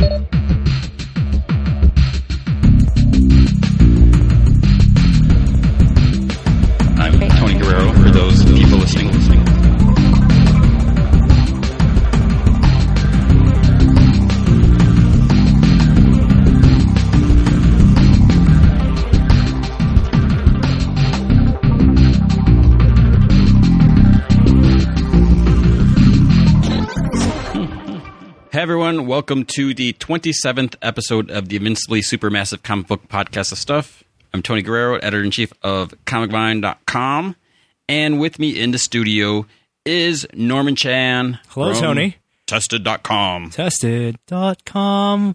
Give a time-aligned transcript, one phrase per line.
[0.00, 0.37] I'm
[29.18, 34.04] welcome to the 27th episode of the Invincibly Supermassive Comic Book Podcast of Stuff.
[34.32, 37.34] I'm Tony Guerrero, editor in chief of ComicVine.com,
[37.88, 39.44] and with me in the studio
[39.84, 41.40] is Norman Chan.
[41.48, 42.14] Hello, Tony.
[42.46, 43.50] Tested.com.
[43.50, 45.34] Tested.com.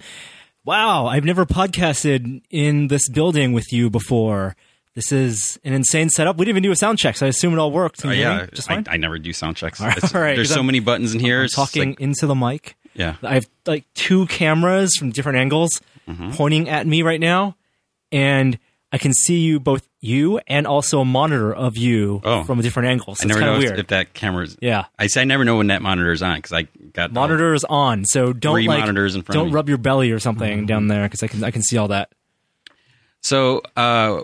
[0.63, 4.55] Wow, I've never podcasted in this building with you before.
[4.95, 6.37] This is an insane setup.
[6.37, 8.05] We didn't even do a sound check, so I assume it all worked.
[8.05, 8.85] Uh, hear yeah, just I, fine.
[8.89, 9.81] I never do sound checks.
[9.81, 11.39] All right, It's- all right, There's so I'm- many buttons in here.
[11.39, 12.77] I'm It's just talking like- into the mic.
[12.95, 13.15] Yeah.
[13.23, 15.69] I have like two cameras from different angles
[16.07, 16.31] Mm-hmm.
[16.31, 17.55] pointing at me right now,
[18.11, 18.59] and
[18.91, 22.43] I can see you both you and also a monitor of you Oh.
[22.43, 23.15] from a different angle.
[23.15, 23.79] So I never it's kind of weird.
[23.79, 24.57] if that camera's.
[24.59, 24.83] yeah.
[24.99, 27.63] I say I never know when that monitor is on because I got Monitor is
[27.63, 29.45] on, so don't Three like monitors in front don't.
[29.47, 29.55] Mm-hmm.
[29.55, 32.11] rub your belly or something down there because I can I can see all that.
[33.21, 34.21] So uh,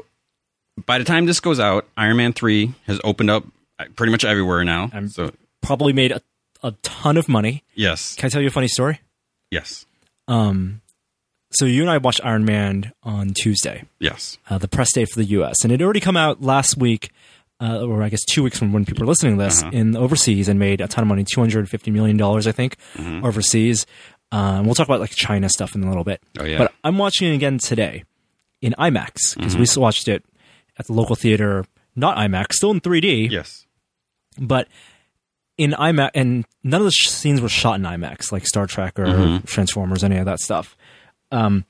[0.86, 3.46] by the time this goes out, Iron Man three has opened up
[3.80, 4.90] uh, pretty much everywhere now.
[4.94, 6.22] I'm- so Probably made a,
[6.64, 7.64] a ton of money.
[7.76, 9.00] yes, Can I tell you a funny story?
[9.52, 9.86] yes,
[10.28, 10.82] Um,
[11.52, 14.38] so you and I watched Iron Man on Tuesday, yes.
[14.50, 17.10] uh, the press day for the U.S., and it already come out last week,
[17.62, 19.72] uh, or I guess two weeks from when people are listening to this, Uh-huh.
[19.74, 22.52] in overseas, and made a ton of money, two hundred and fifty million dollars, I
[22.52, 23.26] think, Mm-hmm.
[23.26, 23.86] overseas.
[24.32, 26.22] Um, we'll talk about like China stuff in a little bit.
[26.40, 26.60] Oh, yeah.
[26.60, 28.04] But I'm watching it again today
[28.62, 29.60] in IMAX because Mm-hmm.
[29.60, 30.24] we still watched it
[30.78, 33.66] at the local theater, not IMAX, still in 3D, Yes.
[34.38, 34.68] but
[35.60, 38.98] in IMAX, and none of the sh- scenes were shot in IMAX, like Star Trek
[38.98, 39.46] or Mm-hmm.
[39.46, 40.76] Transformers, any of that stuff.
[41.32, 41.66] Um,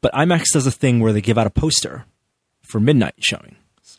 [0.00, 2.04] but IMAX does a thing where they give out a poster
[2.62, 3.56] for midnight showing,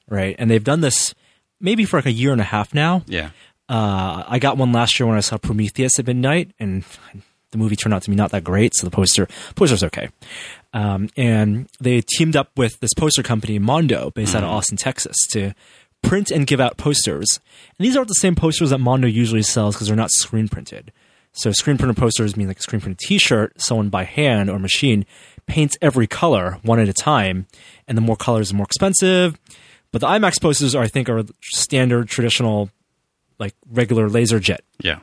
[0.09, 0.35] right?
[0.39, 1.13] And they've done this
[1.59, 3.03] maybe for like a year and a half now.
[3.07, 3.29] Yeah.
[3.67, 6.83] Uh, I got one last year when I saw Prometheus at midnight, and
[7.51, 8.73] the movie turned out to be not that great.
[8.75, 10.09] So the poster poster's okay.
[10.73, 15.15] Um, and they teamed up with this poster company, Mondo, based out of Austin, Texas,
[15.31, 15.53] to
[16.01, 17.39] print and give out posters.
[17.77, 20.91] And these aren't the same posters that Mondo usually sells because they're not screen printed.
[21.31, 25.05] So screen printed posters mean like a screen printed T-shirt, someone by hand or machine
[25.45, 27.47] paints every color one at a time,
[27.87, 29.37] and the more colors, the more expensive.
[29.91, 32.69] But the IMAX posters, are, I think, are standard, traditional,
[33.39, 34.99] like regular laser jet Yeah.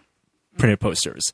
[0.58, 1.32] printed posters.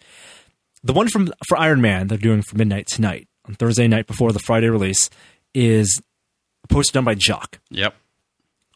[0.85, 4.33] The one from for Iron Man they're doing for midnight tonight on Thursday night before
[4.33, 5.11] the Friday release
[5.55, 6.01] is
[6.65, 7.95] a poster done by Jock, Yep.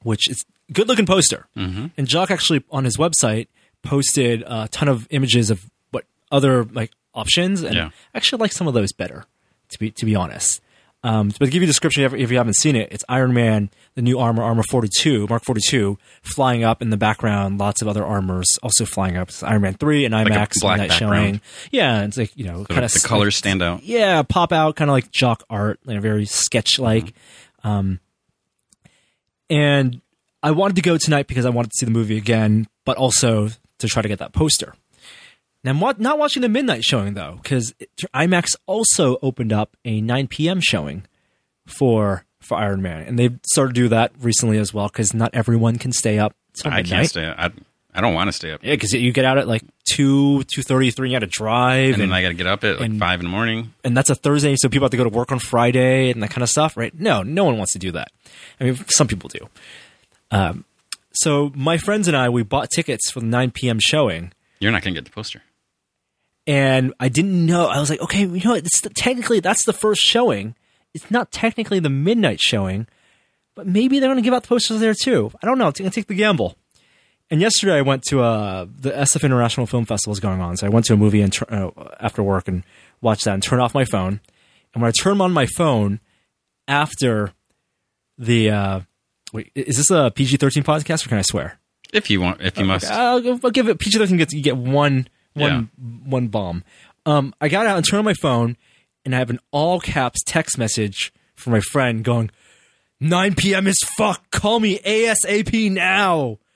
[0.02, 1.46] which is good looking poster.
[1.56, 1.86] Mm-hmm.
[1.96, 3.48] And Jock actually on his website
[3.82, 7.86] posted a ton of images of what other like options, and Yeah.
[8.14, 9.24] I actually like some of those better.
[9.70, 10.60] To be to be honest,
[11.02, 13.68] um, but to give you a description if, you haven't seen it, it's Iron Man,
[13.96, 17.58] the new armor, Armor Forty Two, Mark Forty Two, flying up in the background.
[17.58, 19.28] Lots of other armors also flying up.
[19.30, 20.92] It's Iron Man Three and a IMAX midnight background.
[20.92, 21.40] showing.
[21.72, 23.82] Yeah, it's like you know, So kind of the colors stand out.
[23.82, 27.06] yeah, pop out, kind of like jock art, like very sketch like.
[27.64, 27.68] Mm-hmm.
[27.68, 28.00] Um,
[29.50, 30.00] and
[30.46, 33.48] I wanted to go tonight because I wanted to see the movie again, but also
[33.78, 34.74] to try to get that poster.
[35.64, 37.74] Now, I'm not watching the midnight showing though, because
[38.14, 40.60] IMAX also opened up a 9 p.m.
[40.60, 41.04] showing
[41.66, 45.30] for for Iron Man, and they've started to do that recently as well because not
[45.34, 46.32] everyone can stay up
[46.64, 47.26] I can't stay.
[47.26, 47.50] I,
[47.92, 48.60] I don't want to stay up.
[48.62, 51.10] Yeah, because you get out at like two two thirty three.
[51.10, 53.00] You got to drive, And and, then I got to get up at like and-
[53.00, 53.74] five in the morning.
[53.82, 56.30] and that's a Thursday, so people have to go to work on Friday and that
[56.30, 56.94] kind of stuff, right?
[56.94, 58.12] No, no one wants to do that.
[58.60, 59.48] I mean, some people do.
[60.30, 60.64] Um,
[61.12, 63.78] so my friends and I, we bought tickets for the 9 p.m.
[63.80, 65.42] showing, You're not going to get the poster.
[66.46, 67.66] and I didn't know.
[67.66, 68.64] I was like, okay, you know what?
[68.66, 70.54] It's the, technically that's the first showing.
[70.94, 72.86] It's not technically the midnight showing,
[73.54, 75.30] but maybe they're going to give out the posters there too.
[75.42, 75.66] I don't know.
[75.66, 76.56] I'm going to take the gamble.
[77.30, 80.66] And yesterday I went to uh, the SF International Film Festival is going on, so
[80.66, 82.62] I went to a movie and uh, after work and
[83.00, 84.20] watched that and turned off my phone.
[84.72, 85.98] And when I turned on my phone
[86.68, 87.32] after
[88.16, 88.80] the uh,
[89.36, 91.58] wait, is this a PG thirteen podcast or can I swear?
[91.92, 92.90] If you want, if you must.
[92.90, 94.16] I'll, give- I'll give it PG thirteen.
[94.16, 95.70] Gets you get one one
[96.04, 96.64] one bomb.
[97.04, 98.56] Um, I got out and turned on my phone,
[99.04, 102.30] and I have an all caps text message from my friend going,
[103.00, 103.66] "9 p.m.
[103.68, 104.30] is fuck.
[104.30, 106.38] Call me ASAP now."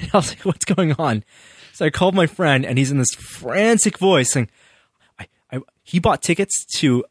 [0.00, 1.24] And I was like, "What's going on?"
[1.72, 4.50] So I called my friend, and he's in this frantic voice saying,
[5.18, 7.04] I, I, "He bought tickets to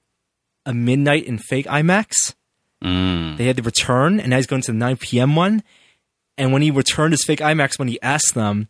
[0.66, 2.36] a midnight in fake IMAX."
[2.84, 3.38] Mm.
[3.38, 5.36] They had to return, and now he's going to the 9 p.m.
[5.36, 5.64] one.
[6.38, 8.68] And when he returned his fake IMAX, when he asked them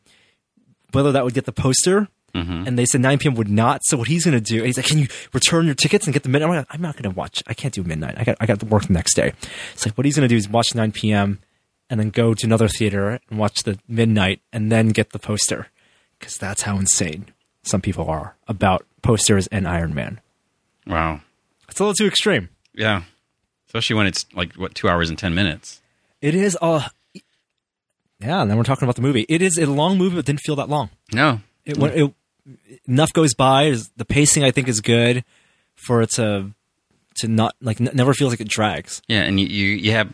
[0.93, 3.33] whether that would get the poster, and they said 9 p.m.
[3.33, 3.81] would not.
[3.83, 6.21] So what he's going to do, he's like, "Can you return your tickets and get
[6.21, 7.41] the midnight?" I'm, like, I'm not going to watch.
[7.47, 8.13] I can't do midnight.
[8.15, 9.33] I got I got to work the next day.
[9.73, 11.39] It's like what he's going to do is watch 9 p.m.
[11.89, 15.69] and then go to another theater and watch the midnight and then get the poster
[16.19, 17.25] because that's how insane
[17.63, 20.21] some people are about posters and Iron Man.
[20.85, 21.21] Wow.
[21.69, 22.49] It's a little too extreme.
[22.73, 23.03] Yeah.
[23.77, 25.81] Especially when it's like what two hours and ten minutes.
[26.21, 26.87] It is uh
[28.19, 29.25] yeah, and then we're talking about the movie.
[29.29, 30.89] It is a long movie, but didn't feel that long.
[31.13, 31.39] No.
[31.65, 32.13] It, when it
[32.87, 33.75] enough goes by.
[33.97, 35.23] The pacing I think is good
[35.75, 36.51] for it to
[37.19, 39.01] to not like n- never feels like it drags.
[39.07, 40.11] Yeah, and you, you you have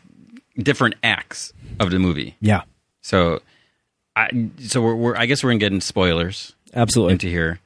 [0.58, 2.36] different acts of the movie.
[2.42, 2.62] Yeah,
[3.02, 3.42] So,
[4.16, 7.14] I so we're, we're I guess we're gonna get into spoilers absolutely.
[7.14, 7.60] into here.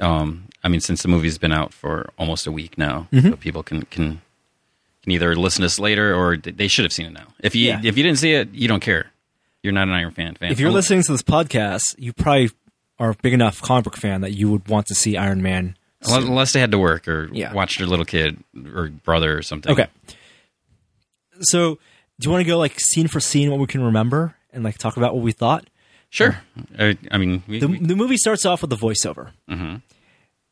[0.00, 3.30] Um, I mean, since the movie's been out for almost a week now, Mm-hmm.
[3.30, 4.20] so people can can
[5.06, 7.26] can either listen to us later or they should have seen it now.
[7.40, 7.80] If you Yeah.
[7.82, 9.10] if you didn't see it, you don't care.
[9.62, 10.34] You're not an Iron fan.
[10.34, 10.52] fan.
[10.52, 12.50] if you're Oh, listening to this podcast, you probably
[12.98, 15.76] are a big enough comic book fan that you would want to see Iron Man.
[16.04, 17.52] unless, unless they had to work or Yeah.
[17.52, 18.38] watch their little kid
[18.74, 19.72] or brother or something.
[19.72, 19.86] Okay.
[21.40, 21.78] So,
[22.18, 24.78] do you want to go like scene for scene what we can remember and like
[24.78, 25.68] talk about what we thought?
[26.08, 26.38] sure.
[26.78, 29.82] I, I mean, we, the, we- the movie starts off with the voiceover Mhm.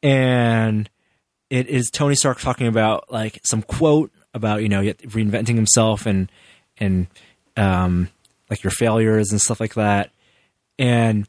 [0.02, 0.90] and
[1.48, 6.30] it is tony stark talking about like some quote about you know reinventing himself and
[6.78, 7.06] and
[7.56, 8.08] um
[8.50, 10.10] like your failures and stuff like that
[10.78, 11.28] and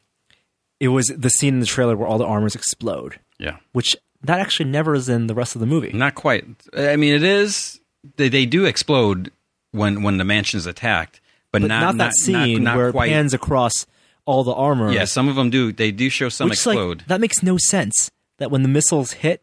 [0.79, 3.57] it was the scene in the trailer where all the armors explode yeah.
[3.71, 6.45] which that actually never is in the rest of the movie Not quite.
[6.75, 7.79] I mean, it is.
[8.17, 9.31] They, they do explode
[9.71, 11.21] when when the mansion is attacked,
[11.51, 13.09] but, but not, not, that scene not, not where quite.
[13.09, 13.85] it pans across
[14.25, 15.71] all the armor yeah, some of them do.
[15.71, 17.03] They do show some which is like explode.
[17.07, 19.41] that makes no sense that when the missiles hit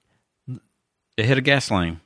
[1.16, 2.00] they hit a gas line.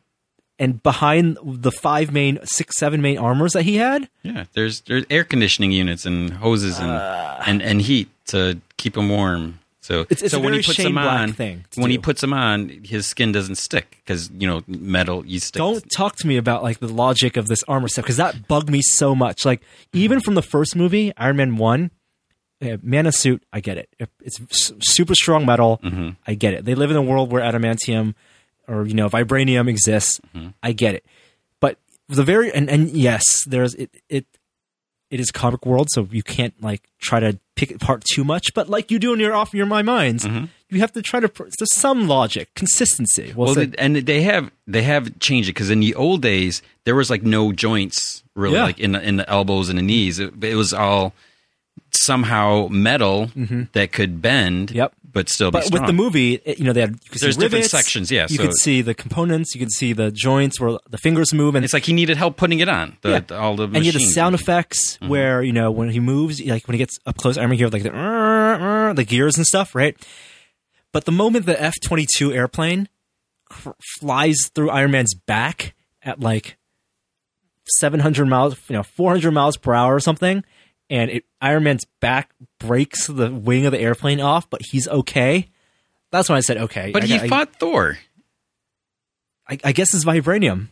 [0.58, 5.04] And behind the five main six seven main armors that he had Yeah, there's there's
[5.10, 7.42] air conditioning units and hoses and uh.
[7.46, 9.60] and, and heat to keep them warm.
[9.80, 12.20] So It's- it's so a when he puts Shane them Black on, when he puts
[12.20, 15.24] them on, his skin doesn't stick because you know metal.
[15.24, 15.60] You stick.
[15.60, 18.68] don't talk to me about like the logic of this armor stuff because that bugged
[18.68, 19.44] me so much.
[19.44, 19.62] Like
[19.92, 19.98] hmm.
[19.98, 21.92] even from the first movie, Iron Man one,
[22.62, 23.88] uh, man in suit, I get it.
[24.24, 25.78] It's super strong metal.
[25.84, 26.10] Mm-hmm.
[26.26, 26.64] I get it.
[26.64, 28.14] They live in a world where adamantium
[28.68, 30.20] or you know vibranium exists.
[30.62, 31.04] I get it.
[31.60, 31.78] But
[32.08, 34.26] the very and, and yes, there's it it
[35.10, 38.52] it is comic world, so you can't like try to pick it apart too much.
[38.54, 40.26] But like you do in your off your my minds,
[40.68, 41.28] you have to try to.
[41.36, 43.32] There's some logic, consistency.
[43.36, 46.94] We'll they- and they have they have changed it because in the old days there
[46.96, 48.64] was like no joints really Yeah.
[48.64, 50.18] like in the, in the elbows and the knees.
[50.18, 51.14] It, it was all
[51.92, 53.30] somehow metal
[53.72, 54.68] that could bend.
[54.68, 54.76] Mm-hmm.
[54.78, 54.94] Yep.
[55.16, 57.52] But still But with the movie, you know, they had you could There's see different
[57.64, 60.78] rivets, sections, yeah, You so- could see the components, you could see the joints where
[60.90, 62.98] the fingers move, and it's like he needed help putting it on.
[63.00, 63.20] The, Yeah.
[63.20, 65.08] the- all the and you had the sound effects mm-hmm.
[65.08, 67.64] where you know when he moves, like when he gets up close, I remember you
[67.64, 69.96] have like the the gears and stuff, right?
[70.92, 72.88] But the moment the F twenty two airplane
[73.48, 76.56] cr- flies through Iron Man's back at like
[77.80, 80.44] seven hundred miles, you know, four hundred miles per hour or something,
[80.90, 85.48] and it, Iron Man's back breaks the wing of the airplane off, but he's okay.
[86.12, 86.90] That's when I said okay.
[86.92, 87.98] But I, he I- fought Thor.
[89.48, 90.68] I, I guess it's vibranium.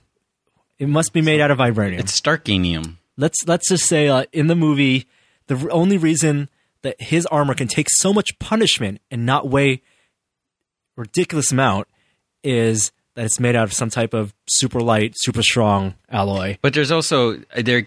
[0.79, 2.01] It must be made out of vibranium.
[2.01, 2.97] It's Starkanium.
[3.17, 5.07] let's let's just say uh, in the movie,
[5.47, 6.49] the only reason
[6.83, 9.83] that his armor can take so much punishment and not weigh
[10.97, 11.87] ridiculous amount
[12.43, 16.59] is that it's made out of some type of super light, super strong alloy.
[16.61, 17.87] But there's also there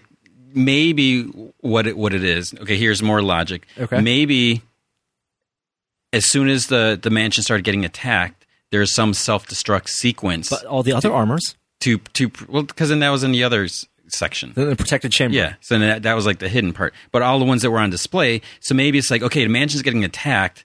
[0.58, 1.22] maybe
[1.60, 2.52] what it what it is.
[2.54, 3.66] Okay, here's more logic.
[3.78, 4.00] Okay.
[4.00, 4.62] Maybe
[6.12, 10.64] as soon as the the mansion started getting attacked, there's some self destruct sequence But
[10.64, 13.86] all the other armors, to to well because then that was in the other s-
[14.08, 14.52] section.
[14.54, 15.36] the, the protected chamber.
[15.36, 16.94] Yeah, so that, that was like the hidden part.
[17.12, 19.82] But all the ones that were on display, so maybe it's like, okay, the mansion's
[19.82, 20.64] getting attacked.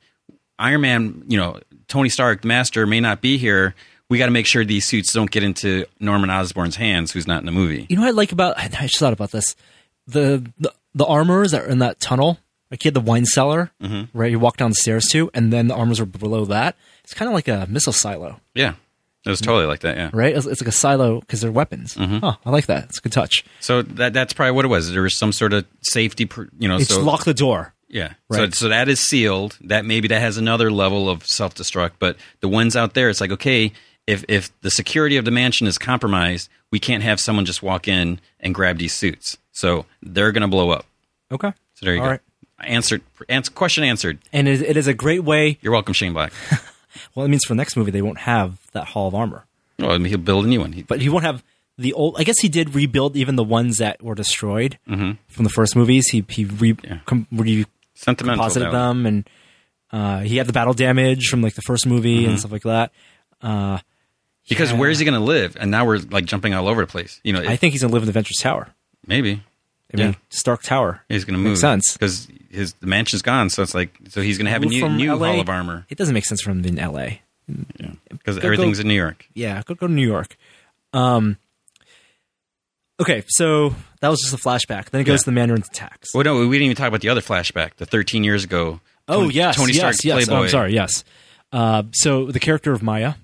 [0.59, 3.75] Iron Man, you know, Tony Stark, the Master, may not be here.
[4.09, 7.39] We got to make sure these suits don't get into Norman Osborn's hands, who's not
[7.39, 7.88] in the movie.
[7.89, 8.57] You know what I like about?
[8.59, 9.55] I just thought about this.
[10.07, 12.39] The the, the armors that are in that tunnel.
[12.72, 14.17] Like you had the wine cellar, Mm-hmm.
[14.17, 14.31] right?
[14.31, 16.75] You walk down the stairs to, and then the armors are below that.
[17.03, 18.39] It's kind of like a missile silo.
[18.55, 18.74] Yeah,
[19.24, 19.95] it was totally like that.
[19.95, 20.10] Yeah.
[20.12, 20.36] right?
[20.36, 21.93] It's, it's like a silo because they're weapons.
[21.93, 22.17] Mm-hmm.
[22.17, 22.86] Huh, I like that.
[22.86, 23.45] It's a good touch.
[23.60, 24.91] So that that's probably what it was.
[24.91, 26.77] There was some sort of safety, pr- you know.
[26.77, 27.75] It's so lock the door.
[27.89, 28.51] yeah, Right.
[28.55, 29.55] so so that is sealed.
[29.62, 31.91] That maybe that has another level of self destruct.
[32.00, 33.72] But the ones out there, it's like okay,
[34.07, 37.88] if if the security of the mansion is compromised, we can't have someone just walk
[37.88, 39.38] in and grab these suits.
[39.53, 40.86] So they're going to blow up.
[41.31, 41.53] Okay.
[41.75, 42.12] So there you All go.
[42.12, 42.22] right.
[42.60, 43.01] Answered.
[43.29, 44.19] Answer, question answered.
[44.33, 45.57] And it, it is a great way.
[45.62, 46.33] You're welcome, Shane Black.
[47.15, 49.45] Well, it means for the next movie they won't have that hall of armor,
[49.79, 50.74] well, I mean, he'll build a new one.
[50.74, 51.43] He, but he won't have
[51.75, 52.15] the old.
[52.19, 55.13] I guess he did rebuild even the ones that were destroyed Mm-hmm.
[55.27, 56.07] from the first movies.
[56.10, 57.00] He he re, Yeah.
[57.07, 58.38] com, re sentimental.
[58.43, 59.27] composited them and
[59.91, 62.29] Uh, he had the battle damage from like the first movie Mm-hmm.
[62.29, 62.91] and stuff like that.
[63.41, 63.79] Uh,
[64.48, 64.77] Because Yeah.
[64.77, 65.57] where is he going to live?
[65.60, 67.19] And now we're like jumping all over the place.
[67.24, 68.69] You know, I think he's gonna live in the Ventress Tower.
[69.05, 69.43] Maybe
[69.93, 70.13] I mean, Yeah.
[70.29, 71.01] Stark Tower.
[71.10, 71.51] he's going to move.
[71.51, 71.93] Makes sense.
[71.93, 73.50] because his the mansion's gone.
[73.50, 75.27] So it's like so he's going to have a new from new LA?
[75.31, 75.86] hall of armor.
[75.89, 77.22] It doesn't make sense for him in L.A.
[77.79, 79.27] Yeah, because everything's go- in New York.
[79.33, 80.36] Yeah, go go to New York.
[80.93, 81.38] Um.
[83.01, 84.91] Okay, so that was just a flashback.
[84.91, 85.24] Then it goes Yeah.
[85.24, 86.13] to the Mandarin's attacks.
[86.13, 88.79] Well, no, we didn't even talk about the other flashback, the 13 years ago.
[89.07, 90.24] Oh Tony, yes, Tony yes, Stark's yes.
[90.24, 90.43] Oh, Playboy.
[90.43, 90.74] I'm sorry.
[90.74, 91.03] Yes.
[91.51, 93.15] Uh, so the character of Maya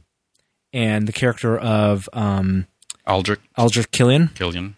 [0.74, 2.68] and the character of um,
[3.08, 4.76] Aldrich Aldrich Killian Killian.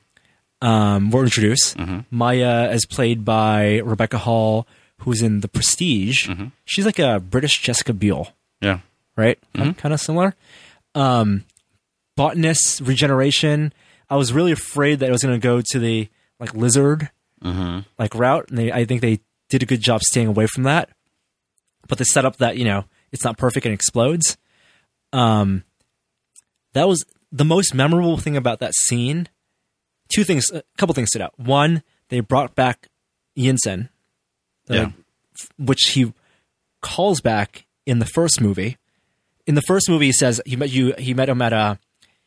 [0.62, 1.78] Um, were introduced.
[1.78, 2.00] Mm-hmm.
[2.12, 4.68] Maya is played by Rebecca Hall,
[5.00, 6.28] who's in The Prestige.
[6.30, 6.48] Mm-hmm.
[6.66, 8.30] She's like a British Jessica Biel,
[8.62, 8.80] Yeah,
[9.16, 9.40] right?
[9.56, 9.72] Mm-hmm.
[9.72, 10.36] Kind of similar.
[10.96, 11.46] Um,
[12.16, 13.74] botanist regeneration.
[14.10, 17.10] I was really afraid that it was going to go to the like lizard
[17.44, 17.80] Mm-hmm.
[17.98, 20.90] like route, and they, I think they did a good job staying away from that.
[21.88, 24.38] But they set up that you know it's not perfect and explodes.
[25.12, 25.64] Um,
[26.74, 29.28] that was the most memorable thing about that scene.
[30.14, 31.38] Two things, a couple things stood out.
[31.40, 32.88] One, they brought back
[33.38, 33.90] Yinsen,
[34.66, 34.92] the- uh, Yeah.
[35.58, 36.14] which he
[36.82, 38.78] calls back in the first movie.
[39.48, 40.94] In the first movie, he says he met you.
[40.98, 41.80] He met him at a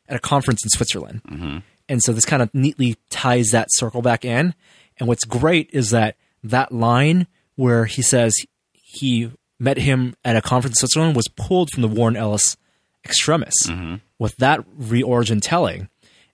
[0.08, 1.58] at a conference in Switzerland, mm-hmm.
[1.88, 4.54] and so this kind of neatly ties that circle back in.
[4.98, 7.26] And what's great is that that line
[7.56, 8.34] where he says
[8.72, 12.56] he met him at a conference in Switzerland was pulled from the Warren Ellis
[13.04, 13.96] Extremis mm-hmm.
[14.18, 15.88] with that reorigin telling,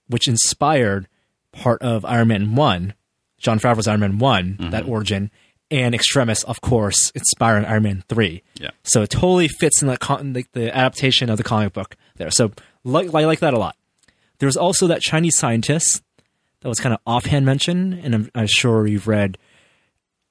[0.07, 1.07] which inspired
[1.51, 2.93] part of Iron Man 1,
[3.37, 5.31] Jon Favreau's Iron Man one that origin,
[5.69, 8.43] and Extremis, of course, inspiring Iron Man 3.
[8.55, 8.71] Yeah.
[8.83, 12.29] So it totally fits in the, con- the, the adaptation of the comic book there.
[12.31, 12.51] So
[12.83, 13.75] like, I like that a lot.
[14.39, 16.03] There's also that Chinese scientist
[16.61, 19.37] that was kind of offhand mentioned, and I'm, I'm sure you've read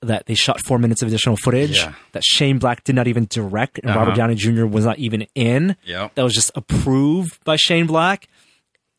[0.02, 1.92] that they shot four minutes of additional footage Yeah.
[2.12, 3.98] that Shane Black did not even direct, and Uh-huh.
[3.98, 4.64] Robert Downey Jr.
[4.64, 5.76] was not even in.
[5.84, 6.14] Yep.
[6.14, 8.28] That was just approved by Shane Black,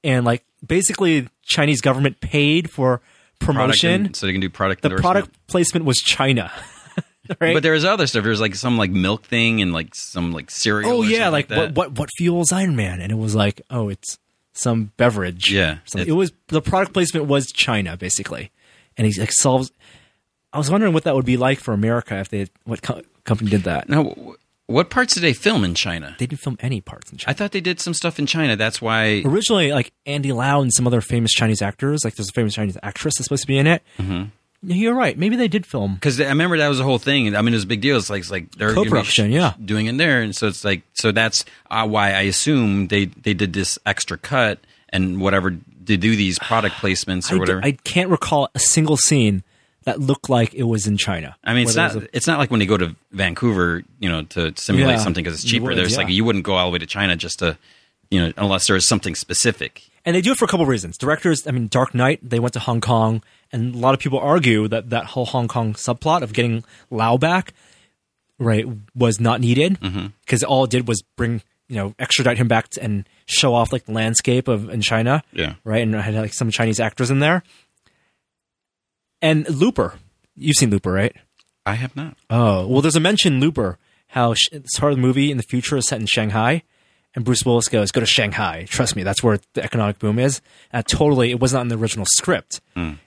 [0.04, 3.02] and like basically Chinese government paid for
[3.40, 4.08] promotion.
[4.08, 4.82] en- so they can do product.
[4.82, 6.52] the product placement was China.
[7.40, 7.54] right?
[7.54, 8.24] But there was other stuff.
[8.24, 10.92] There was like some like milk thing and like some like cereal.
[10.92, 11.58] oh yeah, like that.
[11.58, 13.02] what what what fuels Iron Man?
[13.02, 14.18] And it was like, oh, it's
[14.54, 15.52] some beverage.
[15.52, 18.52] Yeah, it- was the product placement was China basically,
[18.98, 19.72] and he like solves.
[20.54, 23.50] I was wondering what that would be like for America if they what co- company
[23.50, 23.88] did that.
[23.88, 24.34] Now, wh-
[24.72, 26.16] what parts did they film in China?
[26.18, 27.32] They didn't film any parts in China.
[27.32, 28.56] I thought they did some stuff in China.
[28.56, 29.22] That's why.
[29.26, 32.78] Originally, like Andy Lau and some other famous Chinese actors, like there's a famous Chinese
[32.82, 33.84] actress that's supposed to be in it.
[34.00, 34.24] Mm-hmm.
[34.64, 35.18] You're right.
[35.18, 35.96] Maybe they did film.
[35.96, 37.36] Because I remember that was a whole thing.
[37.36, 37.98] I mean, it was a big deal.
[37.98, 39.54] It's like, it's like they're Co-production, yeah.
[39.64, 43.34] doing it there, and so it's like, so that's uh, why I assume they they
[43.34, 44.60] did this extra cut
[44.90, 47.62] and whatever to do these product placements or I, d- whatever.
[47.64, 49.44] I can't recall a single scene
[49.84, 51.36] that looked like it was in China.
[51.44, 51.96] I mean, it's not.
[51.96, 55.04] it a- it's not like when you go to Vancouver, you know, to simulate Yeah,
[55.04, 55.66] something because it's cheaper.
[55.68, 57.58] would, There's like you wouldn't go all the way to China just to,
[58.10, 59.84] you know, unless there is something specific.
[60.06, 60.98] and they do it for a couple of reasons.
[60.98, 63.22] Directors, I mean, Dark Knight, they went to Hong Kong,
[63.52, 67.18] and a lot of people argue that that whole Hong Kong subplot of getting Lau
[67.18, 67.54] back,
[68.40, 70.08] right, was not needed mm-hmm.
[70.26, 73.72] because all it did was bring, you know, extradite him back to, and show off
[73.72, 75.54] like the landscape of in China, Yeah.
[75.64, 77.44] right, and had like some Chinese actors in there.
[79.22, 79.96] And Looper,
[80.36, 81.16] you've seen Looper, right?
[81.66, 82.18] I have not.
[82.30, 85.38] Oh, well, there's a mention in Looper how sh- this part of the movie in
[85.38, 86.64] the future is set in Shanghai,
[87.16, 88.66] and Bruce Willis goes, "Go to Shanghai.
[88.68, 90.42] Trust me, that's where the economic boom is."
[90.74, 92.98] And totally, it was not in the original script, and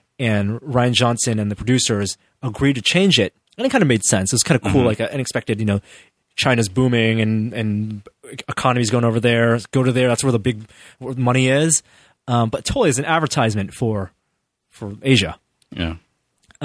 [0.61, 4.31] Rian Johnson and the producers agreed to change it, and it kind of made sense.
[4.31, 5.81] It was kind of cool, like an unexpected, you know,
[6.37, 8.01] China's booming and and
[8.47, 9.59] economy's going over there.
[9.71, 10.07] Go to there.
[10.07, 10.63] That's where the big
[10.99, 11.83] where the money is.
[12.27, 14.11] Um, but totally, is an advertisement for
[14.69, 15.37] for Asia.
[15.71, 15.95] Yeah.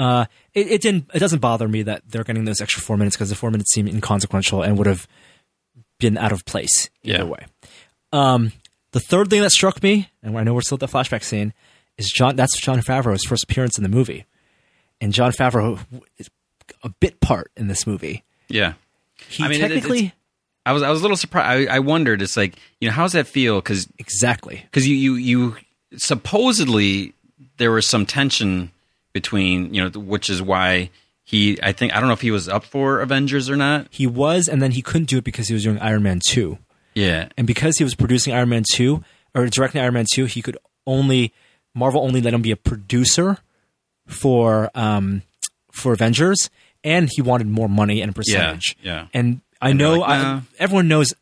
[0.01, 1.09] Uh, it, it didn't.
[1.13, 3.71] It doesn't bother me that they're getting those extra four minutes because the four minutes
[3.73, 5.07] seem inconsequential and would have
[5.99, 7.23] been out of place either Yeah.
[7.23, 7.45] way.
[8.11, 8.51] Um,
[8.91, 11.53] the third thing that struck me, and I know we're still at the flashback scene,
[11.97, 12.35] is John.
[12.35, 14.25] That's Jon Favreau's first appearance in the movie,
[14.99, 15.79] and Jon Favreau
[16.17, 16.29] is
[16.83, 18.23] a bit part in this movie.
[18.49, 18.73] Yeah.
[19.29, 20.13] He I mean, it- technically it's-
[20.65, 21.69] I was I was a little surprised.
[21.69, 22.21] I, I wondered.
[22.21, 23.61] It's like you know, how does that feel?
[23.61, 24.61] Because exactly.
[24.63, 25.55] because you you you
[25.97, 27.13] supposedly
[27.57, 28.71] there was some tension
[29.13, 30.89] between you know, which is why
[31.23, 31.57] he.
[31.61, 33.87] I think I don't know if he was up for Avengers or not.
[33.89, 36.57] He was, and then he couldn't do it because he was doing Iron Man two.
[36.93, 37.29] Yeah.
[37.37, 39.01] and because he was producing Iron Man 2
[39.33, 41.31] or directing Iron Man 2, he could only
[41.73, 43.37] Marvel only let him be a producer
[44.07, 45.21] for um
[45.71, 46.49] for Avengers
[46.83, 48.75] and he wanted more money and a percentage.
[48.81, 49.07] yeah.
[49.13, 51.13] And I they're know like, I, everyone knows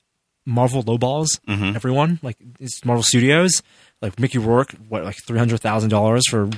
[0.44, 1.76] Marvel lowballs Mm-hmm.
[1.76, 3.62] everyone like it's Marvel Studios
[4.02, 6.50] like Mickey Rourke what like $300,000 for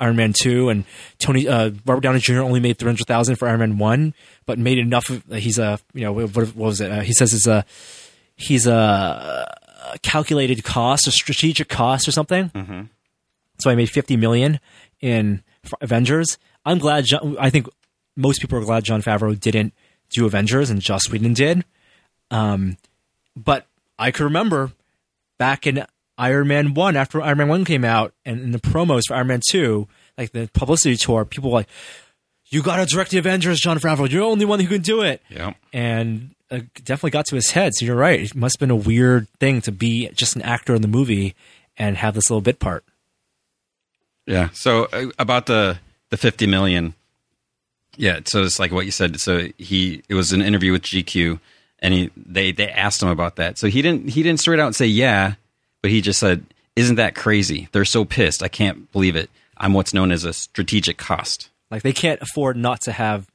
[0.00, 0.84] Iron Man two, and
[1.18, 2.40] Tony uh, Robert Downey Jr.
[2.40, 4.14] only made three hundred thousand for Iron Man one,
[4.46, 5.08] but made enough.
[5.10, 6.90] Of, he's a you know what, what was it?
[6.90, 7.64] Uh, he says it's a
[8.36, 9.46] he's a
[10.02, 12.50] calculated cost, a strategic cost, or something.
[12.50, 12.82] Mm-hmm.
[13.60, 14.60] So I made fifty million
[15.00, 15.42] in
[15.80, 16.38] Avengers.
[16.64, 17.04] I'm glad.
[17.04, 17.68] John, I think
[18.16, 19.74] most people are glad Jon Favreau didn't
[20.10, 21.64] do Avengers and Joss Whedon did.
[22.30, 22.76] Um,
[23.36, 23.66] but
[23.98, 24.72] I could remember
[25.38, 25.84] back in
[26.16, 29.28] Iron Man 1, after Iron Man 1 came out, and in the promos for Iron
[29.28, 31.68] Man 2, like the publicity tour, people were like,
[32.46, 34.10] You got to direct the Avengers, Jon Favreau.
[34.10, 35.20] You're the only one who can do it.
[35.28, 35.54] Yeah.
[35.72, 37.74] And uh, definitely got to his head.
[37.74, 38.20] So you're right.
[38.20, 41.34] It must have been a weird thing to be just an actor in the movie
[41.76, 42.84] and have this little bit part.
[44.26, 44.50] Yeah.
[44.52, 45.78] So uh, about the
[46.10, 46.94] the 50 million.
[47.96, 48.20] Yeah.
[48.26, 49.18] So it's like what you said.
[49.20, 51.40] So he it was an interview with GQ,
[51.80, 53.58] and he they they asked him about that.
[53.58, 55.34] So he didn't he didn't straight out and say yeah,
[55.84, 57.68] but he just said, "Isn't that crazy?
[57.72, 58.42] They're so pissed.
[58.42, 59.28] I can't believe it.
[59.54, 63.30] I'm what's known as a strategic cost." Like they can't afford not to have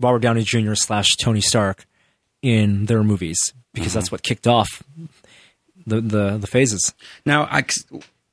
[0.00, 0.74] Robert Downey Jr.
[0.74, 1.86] slash Tony Stark
[2.42, 3.38] in their movies
[3.72, 3.94] because mm-hmm.
[4.00, 4.82] that's what kicked off
[5.86, 6.94] the, the the phases.
[7.24, 7.64] Now I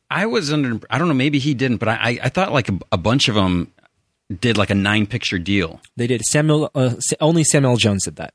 [0.10, 2.80] I was under I don't know maybe he didn't, but I I thought like a,
[2.92, 3.72] a bunch of them
[4.42, 5.82] did like a nine picture deal.
[5.98, 6.26] They did.
[6.26, 8.34] Samuel uh, only Samuel Jones did that.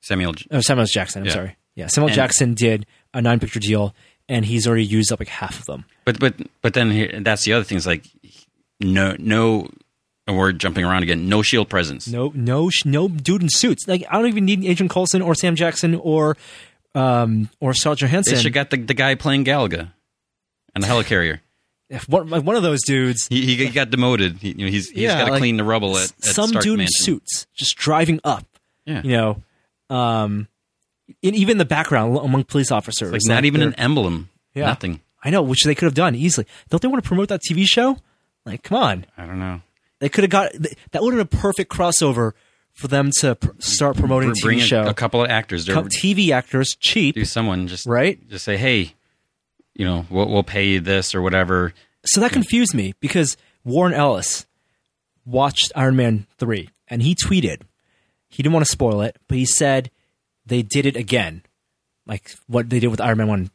[0.00, 1.22] Samuel oh, Samuel Jackson.
[1.22, 1.32] I'm yeah.
[1.32, 1.56] sorry.
[1.74, 3.94] Yeah, Samuel and, Jackson did a nine picture deal,
[4.28, 5.84] and he's already used up like half of them.
[6.04, 8.04] But but but then here, that's the other thing is like
[8.80, 9.70] no no
[10.28, 11.28] and we're jumping around again.
[11.28, 12.06] No shield presence.
[12.06, 13.88] No, no, no dude in suits.
[13.88, 16.36] Like I don't even need Agent Coulson or Sam Jackson or
[16.94, 18.34] um or Scarlett Johansson.
[18.34, 19.90] They should got the, the guy playing Galaga
[20.76, 21.40] on the helicarrier.
[21.88, 24.36] If one, like one of those dudes, he, he got demoted.
[24.36, 26.50] He, you know, he's he's yeah, got to like clean the rubble at, at some
[26.50, 26.94] Stark dude Mansion.
[27.14, 28.44] in suits just driving up.
[28.84, 29.42] Yeah, you know,
[29.88, 30.48] um,
[31.22, 34.28] in even the background among police officers, like, like not even an emblem.
[34.54, 35.00] Yeah, nothing.
[35.22, 36.46] I know, which they could have done easily.
[36.68, 37.98] Don't they want to promote that TV show?
[38.44, 39.06] Like, come on.
[39.16, 39.60] I don't know.
[39.98, 42.32] They could have got that would have been a perfect crossover
[42.72, 44.86] for them to pr- start promoting Bring TV show.
[44.86, 47.16] A couple of actors, Co- TV actors, cheap.
[47.16, 48.24] Do someone just right?
[48.28, 48.94] Just say, hey,
[49.74, 51.74] you know, we'll, we'll pay you this or whatever.
[52.06, 54.46] So that confused me because Warren Ellis
[55.26, 57.62] watched Iron Man three and he tweeted,
[58.28, 59.90] he didn't want to spoil it, but he said
[60.48, 61.42] they did it again,
[62.06, 63.50] like what they did with Iron Man one,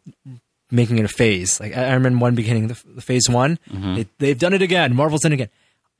[0.71, 3.59] making it a phase, like Iron Man one beginning the, the phase one.
[3.69, 3.95] Mm-hmm.
[3.95, 4.95] They, they've done it again.
[4.95, 5.49] Marvel's done it again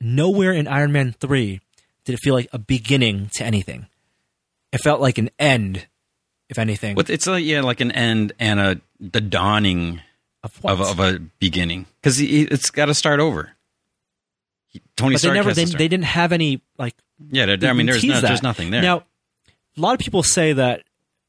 [0.00, 1.60] nowhere in Iron Man 3
[2.04, 3.86] did it feel like a beginning to anything.
[4.72, 5.86] It felt like an end,
[6.48, 6.94] if anything.
[6.94, 10.00] But it's like yeah, like an end and a the dawning
[10.42, 13.52] of, of, of, a beginning because it's got to start over.
[14.96, 16.94] Tony but Stark they never they, they, didn't have any like
[17.30, 17.44] yeah.
[17.44, 19.04] I mean, there's no, there's nothing there now.
[19.76, 20.82] A lot of people say that,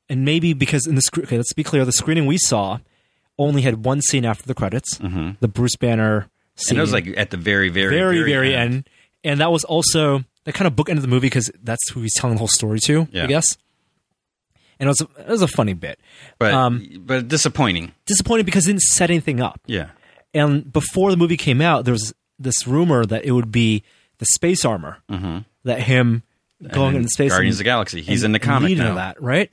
[0.10, 2.80] and maybe because in the okay, let's be clear, the screening we saw
[3.38, 5.32] only had one scene after the credits, mm-hmm.
[5.40, 6.76] the Bruce Banner scene.
[6.76, 8.74] And it was like at the very, very, very, very, very end.
[8.74, 8.90] end.
[9.24, 12.36] And that was also that kind of bookended the movie because that's who he's telling
[12.36, 13.24] the whole story to, yeah.
[13.24, 13.58] I guess.
[14.80, 16.00] And it was a, it was a funny bit,
[16.38, 17.94] but um, but disappointing.
[18.06, 19.60] Disappointing because it didn't set anything up.
[19.66, 19.90] Yeah.
[20.34, 23.84] And before the movie came out, there was this rumor that it would be
[24.18, 25.40] the space armor mm-hmm.
[25.64, 26.24] that him
[26.72, 27.32] going into space.
[27.32, 28.02] Guardians and, of the Galaxy.
[28.02, 28.96] He's in the comic now.
[28.96, 29.52] That right?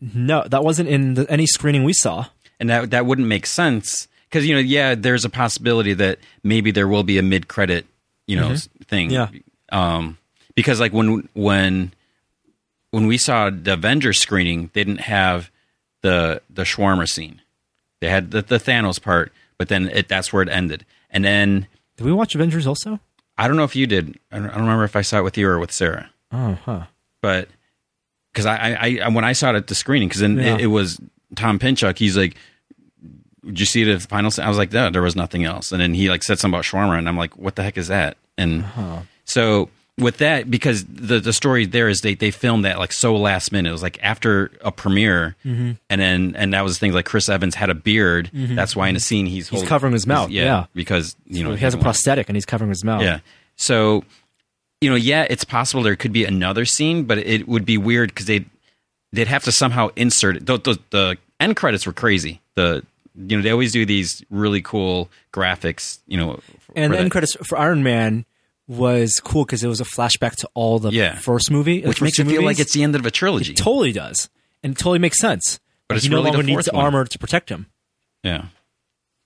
[0.00, 2.26] No, that wasn't in the, any screening we saw.
[2.58, 6.70] And that that wouldn't make sense because you know, yeah, there's a possibility that maybe
[6.70, 7.86] there will be a mid credit,
[8.26, 8.82] you know, mm-hmm.
[8.84, 9.10] thing.
[9.10, 9.28] Yeah.
[9.70, 10.18] Um,
[10.54, 11.92] because like when when
[12.90, 15.50] when we saw the Avengers screening, they didn't have
[16.02, 17.40] the the shawarma scene.
[18.00, 20.84] They had the, the Thanos part, but then it, that's where it ended.
[21.10, 23.00] And then did we watch Avengers also?
[23.42, 24.16] I don't know if you did.
[24.30, 26.08] I don't, I don't remember if I saw it with you or with Sarah.
[26.30, 26.84] Oh, huh.
[27.20, 27.48] But
[28.32, 30.54] because I, I, I, when I saw it at the screening, because then yeah.
[30.54, 31.00] it, it was
[31.34, 31.98] Tom Pinchuk.
[31.98, 32.36] He's like,
[33.44, 34.30] did you see it at the final?
[34.30, 34.44] Scene?
[34.44, 35.72] I was like, no, there was nothing else.
[35.72, 37.88] And then he like said something about shawarma, and I'm like, what the heck is
[37.88, 38.16] that?
[38.38, 39.00] And uh-huh.
[39.24, 43.16] so with that, because the the story there is they they filmed that like so
[43.16, 43.68] last minute.
[43.68, 45.72] It was like after a premiere, mm-hmm.
[45.90, 46.94] and then and that was things.
[46.94, 48.30] Like Chris Evans had a beard.
[48.34, 48.54] Mm-hmm.
[48.54, 50.30] That's why in a scene he's he's covering his mouth.
[50.30, 53.02] Yeah, yeah, because you know so he has a prosthetic and he's covering his mouth.
[53.02, 53.20] Yeah,
[53.56, 54.04] so
[54.80, 58.10] you know, yeah, it's possible there could be another scene, but it would be weird
[58.10, 58.44] because they
[59.12, 60.46] they'd have to somehow insert it.
[60.46, 62.40] The, the, the end credits were crazy.
[62.56, 66.40] The you know they always do these really cool graphics you know
[66.74, 68.24] and the end credits for iron man
[68.68, 71.16] was cool because it was a flashback to all the yeah.
[71.16, 73.52] first movie which makes it feel like it's the end of a trilogy.
[73.52, 74.30] It totally does.
[74.62, 75.58] And it totally makes sense.
[75.88, 76.84] But like he no really longer needs one.
[76.84, 77.66] armor to protect him.
[78.22, 78.46] Yeah.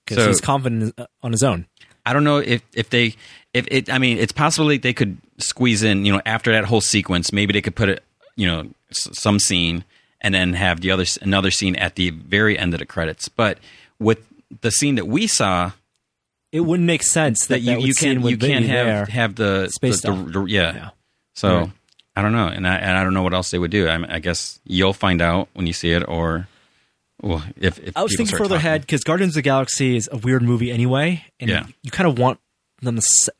[0.05, 1.67] Because so, he's confident uh, on his own.
[2.05, 3.15] I don't know if if they
[3.53, 6.79] if it i mean it's possible they could squeeze in you know after that whole
[6.79, 8.03] sequence maybe they could put it
[8.37, 9.83] you know some scene
[10.21, 13.29] and then have the other another scene at the very end of the credits.
[13.29, 13.59] But
[13.99, 14.19] with
[14.61, 15.71] the scene that we saw,
[16.51, 19.69] it wouldn't make sense that, that you, that you can't you can't have have the
[19.69, 20.73] Space the, the- the- yeah.
[20.73, 20.89] Yeah.
[21.35, 21.71] So Right.
[22.15, 23.87] I don't know, and I and I don't know what else they would do.
[23.87, 26.47] I, I guess you'll find out when you see it, or
[27.21, 28.65] well, if, if I was thinking further talking.
[28.67, 31.67] ahead because Guardians of the Galaxy is a weird movie anyway, and Yeah.
[31.83, 32.39] you kind of want
[32.81, 33.33] them to.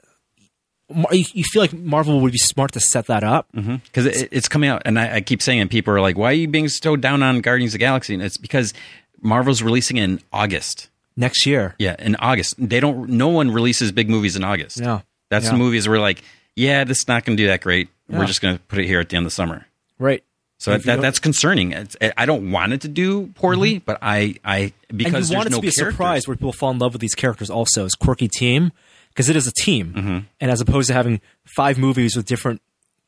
[1.11, 3.47] You you feel like Marvel would be smart to set that up.
[3.53, 3.75] Mm-hmm.
[3.77, 6.29] because it, it's coming out, and I, I keep saying, it, people are like, "Why
[6.29, 8.73] are you being so down on Guardians of the Galaxy?" And it's because
[9.21, 10.89] Marvel's releasing in August.
[11.17, 11.75] Next year.
[11.79, 12.55] Yeah, in August.
[12.57, 13.09] They don't.
[13.09, 14.79] No one releases big movies in August.
[14.79, 15.01] No.
[15.29, 15.51] that's Yeah.
[15.51, 16.21] the movies where like,
[16.55, 17.89] yeah, this is not going to do that great.
[18.07, 18.19] Yeah.
[18.19, 19.65] We're just going to put it here at the end of the summer.
[19.99, 20.23] Right.
[20.59, 21.71] So you that, that's concerning.
[21.73, 25.47] It's, I don't want it to do poorly, but I, I because and you want
[25.47, 27.85] it no to be a surprise where people fall in love with these characters also
[27.85, 28.71] as quirky team
[29.09, 30.17] because it is a team Mm-hmm.
[30.39, 32.61] and as opposed to having five movies with different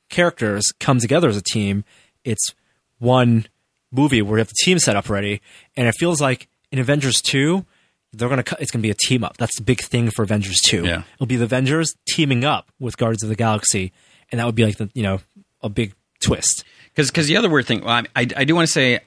[0.09, 1.83] characters come together as a team
[2.23, 2.53] it's
[2.97, 3.45] one
[3.91, 5.41] movie where you have the team set up ready
[5.77, 7.65] and it feels like in avengers 2
[8.13, 10.83] they're gonna it's gonna be a team up that's the big thing for avengers 2
[10.85, 11.03] Yeah.
[11.15, 13.91] it'll be the avengers teaming up with guardians of the galaxy
[14.31, 15.19] and that would be like the you know
[15.61, 18.67] a big twist Because because the other weird thing, well, I, I, I do want
[18.67, 18.99] to say,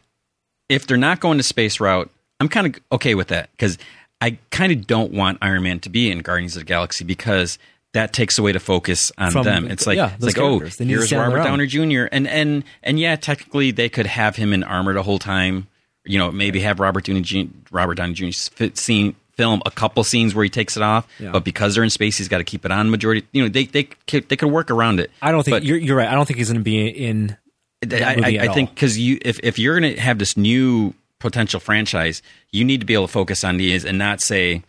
[0.69, 2.11] if they're not going to space route,
[2.41, 3.77] I'm kind of okay with that because
[4.21, 7.59] I kind of don't want Iron Man to be in Guardians of the Galaxy because
[7.93, 9.71] that takes away the focus on From- them.
[9.71, 10.77] It's like yeah, it's like oh, characters.
[10.77, 11.43] They here's Robert.
[11.43, 12.05] Downey Jr.
[12.13, 15.67] and and and yeah, technically they could have him in armor the whole time.
[16.05, 17.43] You know, maybe have Robert Downey Jr.
[17.71, 18.27] Robert Downey Jr.
[18.53, 21.31] fit scene film a couple scenes where he takes it off, Yeah.
[21.31, 22.91] but because they're in space, he's got to keep it on.
[22.91, 25.11] Majority, you know, they they they could work around it.
[25.23, 27.37] i don't think But- you're, you're right i don't think he's gonna be in
[27.91, 31.59] I, I, I think because you, if if you're going to have this new potential
[31.59, 34.63] franchise, you need to be able to focus on these and not say,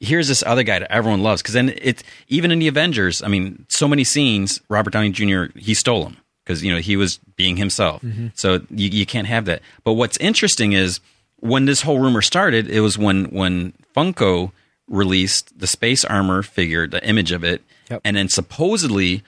[0.00, 3.22] "Here's this other guy that everyone loves." Because then it's even in the Avengers.
[3.22, 5.44] I mean, so many scenes, Robert Downey Jr.
[5.56, 6.16] he stole them
[6.46, 8.00] because you know he was being himself.
[8.02, 8.28] Mm-hmm.
[8.34, 9.60] So you, you can't have that.
[9.82, 11.00] But what's interesting is
[11.40, 14.52] when this whole rumor started, it was when when Funko
[14.88, 18.00] released the space armor figure, the image of it, Yep.
[18.04, 19.22] and then supposedly.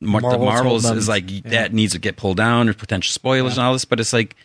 [0.00, 3.64] Mar- the Marvels is like that needs to get pulled down or potential spoilers and
[3.66, 4.36] all this, but it's like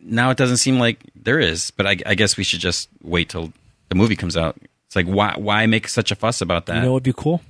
[0.00, 1.70] now it doesn't seem like there is.
[1.72, 3.52] But I, I guess we should just wait till
[3.90, 4.56] the movie comes out.
[4.86, 6.76] It's like why why make such a fuss about that?
[6.76, 7.42] You know would be cool?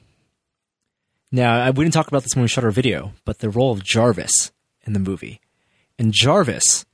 [1.33, 3.73] Now, I, we didn't talk about this when we shot our video, but the role
[3.73, 4.53] of Jarvis
[4.85, 5.41] in the movie.
[5.99, 6.85] And Jarvis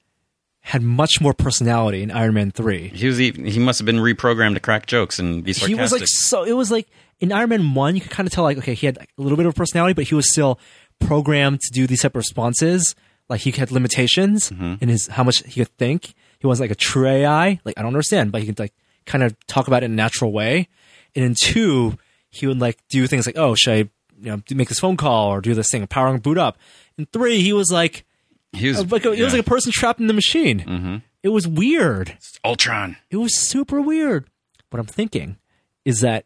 [0.61, 2.89] had much more personality in Iron Man 3.
[2.89, 5.77] he was even, he must have been reprogrammed to crack jokes and be sarcastic.
[5.77, 6.89] He was like, so, it was like,
[7.21, 9.37] in Iron Man 1, you could kind of tell, like, okay, he had a little
[9.37, 10.59] bit of personality, but he was still
[10.99, 12.95] programmed to do these type of responses.
[13.29, 14.75] Like, he had limitations mm-hmm.
[14.81, 16.15] in his, how much he could think.
[16.41, 17.61] He wasn't like a true AI.
[17.65, 18.75] Like, I don't understand, but he could, like,
[19.07, 20.69] kind of talk about it in a natural way.
[21.15, 21.97] And in 2,
[22.29, 25.29] he would, like, do things like, oh, should I, you know, make this phone call
[25.29, 26.59] or do this thing, power and boot up.
[26.99, 28.05] In 3, he was like,
[28.53, 30.61] he was like a, it was like a person trapped in the machine.
[30.61, 30.97] Mm-hmm.
[31.23, 32.17] It was weird.
[32.45, 32.97] Ultron.
[33.11, 34.29] It was super weird.
[34.71, 35.37] What I'm thinking
[35.85, 36.25] is that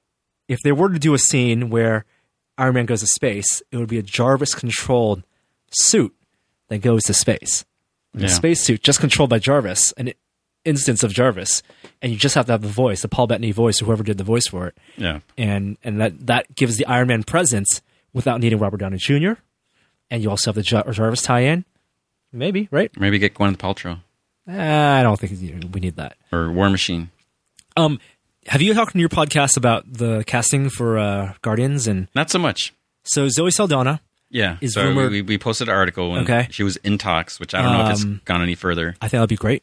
[0.48, 2.04] if they were to do a scene where
[2.58, 5.22] Iron Man goes to space, it would be a Jarvis controlled
[5.72, 6.14] suit
[6.68, 7.64] that goes to space.
[8.12, 8.26] Yeah.
[8.26, 10.12] A space suit just controlled by Jarvis, an
[10.64, 11.62] instance of Jarvis,
[12.02, 14.24] and you just have to have the voice, the Paul Bettany voice, whoever did the
[14.24, 15.20] voice for it, Yeah.
[15.38, 17.80] and and that that gives the Iron Man presence
[18.12, 19.32] without needing Robert Downey Jr.
[20.10, 21.64] And you also have the Jar- Jarvis tie-in,
[22.32, 22.90] maybe right?
[22.98, 23.98] Maybe get Gwyneth Paltrow
[24.48, 24.52] Uh,
[24.98, 25.32] I don't think
[25.72, 26.16] we need that.
[26.32, 27.10] or War Machine.
[27.76, 28.00] Um,
[28.46, 31.86] have you talked in your podcast about the casting for uh, Guardians?
[31.86, 32.72] And Not so much.
[33.04, 34.56] so Zoe Saldana, Yeah.
[34.60, 36.48] Is so rumored- we, we posted an article when Okay.
[36.50, 38.96] she was in talks, which I don't know if it's gone any further.
[39.00, 39.62] I think that'd be great.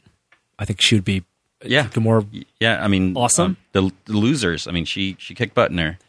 [0.60, 1.24] I think she would be
[1.64, 1.88] Yeah.
[1.98, 2.26] more.
[2.60, 2.84] Yeah.
[2.84, 3.46] I mean, Awesome.
[3.46, 4.68] um, the, the losers.
[4.68, 6.00] I mean, she she kicked butt in there.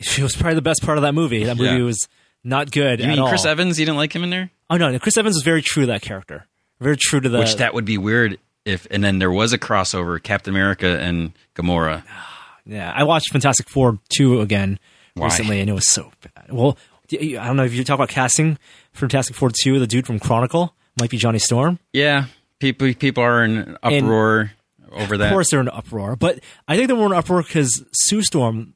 [0.00, 1.44] She was probably the best part of that movie.
[1.44, 1.84] That movie Yeah.
[1.84, 2.08] was
[2.44, 3.28] not good You at mean all.
[3.28, 3.78] Chris Evans?
[3.78, 4.50] You didn't like him in there?
[4.70, 6.46] oh no, no, Chris Evans was very true to that character.
[6.80, 7.38] Very true to the.
[7.38, 11.32] Which that would be weird if, and then there was a crossover, Captain America and
[11.54, 12.02] Gamora.
[12.66, 14.80] yeah, I watched Fantastic Four two again
[15.14, 15.26] Why?
[15.26, 16.50] recently, and it was so bad.
[16.50, 16.76] Well,
[17.12, 18.58] I don't know if you talk about casting
[18.92, 19.78] for Fantastic Four two.
[19.78, 21.78] The dude from Chronicle might be Johnny Storm.
[21.92, 22.24] Yeah,
[22.62, 24.52] people people are in uproar
[24.92, 25.26] over that.
[25.26, 28.74] Of course, they're in uproar, but I think they were in uproar because Sue Storm,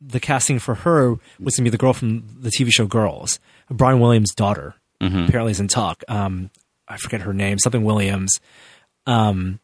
[0.00, 3.40] the casting for her was going to be the girl from the TV show Girls,
[3.68, 4.74] Brian Williams' daughter.
[5.00, 5.24] Mm-hmm.
[5.24, 6.04] Apparently, is in talk.
[6.08, 6.50] Um,
[6.88, 8.40] I forget her name, something Williams.
[9.06, 9.58] Um,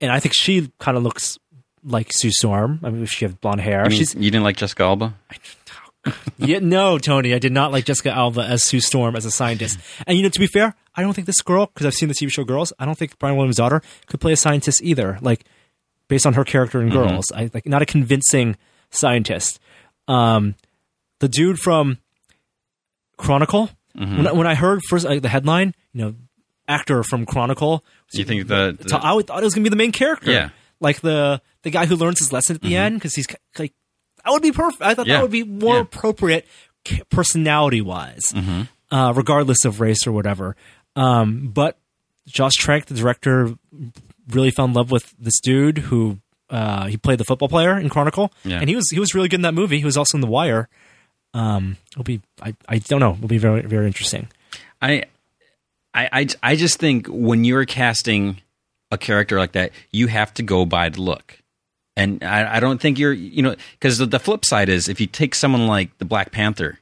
[0.00, 1.38] and I think she kind of looks
[1.84, 2.80] like Sue Storm.
[2.82, 5.14] I mean, if she has blonde hair, I mean, she's you didn't like Jessica Alba?
[6.38, 9.78] Yeah, no, Tony, I did not like Jessica Alba as Sue Storm as a scientist.
[10.06, 12.14] And you know, to be fair, I don't think this girl, because I've seen the
[12.14, 15.18] TV show Girls, I don't think Brian Williams' daughter could play a scientist either.
[15.20, 15.44] Like
[16.08, 16.96] based on her character in mm-hmm.
[16.96, 18.56] Girls, I like not a convincing
[18.90, 19.60] scientist.
[20.08, 20.54] Um,
[21.20, 21.98] the dude from
[23.16, 23.70] Chronicle.
[23.96, 24.16] Mm-hmm.
[24.16, 26.14] When, I, when I heard first like, the headline, you know,
[26.68, 27.84] actor from Chronicle.
[28.12, 30.30] You think the, the I thought it was gonna be the main character.
[30.30, 30.50] Yeah.
[30.80, 32.76] like the the guy who learns his lesson at the mm-hmm.
[32.76, 33.26] end because he's
[33.58, 33.74] like
[34.24, 34.82] that would be perfect.
[34.82, 35.16] I thought Yeah.
[35.16, 35.80] that would be more Yeah.
[35.82, 36.46] appropriate
[37.10, 38.32] personality wise,
[38.90, 40.56] uh, regardless of race or whatever.
[40.96, 41.78] Um, but
[42.26, 43.54] Josh Trank, the director,
[44.28, 47.88] really fell in love with this dude who uh, he played the football player in
[47.88, 48.58] Chronicle, Yeah.
[48.60, 49.78] and he was he was really good in that movie.
[49.78, 50.68] He was also in The Wire.
[51.32, 53.12] Um, it'll be I, I don't know.
[53.14, 54.28] It'll be very very interesting.
[54.82, 55.04] I,
[55.94, 58.40] I, I, I just think when you're casting
[58.90, 61.38] a character like that, you have to go by the look.
[61.96, 65.00] And I, I don't think you're, you know, because the, the flip side is if
[65.00, 66.78] you take someone like the Black Panther,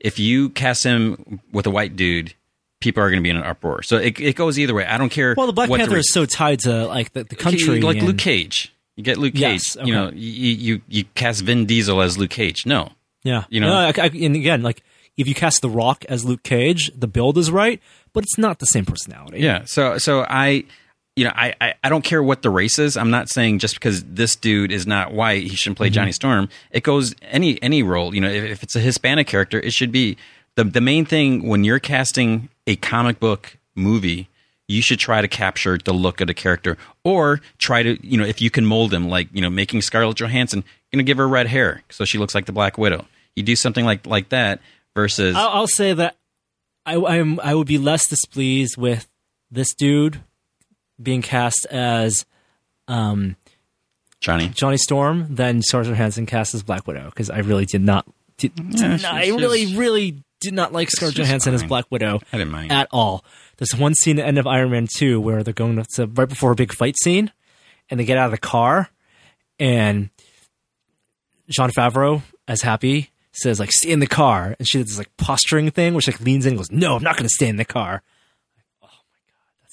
[0.00, 2.34] if you cast him with a white dude,
[2.80, 3.82] people are going to be in an uproar.
[3.82, 4.86] So it, it goes either way.
[4.86, 5.34] I don't care.
[5.36, 8.06] Well, the Black Panther race- is so tied to like the, the country, like and-
[8.06, 8.74] Luke Cage.
[8.96, 9.86] You get Luke Yes, Cage.
[9.86, 12.66] You know, you, you you cast Vin Diesel as Luke Cage.
[12.66, 12.90] No,
[13.24, 13.68] Yeah, You know?
[13.68, 14.82] No, I, I, and again, like
[15.16, 17.80] if you cast The Rock as Luke Cage, the build is right,
[18.12, 19.40] but it's not the same personality.
[19.40, 19.64] Yeah.
[19.64, 20.64] So so I
[21.16, 22.96] you know, I, I, I don't care what the race is.
[22.96, 25.94] I'm not saying just because this dude is not white, he shouldn't play mm-hmm.
[25.94, 26.48] Johnny Storm.
[26.70, 28.14] It goes any any role.
[28.14, 30.16] You know, if, if it's a Hispanic character, it should be
[30.56, 34.28] the the main thing when you're casting a comic book movie.
[34.68, 38.24] You should try to capture the look of the character, or try to you know
[38.24, 41.28] if you can mold him, like you know making Scarlett Johansson, you're gonna give her
[41.28, 43.04] red hair so she looks like the Black Widow.
[43.36, 44.60] You do something like like that
[44.94, 46.16] versus I'll, I'll say that
[46.86, 49.06] I, I'm I would be less displeased with
[49.50, 50.22] this dude
[51.02, 52.24] being cast as
[52.88, 53.36] um,
[54.20, 54.48] Johnny.
[54.48, 58.06] Johnny Storm than Scarlett Johansson cast as Black Widow because I really did not.
[58.38, 61.62] Did, did not- I really, just- really did not like Scarlett Johansson as.
[61.62, 62.72] Black Widow I didn't mind.
[62.72, 63.24] at all.
[63.58, 66.28] There's one scene at the end of Iron Man 2 where they're going to right
[66.28, 67.30] before a big fight scene
[67.90, 68.90] and they get out of the car
[69.60, 70.10] and
[71.48, 75.16] Jon Favreau as Happy says like stay in the car and she does this like
[75.16, 77.56] posturing thing which like leans in and goes no I'm not going to stay in
[77.56, 78.02] the car.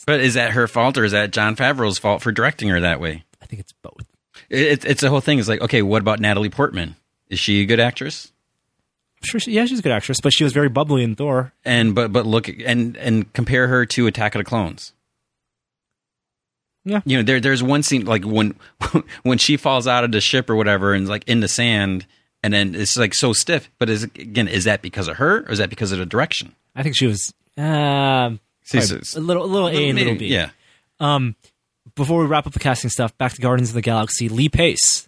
[0.09, 2.99] But is that her fault or is that Jon Favreau's fault for directing her that
[2.99, 3.25] way?
[3.43, 4.07] I think it's both.
[4.49, 5.37] It, it, it's the whole thing.
[5.37, 6.95] It's like, okay, what about Natalie Portman?
[7.27, 8.31] Is she a good actress?
[9.21, 11.53] I'm sure she, yeah she's a good actress but she was very bubbly in Thor.
[11.63, 14.93] And but but look and and compare her to Attack of the Clones.
[16.85, 17.01] Yeah.
[17.05, 18.55] You know, there there's one scene like when
[19.21, 22.07] when she falls out of the ship or whatever and like in the sand
[22.41, 23.69] and then it's like so stiff.
[23.77, 26.55] But is again, is that because of her or is that because of the direction?
[26.75, 28.31] I think she was uh,
[28.71, 30.27] See, probably so- a little a little A and a little B.
[30.27, 30.49] Yeah.
[31.95, 35.07] before we wrap up the casting stuff, back to Guardians of the Galaxy, Lee Pace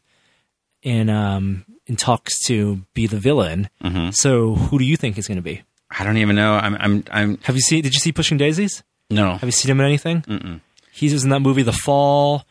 [0.81, 3.69] in um in talks to be the villain.
[3.83, 4.11] Mm-hmm.
[4.11, 5.61] So who do you think is going to be?
[5.89, 6.53] I don't even know.
[6.53, 7.83] I'm I'm I'm Have you seen?
[7.83, 8.83] Did you see Pushing Daisies?
[9.09, 9.31] no.
[9.33, 10.21] Have you seen him in anything?
[10.21, 10.61] Mm-mm.
[10.91, 12.45] He was in that movie The Fall,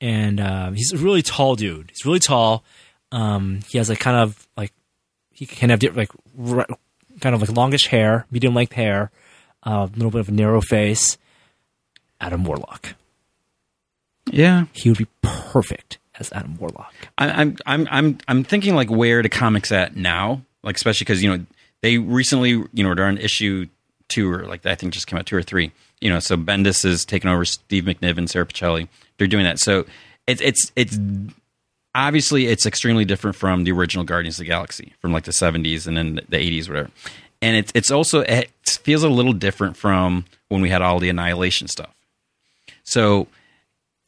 [0.00, 1.90] and uh, he's a really tall dude.
[1.90, 2.64] He's really tall.
[3.12, 4.72] Um, he has like kind of like
[5.30, 6.10] he can have like
[7.20, 9.10] kind of like longish hair, medium length hair,
[9.64, 11.18] a little bit of a narrow face.
[12.20, 12.94] Adam Warlock.
[14.30, 14.66] Yeah.
[14.72, 16.94] He would be perfect as Adam Warlock.
[17.18, 21.22] I, I'm I'm I'm I'm thinking like where the comics at now, like especially because
[21.22, 21.44] you know
[21.82, 23.66] they recently you know they're on issue
[24.08, 25.72] two or like I think just came out two or three.
[26.00, 28.88] You know, so Bendis is taking over Steve McNiven, Sara Pichelli.
[29.18, 29.58] They're doing that.
[29.58, 29.86] So
[30.26, 30.98] it's it's it's
[31.94, 35.86] obviously it's extremely different from the original Guardians of the Galaxy from like the 70s
[35.86, 36.90] and then the 80s, whatever.
[37.44, 41.10] And it's it's also it feels a little different from when we had all the
[41.10, 41.94] Annihilation stuff.
[42.84, 43.28] So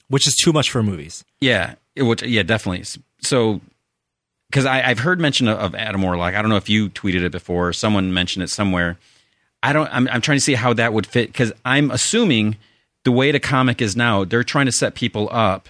[0.09, 1.25] which is too much for movies.
[1.41, 2.23] yeah, it would.
[2.23, 2.85] Yeah, definitely.
[3.21, 3.61] So,
[4.49, 6.35] because I've heard mention of, of Adam Warlock.
[6.35, 7.73] I don't know if you tweeted it before.
[7.73, 8.99] Someone mentioned it somewhere.
[9.63, 9.89] I don't.
[9.93, 12.57] I'm, I'm trying to see how that would fit because I'm assuming
[13.05, 15.69] the way the comic is now, they're trying to set people up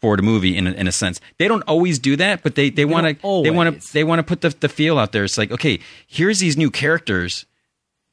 [0.00, 1.20] for the movie in a, in a sense.
[1.38, 4.20] They don't always do that, but they they want to they want to they want
[4.20, 5.24] to put the the feel out there.
[5.24, 7.46] It's like okay, here's these new characters.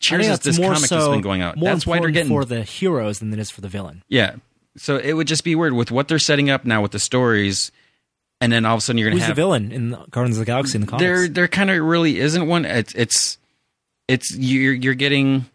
[0.01, 1.57] Cheers is this more comic so that's been going out.
[1.57, 4.03] More That's why they're getting for the heroes than it is for the villain.
[4.07, 4.35] yeah.
[4.77, 7.71] So it would just be weird with what they're setting up now with the stories,
[8.41, 10.37] and then all of a sudden you're gonna Who's have the villain in the Guardians
[10.37, 11.01] of the Galaxy in the comics?
[11.01, 12.65] there there kind of really isn't one.
[12.65, 13.37] It's it's
[14.09, 15.45] it's you're you're getting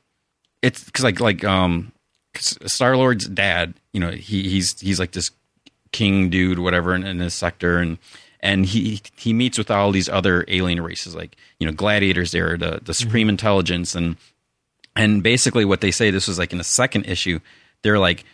[0.63, 1.93] it's because like like um
[2.37, 5.31] Star Lord's dad, you know he he's he's like this
[5.93, 7.79] king dude whatever in, in this sector.
[7.79, 7.99] And
[8.41, 12.57] and he he meets with all these other alien races like you know gladiators there
[12.57, 12.93] the the mm-hmm.
[12.93, 13.95] supreme intelligence.
[13.95, 14.17] And
[14.97, 17.41] and basically what they say this was like in the second issue
[17.83, 18.25] they're like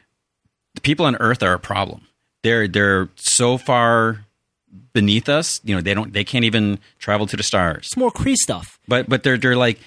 [0.74, 2.02] the people on earth are a problem.
[2.42, 4.24] They're they're so far
[4.92, 7.86] beneath us you know they don't they can't even travel to the stars.
[7.86, 8.78] It's more Kree stuff.
[8.86, 9.80] but but they're they're like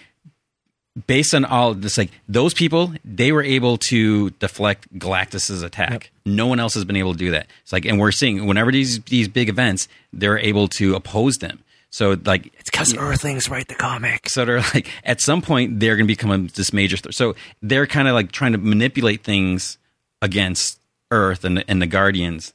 [1.07, 6.11] based on all this like those people they were able to deflect galactus's attack.
[6.25, 7.47] No one else has been able to do that.
[7.63, 11.63] It's like and we're seeing whenever these these big events they're able to oppose them.
[11.91, 14.33] So like It's because Earthlings write the comics.
[14.33, 17.35] so they're like at some point they're going to become a, this major th- so
[17.61, 19.77] they're kind of like trying to manipulate things
[20.21, 20.79] against
[21.11, 22.53] earth and and the guardians.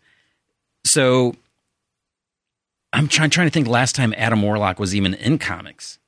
[0.86, 1.34] So
[2.92, 3.66] I'm trying trying to think.
[3.66, 5.98] Last time Adam Warlock was even in comics,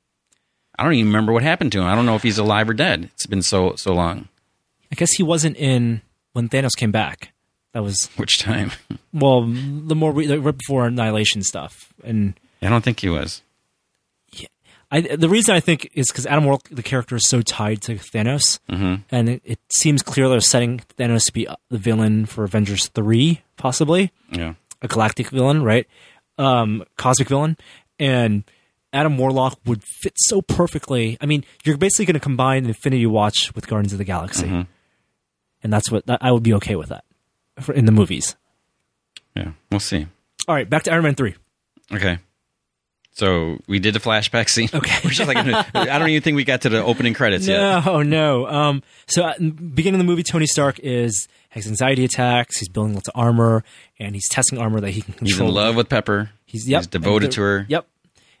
[0.77, 1.85] I don't even remember what happened to him.
[1.87, 3.09] I don't know if he's alive or dead.
[3.13, 4.27] It's been so so long.
[4.91, 6.01] I guess he wasn't in
[6.33, 7.33] when Thanos came back.
[7.73, 8.71] That was Which time?
[9.13, 13.41] well, the more re- the, right before Annihilation stuff, and I don't think he was.
[14.89, 17.95] I, the reason I think is because Adam Warlock, the character, is so tied to
[17.95, 18.95] Thanos, Mm-hmm.
[19.11, 23.41] and it, it seems clear they're setting Thanos to be the villain for Avengers three,
[23.57, 24.53] possibly Yeah.
[24.81, 25.85] a galactic villain, right?
[26.37, 27.57] Um, cosmic villain,
[27.99, 28.45] and
[28.97, 31.17] Adam Warlock would fit so perfectly.
[31.21, 34.47] I mean, you're basically going to combine Infinity Watch with Guardians of the Galaxy,
[35.63, 37.05] and that's what that, I would be okay with that
[37.59, 38.35] for, in the movies.
[39.35, 39.51] Yeah.
[39.69, 40.07] We'll see.
[40.47, 41.35] All right, back to Iron Man three.
[41.93, 42.19] Okay.
[43.13, 44.69] So we did the flashback scene.
[44.71, 44.99] Okay.
[45.03, 47.83] We're just like, I don't even think we got to the opening credits yet.
[47.83, 48.45] No, no.
[48.45, 52.59] Um, so at the beginning of the movie, Tony Stark is has anxiety attacks.
[52.59, 53.63] He's building lots of armor,
[53.99, 55.47] and he's testing armor that he can control.
[55.47, 56.29] He's in love with Pepper.
[56.45, 57.65] He's, yep, He's devoted to her.
[57.67, 57.87] Yep,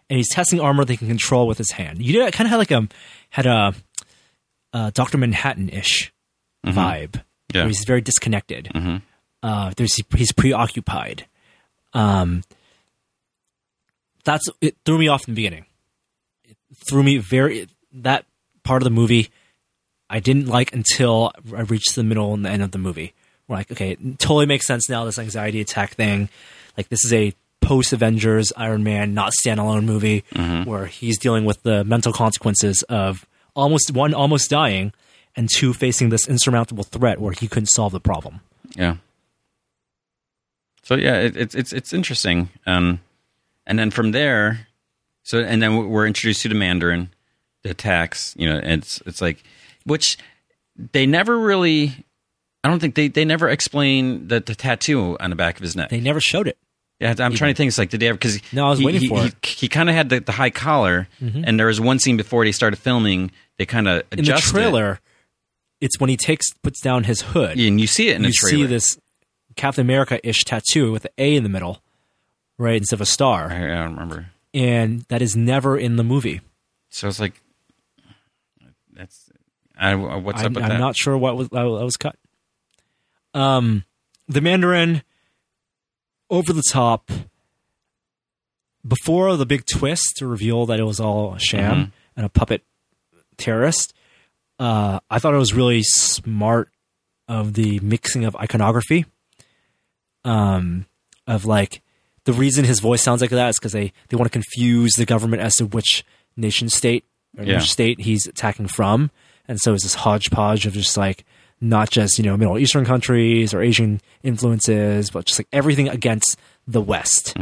[0.09, 2.01] and he's testing armor that he can control with his hand.
[2.03, 2.87] You did kind of had like a
[3.29, 3.73] had a,
[4.73, 6.11] a Doctor Manhattan ish
[6.65, 6.73] vibe.
[7.11, 7.21] Mm-hmm.
[7.53, 7.61] Yeah.
[7.61, 8.69] where he's very disconnected.
[8.75, 9.01] Mhm.
[9.41, 11.25] Uh, there's he's preoccupied.
[11.93, 12.43] Um,
[14.25, 15.65] that's it threw me off in the beginning.
[16.43, 16.57] It
[16.89, 18.25] threw me very that
[18.63, 19.29] part of the movie
[20.09, 23.13] I didn't like until I reached the middle and the end of the movie.
[23.47, 25.05] We're like, okay, totally makes sense now.
[25.05, 26.27] This anxiety attack thing,
[26.75, 30.23] like this is a post Avengers Iron Man, not standalone movie
[30.65, 34.93] where he's dealing with the mental consequences of almost one almost dying
[35.35, 38.41] and two facing this insurmountable threat where he couldn't solve the problem.
[38.75, 38.97] Yeah.
[40.83, 42.49] So yeah, it, it's it's it's interesting.
[42.65, 43.01] Um,
[43.65, 44.67] and then from there,
[45.23, 47.09] so and then we're introduced to the Mandarin,
[47.63, 48.33] the attacks.
[48.37, 49.43] You know, and it's it's like,
[49.85, 50.17] which
[50.93, 52.05] they never really.
[52.63, 55.75] I don't think they they never explain the, the tattoo on the back of his
[55.75, 55.89] neck.
[55.89, 56.57] They never showed it.
[56.99, 57.67] Yeah, I'm trying to think.
[57.67, 58.17] It's like did they ever?
[58.17, 59.45] Because No, I was he, waiting he, for he, it.
[59.45, 62.51] He, kind of had the, the high collar, and there was one scene before they
[62.51, 63.31] started filming.
[63.57, 64.99] They kind of In the trailer,
[65.79, 67.59] it's when he takes puts down his hood.
[67.59, 68.57] and you see it in you the trailer.
[68.57, 68.97] see this
[69.55, 71.81] Captain America ish tattoo with the A in the middle,
[72.57, 73.51] right, instead of a star.
[73.51, 74.31] I, I don't remember.
[74.53, 76.41] And that is never in the movie.
[76.89, 77.39] So it's like,
[78.93, 79.29] that's
[79.77, 80.79] I, what's I'm, up with I'm that?
[80.79, 82.15] not sure what was that was cut.
[83.33, 83.83] Um,
[84.27, 85.03] the Mandarin
[86.29, 87.09] over the top
[88.87, 91.89] before the big twist to reveal that it was all a sham Mm-hmm.
[92.15, 92.63] and a puppet
[93.37, 93.93] terrorist.
[94.59, 96.69] Uh, I thought it was really smart
[97.27, 99.05] of the mixing of iconography.
[100.25, 100.85] Um,
[101.25, 101.81] of like
[102.25, 105.05] the reason his voice sounds like that is because they they want to confuse the
[105.05, 106.03] government as to which
[106.35, 107.05] nation state
[107.37, 107.55] or Yeah.
[107.55, 109.11] which state he's attacking from,
[109.47, 111.23] and so it's this hodgepodge of just like
[111.59, 116.37] not just you know Middle Eastern countries or Asian influences, but just like everything against
[116.67, 117.35] the West,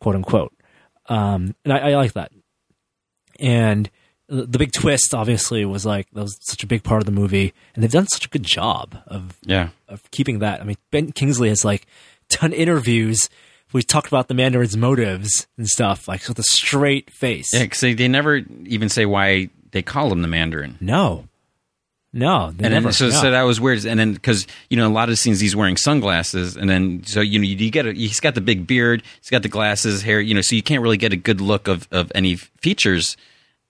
[0.00, 0.52] quote unquote.
[1.08, 2.32] Um, and I, I like that.
[3.40, 3.90] And
[4.28, 7.12] the the big twist, obviously, was like that was such a big part of the
[7.12, 10.60] movie, and they've done such a good job of yeah, of keeping that.
[10.60, 11.86] I mean, Ben Kingsley has like
[12.28, 13.28] done interviews
[13.72, 17.52] We talked about the Mandarin's motives and stuff, like with a straight face.
[17.52, 17.62] yeah.
[17.62, 20.76] Because they, they never even say why they call him the Mandarin.
[20.80, 21.28] No,
[22.18, 22.84] no, they And never.
[22.84, 23.10] then, so, no.
[23.12, 23.84] so that was weird.
[23.86, 27.02] And then, because you know, a lot of the scenes he's wearing sunglasses, and then
[27.04, 30.02] so you know, you get a, he's got the big beard, he's got the glasses,
[30.02, 33.16] hair, you know, so you can't really get a good look of of any features.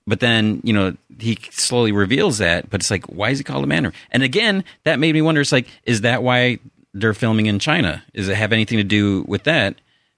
[0.06, 2.70] But then, you know, he slowly reveals that.
[2.70, 3.94] But it's like, why is he called a Mandarin?
[4.10, 5.42] And again, that made me wonder.
[5.42, 6.58] It's like, is that why
[6.94, 8.02] they're filming in China?
[8.14, 9.74] Does it have anything to do with that?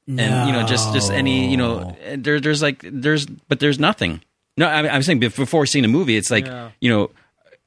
[0.06, 4.22] And you know, just just any, you know, there, there's like there's, but there's nothing.
[4.56, 6.70] No, I, I'm saying before seeing a movie, it's like, Yeah.
[6.80, 7.10] you know,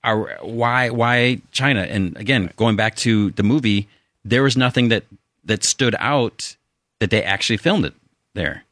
[0.04, 1.82] are, why why China?
[1.82, 3.88] And again, going back to the movie,
[4.26, 5.04] there was nothing that
[5.46, 6.56] that stood out
[7.00, 7.94] that they actually filmed it
[8.34, 8.64] there.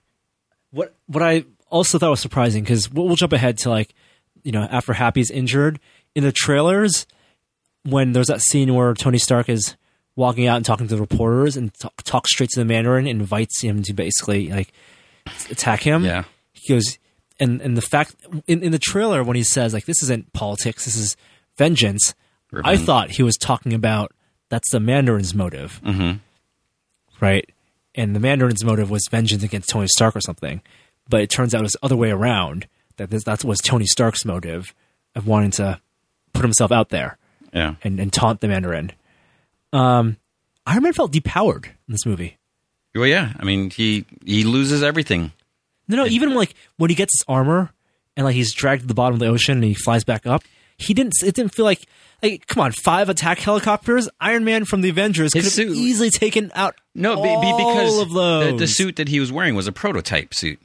[0.72, 3.94] what what I also thought was surprising because we'll, we'll jump ahead to like
[4.44, 5.80] you know after Happy's injured
[6.16, 7.06] in the trailers
[7.84, 9.76] when there's that scene where Tony Stark is
[10.16, 13.22] walking out and talking to the reporters and talk, talks straight to the Mandarin and
[13.22, 14.72] invites him to basically like
[15.50, 16.04] attack him.
[16.04, 16.26] Yeah.
[16.52, 16.98] he goes
[17.42, 18.16] and and the fact
[18.48, 21.18] in, in the trailer when he says like this isn't politics this is
[21.58, 22.14] vengeance
[22.64, 24.14] i thought he was talking about
[24.50, 25.80] that's the mandarin's motive.
[25.84, 26.20] Mhm.
[27.22, 27.50] right?
[27.96, 30.62] And the mandarin's motive was vengeance against tony stark or something.
[31.10, 32.68] But it turns out it was the other way around
[32.98, 34.74] that this, that was tony stark's motive
[35.16, 35.80] of wanting to
[36.34, 37.18] put himself out there
[37.54, 38.92] Yeah, and, and taunt the mandarin.
[39.74, 40.18] Um
[40.68, 42.38] iron man felt depowered in this movie.
[42.94, 43.32] Well, yeah.
[43.40, 45.32] I mean, he he loses everything.
[45.92, 46.06] No, no.
[46.08, 47.72] Even like when he gets his armor
[48.18, 50.44] and like he's dragged to the bottom of the ocean and he flies back up,
[50.78, 51.14] he didn't.
[51.24, 51.86] It didn't feel like
[52.24, 54.08] like come on, five attack helicopters.
[54.20, 58.00] Iron Man from the Avengers could have suit- easily taken out No, be, be because
[58.00, 58.52] of those.
[58.54, 60.60] The, the suit that he was wearing was a prototype suit,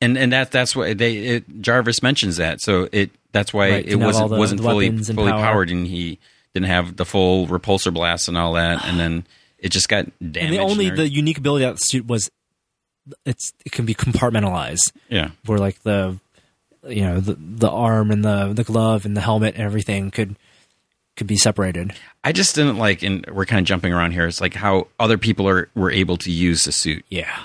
[0.00, 2.60] and and that that's what they it, Jarvis mentions that.
[2.60, 5.40] So it that's why Right, it wasn't the- wasn't the fully fully power.
[5.42, 6.18] powered, and he
[6.52, 9.26] didn't have the full repulsor blast and all that, and then
[9.58, 10.36] it just got damaged.
[10.38, 12.30] and the only and the unique ability of the suit was
[13.24, 15.30] it's it can be compartmentalized yeah.
[15.46, 16.18] where like the
[16.86, 20.36] you know the the arm and the the glove and the helmet and everything could
[21.16, 21.92] could be separated.
[22.24, 24.26] I just didn't like, and we're kind of jumping around here.
[24.26, 27.44] It's like how other people are were able to use the suit Yeah.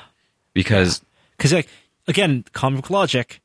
[0.54, 1.02] because
[1.38, 1.68] because like
[2.08, 3.42] again, comic logic.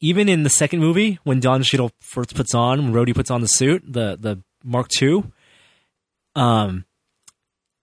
[0.00, 3.40] Even in the second movie, when Don Cheadle first puts on, when Rhodey puts on
[3.40, 5.24] the suit, the the Mark II,
[6.36, 6.84] um,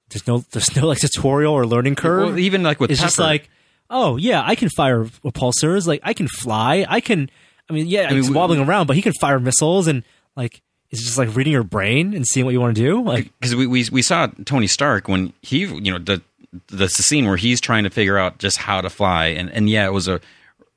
[0.09, 2.29] there's no there's no like tutorial or learning curve.
[2.29, 3.49] well, even like with it's just like,
[3.89, 5.87] oh yeah, I can fire repulsors.
[5.87, 6.85] Like I can fly.
[6.87, 7.29] I can.
[7.69, 10.03] I mean, yeah, mean, he's we- wobbling around, but he can fire missiles and
[10.35, 10.61] like
[10.91, 13.03] it's just like reading your brain and seeing what you want to do.
[13.03, 16.21] Like because we, we we saw Tony Stark when he you know the
[16.67, 19.85] the scene where he's trying to figure out just how to fly and and yeah
[19.85, 20.21] it was a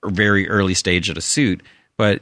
[0.05, 1.63] very early stage of the suit
[1.97, 2.21] but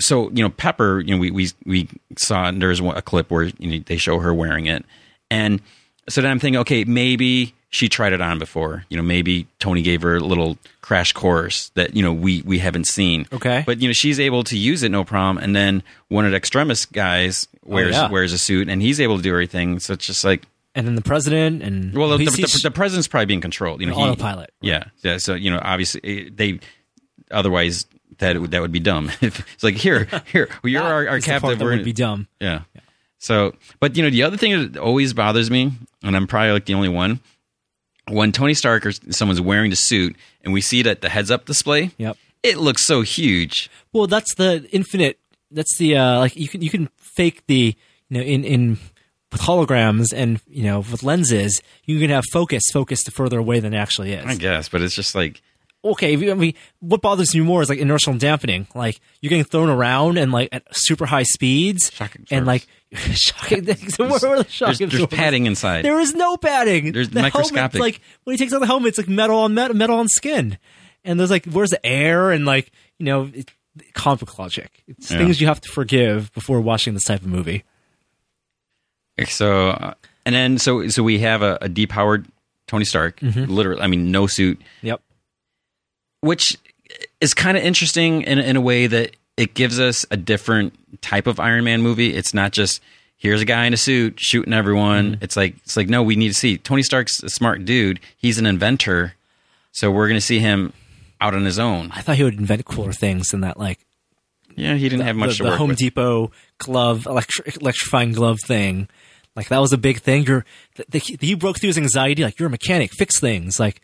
[0.00, 3.78] so you know Pepper you know we we we saw there's a clip where you
[3.78, 4.84] know, they show her wearing it
[5.30, 5.60] and
[6.08, 9.82] so then I'm thinking okay maybe she tried it on before you know maybe Tony
[9.82, 13.62] gave her a little crash course that you know we we haven't seen Okay.
[13.66, 16.36] but you know she's able to use it no problem and then one of the
[16.36, 18.10] extremist guys wears Oh, yeah.
[18.10, 20.42] wears a suit and he's able to do everything so it's just like
[20.74, 23.80] and then the president and well, the, he the, the, president's probably being controlled.
[23.80, 24.50] You know, he- Autopilot.
[24.60, 25.16] Yeah, yeah.
[25.16, 26.60] So you know, obviously eh, they.
[27.30, 27.86] Otherwise,
[28.18, 29.10] that would- that would be dumb.
[29.22, 31.58] it's like here, here, well, you're our, our the captive.
[31.58, 32.28] that We're would be dumb.
[32.40, 32.60] yeah.
[33.18, 35.72] So, but you know, the other thing that always bothers me,
[36.02, 37.20] and I'm probably like the only one,
[38.10, 41.44] when Tony Stark or someone's wearing the suit, and we see it at the heads-up
[41.44, 42.16] display, Yep.
[42.42, 43.68] it looks so huge.
[43.92, 45.18] Well, that's the infinite.
[45.50, 47.74] That's the uh, like you can you can fake the
[48.08, 48.78] you know in in
[49.32, 53.74] with holograms and you know with lenses you can have focus focused further away than
[53.74, 54.24] it actually is.
[54.24, 55.40] I guess, but it's just like
[55.92, 58.66] Okay, I mean, what bothers me more is like inertial dampening.
[58.74, 62.28] Like you're getting thrown around and like at super high speeds Shock absorbers.
[62.32, 63.98] and like shocking things.
[63.98, 65.84] Where are the shock there's, there's padding inside.
[65.84, 66.92] There is no padding.
[66.92, 67.56] There's the microscopic.
[67.78, 70.08] Helmet, like when he takes out the helmet, it's like metal on metal, metal on
[70.08, 70.58] skin.
[71.04, 72.30] And there's like, where's the air?
[72.32, 73.50] And like, you know, it,
[73.94, 74.82] comic logic.
[74.88, 75.18] It's Yeah.
[75.18, 77.64] things you have to forgive before watching this type of movie.
[79.28, 82.26] So, uh, and then so so we have a, a depowered
[82.66, 83.50] Tony Stark, Mm-hmm.
[83.50, 83.80] literally.
[83.80, 85.00] I mean, no suit, Yep.
[86.26, 86.56] Which
[87.20, 91.26] is kind of interesting in in a way that it gives us a different type
[91.26, 92.14] of Iron Man movie.
[92.14, 92.80] It's not just
[93.16, 95.12] here's a guy in a suit shooting everyone.
[95.12, 95.24] Mm-hmm.
[95.24, 98.00] It's like it's like no, we need to see Tony Stark's a smart dude.
[98.16, 99.14] He's an inventor,
[99.72, 100.72] so we're going to see him
[101.20, 101.90] out on his own.
[101.92, 103.78] I thought he would invent cooler things than that, like
[104.54, 105.78] Yeah, he didn't have much the, to the work Home with.
[105.78, 108.88] Depot glove, electri- electrifying glove thing.
[109.34, 110.24] Like that was a big thing.
[110.24, 110.44] You're,
[110.76, 112.22] the, the, he broke through his anxiety.
[112.22, 113.82] Like you're a mechanic, fix things, like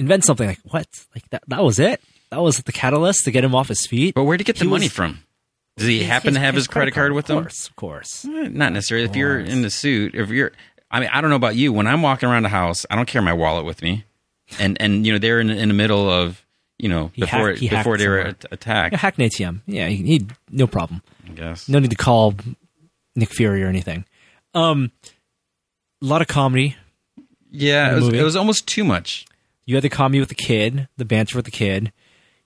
[0.00, 0.48] invent something.
[0.48, 0.86] Like what?
[1.14, 1.42] Like that?
[1.48, 2.00] That was it.
[2.30, 4.14] That was the catalyst to get him off his feet.
[4.14, 5.20] But where would he get the He money was- from?
[5.76, 7.42] Does he happen to have his credit card with of him?
[7.44, 8.24] course, Of course.
[8.26, 9.06] Eh, Not necessarily.
[9.06, 10.52] If you're in the suit, if you're,
[10.90, 11.72] I mean, I don't know about you.
[11.72, 14.04] When I'm walking around the house, I don't carry my wallet with me,
[14.58, 16.44] and and you know they're in, in the middle of
[16.78, 18.28] you know He before hacked- before they were somewhere.
[18.42, 18.92] at- attacked.
[18.92, 19.60] Yeah, hack an ATM.
[19.66, 21.02] Yeah, he, he no problem.
[21.26, 21.66] I guess.
[21.68, 22.34] No need to call
[23.16, 24.04] Nick Fury or anything.
[24.52, 24.90] Um,
[26.02, 26.76] a lot of comedy.
[27.50, 29.24] Yeah, it was, it was almost too much.
[29.66, 31.92] You had the comedy with the kid, the banter with the kid.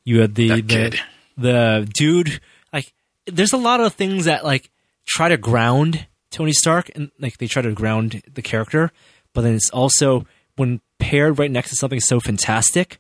[0.05, 1.01] You had the That the, kid.
[1.39, 2.41] the dude.
[2.73, 2.93] Like,
[3.27, 4.71] there's a lot of things that like
[5.07, 8.91] try to ground Tony Stark, and like they try to ground the character,
[9.33, 12.99] but then it's also when paired right next to something so fantastic,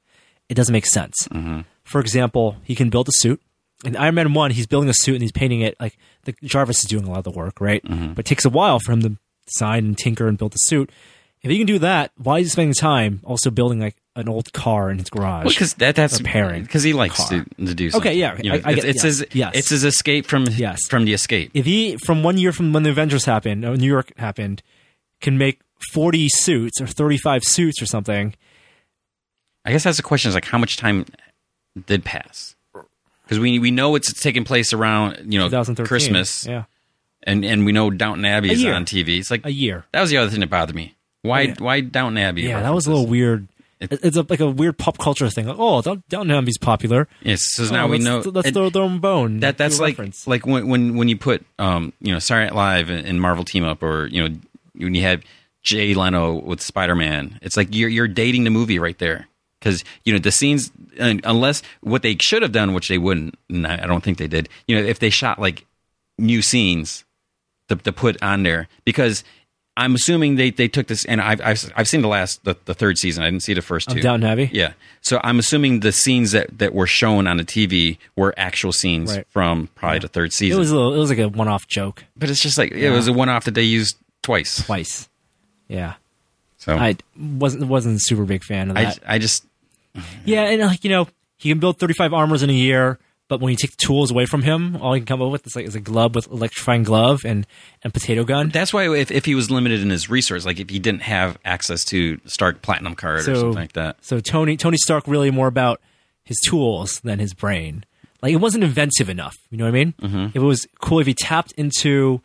[0.48, 1.14] it doesn't make sense.
[1.30, 1.60] Mm-hmm.
[1.84, 3.42] For example, he can build a suit.
[3.84, 6.78] In Iron Man One, he's building a suit and he's painting it like the Jarvis
[6.84, 7.84] is doing a lot of the work, right?
[7.84, 8.14] Mm-hmm.
[8.14, 10.90] But it takes a while for him to design and tinker and build the suit.
[11.42, 14.52] If he can do that, why is he spending time also building like an old
[14.52, 15.46] car in his garage?
[15.48, 17.44] Because that that's Repairing because he likes car.
[17.58, 17.90] to, to do.
[17.90, 18.10] Something.
[18.10, 19.52] Okay, yeah, You know, I- I it's, get- it's yes, his yes.
[19.54, 20.80] it's his escape from Yes.
[20.88, 21.50] from the escape.
[21.54, 24.62] if he from one year from when the Avengers happened, or New York happened,
[25.20, 25.60] can make
[25.92, 28.34] forty suits or thirty five suits or something,
[29.64, 31.06] I guess that's the question: is like how much time
[31.86, 32.54] did pass?
[33.24, 36.64] Because we we know it's taking place around you know Christmas, yeah,
[37.22, 38.74] and and we know Downton Abbey A is year.
[38.74, 39.18] on TV.
[39.18, 39.86] It's like a year.
[39.92, 40.94] that was the other thing that bothered me.
[41.22, 41.54] Why Yeah.
[41.58, 42.42] why Downton Abbey?
[42.42, 43.48] Yeah, that was a little weird.
[43.90, 45.46] It- it's a, like a weird pop culture thing.
[45.46, 45.80] Like, oh,
[46.12, 47.08] Abbey's popular.
[47.22, 49.40] Yes, so now Oh, we let's, know Let's throw their own bone.
[49.40, 50.26] that that's like reference.
[50.26, 53.44] like when when when you put um you know Saturday Night Live and, and Marvel
[53.44, 54.36] team up, or you know
[54.74, 55.22] when you have
[55.62, 57.38] Jay Leno with Spider Man.
[57.42, 59.28] It's like you're you're dating the movie right there
[59.60, 63.66] because you know the scenes unless what they should have done, which they wouldn't, and
[63.66, 64.48] I I don't think they did.
[64.66, 65.64] You know, if they shot like
[66.18, 67.04] new scenes
[67.68, 69.24] to, to put on there because
[69.76, 72.74] I'm assuming they, they took this and I've, I've I've seen the last the, the
[72.74, 73.24] third season.
[73.24, 74.00] I didn't see the first two.
[74.00, 74.48] Down Heavy.
[74.52, 74.74] Yeah.
[75.00, 79.16] So I'm assuming the scenes that, that were shown on the TV were actual scenes
[79.16, 79.26] Right.
[79.30, 80.58] from probably the third It season.
[80.60, 82.90] was a little, it was like a one off joke but it's just like it
[82.90, 84.64] was a one off that they used twice.
[84.64, 85.08] twice.
[85.68, 85.94] Yeah,
[86.58, 88.98] So I wasn't wasn't a super big fan of I, that.
[89.06, 89.44] I just
[90.24, 92.98] yeah, and like you know, he can build thirty five armors in a year,
[93.28, 95.46] but when you take the tools away from him, all he can come up with
[95.46, 97.46] is like is a glove with electrifying glove and
[97.82, 98.50] and potato gun.
[98.50, 101.38] that's why if, if he was limited in his resource, like if he didn't have
[101.44, 103.96] access to Stark Platinum card or something like that.
[104.04, 105.80] So Tony Tony Stark really more about
[106.24, 107.84] his tools than his brain.
[108.22, 109.36] Like it wasn't inventive enough.
[109.50, 109.94] You know what I mean?
[110.00, 110.26] Mm-hmm.
[110.38, 112.22] It was cool if he tapped into,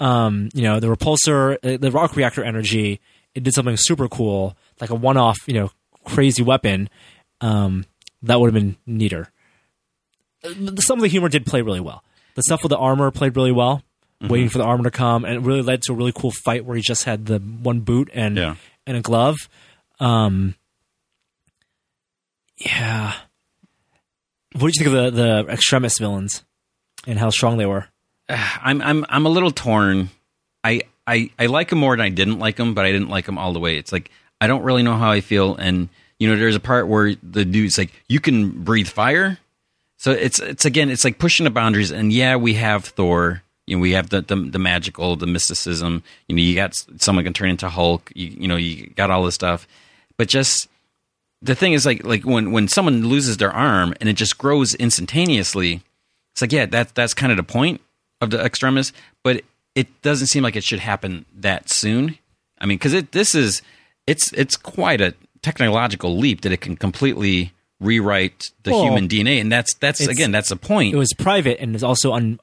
[0.00, 3.00] um, you know, the repulsor, uh, the arc reactor energy.
[3.34, 5.70] It did something super cool, like a one-off, you know,
[6.04, 6.90] crazy weapon.
[7.40, 7.86] Um,
[8.22, 9.32] that would have been neater.
[10.44, 12.02] Some of the humor did play really well.
[12.34, 13.82] The stuff with the armor played really well.
[14.22, 14.32] Mm-hmm.
[14.32, 16.64] Waiting for the armor to come, and it really led to a really cool fight
[16.64, 18.54] where he just had the one boot and Yeah.
[18.86, 19.36] and a glove.
[19.98, 20.54] Um,
[22.56, 23.14] yeah.
[24.52, 26.44] What did you think of the the extremis villains
[27.06, 27.86] and how strong they were?
[28.28, 30.10] I'm I'm I'm a little torn.
[30.62, 33.26] I I I like him more than I didn't like him, but I didn't like
[33.26, 33.76] him all the way.
[33.76, 35.88] It's like I don't really know how I feel, and
[36.18, 39.38] you know, there's a part where the dude's like, "You can breathe fire,"
[40.02, 41.92] so it's it's again, it's like pushing the boundaries.
[41.92, 43.40] And yeah, we have Thor.
[43.68, 46.02] You know, we have the the, the magical, the mysticism.
[46.26, 48.10] You know, you got someone can turn into Hulk.
[48.12, 49.68] You, you know, you got all this stuff,
[50.16, 50.68] but just
[51.40, 54.74] the thing is like like when when someone loses their arm and it just grows
[54.74, 55.82] instantaneously
[56.32, 57.80] it's like yeah that that's kind of the point
[58.20, 58.92] of the extremis
[59.22, 59.42] but
[59.74, 62.16] it doesn't seem like it should happen that soon
[62.58, 63.60] i mean because it this is
[64.06, 69.40] it's it's quite a technological leap that it can completely rewrite the Well, human dna
[69.40, 72.38] and that's that's again that's the point It was private and it was also un,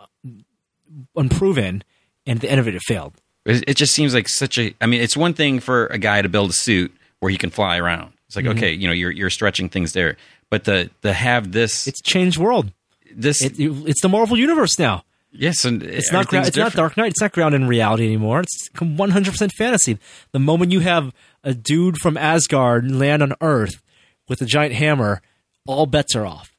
[1.15, 1.83] unproven,
[2.25, 3.13] and at the end of it, it failed.
[3.45, 4.73] It, it just seems like such a.
[4.81, 7.49] I mean, it's one thing for a guy to build a suit where he can
[7.49, 8.13] fly around.
[8.27, 8.57] It's like mm-hmm.
[8.57, 10.17] okay, you know, you're you're stretching things there,
[10.49, 12.71] but the to have this It's changed world.
[13.15, 15.03] this It, it's the Marvel universe now.
[15.31, 17.11] yes, and It's not gra- it's not Dark Knight.
[17.11, 18.41] It's not grounded in reality anymore.
[18.41, 19.97] It's 100 percent fantasy.
[20.31, 21.13] The moment you have
[21.43, 23.81] a dude from Asgard land on Earth
[24.29, 25.21] with a giant hammer,
[25.67, 26.51] all bets are off.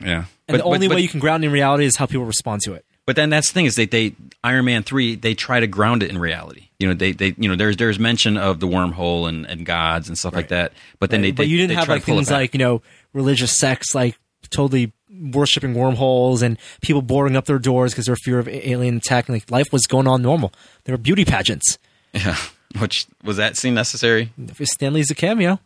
[0.00, 2.24] Yeah, And But- the only but- way you can ground in reality is how people
[2.24, 2.84] respond to it.
[3.04, 4.12] But then that's the thing is they they
[4.44, 6.68] Iron Man three they try to ground it in reality.
[6.78, 10.08] You know they they you know there's there's mention of the wormhole and, and gods
[10.08, 10.72] and stuff like that.
[11.00, 12.82] But then they but they- you didn't have like things like you know
[13.14, 14.16] religious sects like
[14.50, 19.26] totally worshiping wormholes and people boarding up their doors because they're fear of alien attack
[19.28, 20.52] and like life was going on normal.
[20.84, 21.78] There were beauty pageants.
[22.12, 22.36] yeah.
[22.78, 24.30] Which was that scene necessary?
[24.62, 25.58] Stanley's a cameo.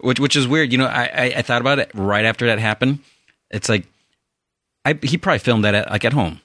[0.00, 0.72] Which which is weird.
[0.72, 3.00] You know I, I I thought about it right after that happened.
[3.50, 3.86] It's like
[4.84, 6.40] I he probably filmed that at, like at home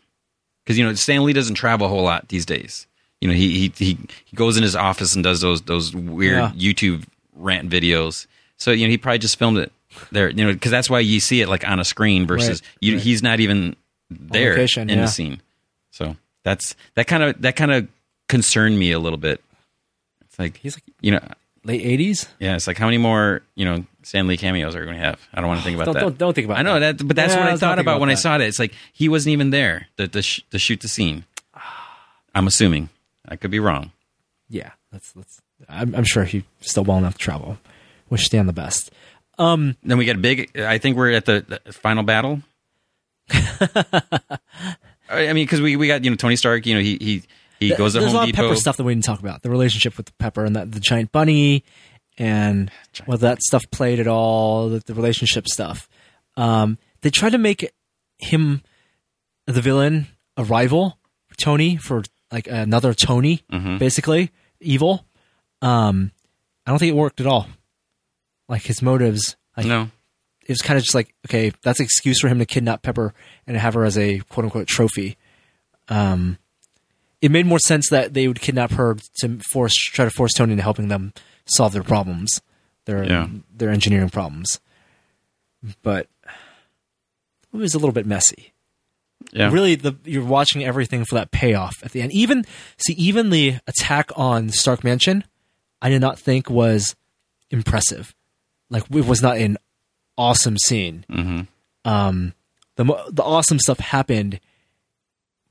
[0.64, 2.88] because you know Stan Lee doesn't travel a whole lot these days.
[3.22, 6.38] You know he he he, he goes in his office and does those those weird
[6.38, 6.52] Yeah.
[6.74, 8.28] YouTube rant videos.
[8.58, 9.72] So you know he probably just filmed it
[10.12, 10.30] there.
[10.30, 12.94] You know because that's why you see it like on a screen versus Right, you,
[12.96, 13.04] right.
[13.04, 13.76] he's not even
[14.10, 15.06] there location, in yeah.
[15.06, 15.42] the scene.
[15.92, 17.88] So that's that kind of that kind of
[18.28, 19.42] concerned me a little bit.
[20.22, 21.22] It's like He's like you know
[21.64, 22.28] late eighties.
[22.40, 25.04] yeah, it's like how many more you know Stan Lee cameos are we going to
[25.04, 25.20] have?
[25.34, 26.00] I don't want to think about Don't, that.
[26.02, 26.58] don't don't think about.
[26.58, 28.36] I know that, but that's Yeah, what I let's thought think about when I saw
[28.36, 28.42] it.
[28.42, 31.26] It's like he wasn't even there to to, sh- to shoot the scene.
[32.36, 32.90] I'm assuming.
[33.28, 33.92] I could be wrong.
[34.50, 35.42] Yeah, that's that's.
[35.70, 37.58] I'm, I'm sure he's still well enough to travel.
[38.10, 38.92] Wish Stan the best.
[39.40, 40.60] Um, Then we got a big.
[40.60, 42.42] I think we're at the, the final battle.
[45.10, 46.66] I mean, because we, we got you know Tony Stark.
[46.66, 47.24] You know he he
[47.60, 48.44] he goes to There's Home a lot Depot.
[48.44, 49.42] of Pepper stuff that we didn't talk about.
[49.42, 51.64] The relationship with Pepper and the, the giant bunny,
[52.18, 52.70] and
[53.06, 54.70] whether that stuff played at all.
[54.70, 55.88] The, the relationship stuff.
[56.38, 57.72] Um, they tried to make
[58.18, 58.62] him
[59.46, 60.98] the villain, a rival
[61.38, 63.78] Tony for like another Tony, Mm-hmm.
[63.78, 65.06] basically evil.
[65.62, 66.12] Um,
[66.66, 67.48] I don't think it worked at all.
[68.50, 69.90] Like his motives, like No,
[70.42, 73.14] it was kind of just like okay, that's an excuse for him to kidnap Pepper
[73.48, 75.18] and have her as a quote unquote trophy.
[75.90, 76.38] Um,
[77.24, 80.52] it made more sense that they would kidnap her to force try to force Tony
[80.54, 81.14] into helping them
[81.46, 82.42] solve their problems,
[82.86, 83.28] their Yeah.
[83.56, 84.60] their engineering problems.
[85.82, 86.08] But
[87.54, 88.54] it was a little bit messy.
[89.32, 92.12] yeah, Really, the you're watching everything for that payoff at the end.
[92.12, 92.46] Even
[92.78, 95.24] see, even the attack on Stark Mansion,
[95.82, 96.96] I did not think was
[97.50, 98.14] impressive.
[98.70, 99.58] Like it was not an
[100.18, 101.06] awesome scene.
[101.10, 101.42] hmm
[101.86, 102.34] Um,
[102.76, 104.40] the the awesome stuff happened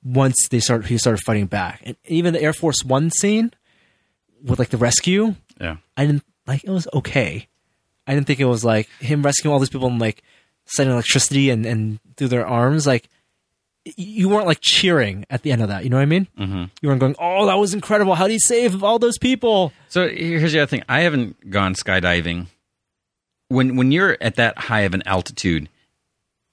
[0.05, 3.53] once they start He started fighting back, and even the Air Force One scene
[4.42, 5.34] with like the rescue.
[5.61, 5.76] yeah.
[5.96, 6.64] I didn't like.
[6.64, 7.48] It was okay.
[8.07, 10.22] I didn't think it was like him rescuing all these people and like
[10.64, 12.86] setting electricity and and through their arms.
[12.86, 13.09] Like
[13.96, 15.84] you weren't like cheering at the end of that.
[15.84, 16.28] You know what I mean?
[16.38, 16.64] Mm-hmm.
[16.80, 18.14] You weren't going, "Oh, that was incredible!
[18.14, 21.74] How did he save all those people?" So here's the other thing: I haven't gone
[21.74, 22.46] skydiving.
[23.48, 25.68] When when you're at that high of an altitude,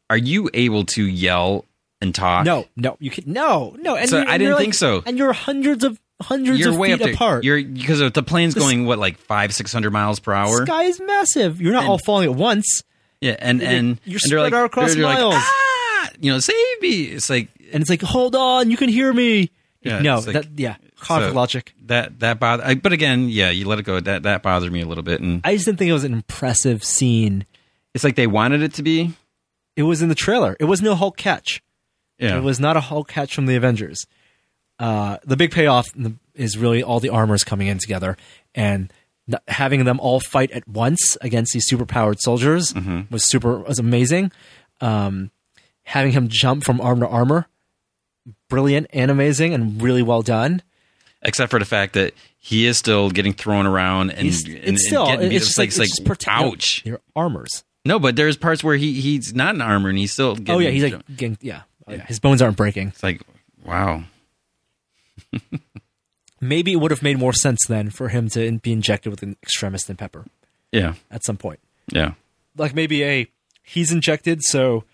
[0.09, 1.65] are you able to yell
[2.01, 2.45] and talk?
[2.45, 3.95] No, no, you can no, no.
[3.95, 5.03] And So I didn't think like- so.
[5.05, 7.13] And you're hundreds of hundreds you're of way feet up there.
[7.13, 7.43] apart.
[7.43, 10.59] You're because the plane's The going what like five six hundred miles per hour.
[10.61, 11.61] the sky is massive.
[11.61, 12.83] You're not all falling at once,
[13.21, 15.33] yeah, and and You're and spread like, out across they're, they're like, miles.
[15.37, 17.03] ah, you know, save me.
[17.05, 19.51] It's like and it's like, hold on, you can hear me.
[19.81, 21.73] Yeah, no, like- that yeah, conflict so- logic.
[21.85, 22.63] that that bother.
[22.65, 23.99] I, but again, yeah, you let it go.
[23.99, 26.11] That that bothered me a little bit, and I just didn't think it was an
[26.13, 27.45] impressive scene.
[27.93, 29.13] it's like they wanted it to be.
[29.77, 30.57] It was in the trailer.
[30.59, 31.63] It was no Hulk catch.
[32.19, 34.05] Yeah, It was not a Hulk catch from the Avengers.
[34.77, 35.87] Uh, the big payoff
[36.35, 38.15] is really all the armors coming in together
[38.55, 38.91] and
[39.47, 43.01] having them all fight at once against these superpowered soldiers Mm-hmm.
[43.11, 44.31] was super was amazing.
[44.81, 45.31] Um,
[45.83, 47.47] having him jump from arm to armor,
[48.49, 50.61] brilliant and amazing and really well done.
[51.21, 54.67] except for the fact that he is still getting thrown around and, He's, and, it's
[54.67, 55.35] and still getting beat.
[55.35, 56.85] it's just like, it's it's just protect- ouch.
[56.85, 57.63] Your armors.
[57.85, 60.35] No, but there's parts where he he's not in armor and he's still.
[60.35, 61.61] Getting, Oh yeah, he's like getting yeah.
[61.89, 62.05] Yeah.
[62.05, 62.89] His bones aren't breaking.
[62.89, 63.21] it's like
[63.65, 64.03] wow.
[66.41, 69.35] Maybe it would have made more sense then for him to be injected with an
[69.43, 70.23] extremis and pepper
[70.71, 71.59] Yeah, at some point.
[71.91, 72.13] yeah.
[72.57, 73.27] Like maybe a
[73.61, 74.85] he's injected, so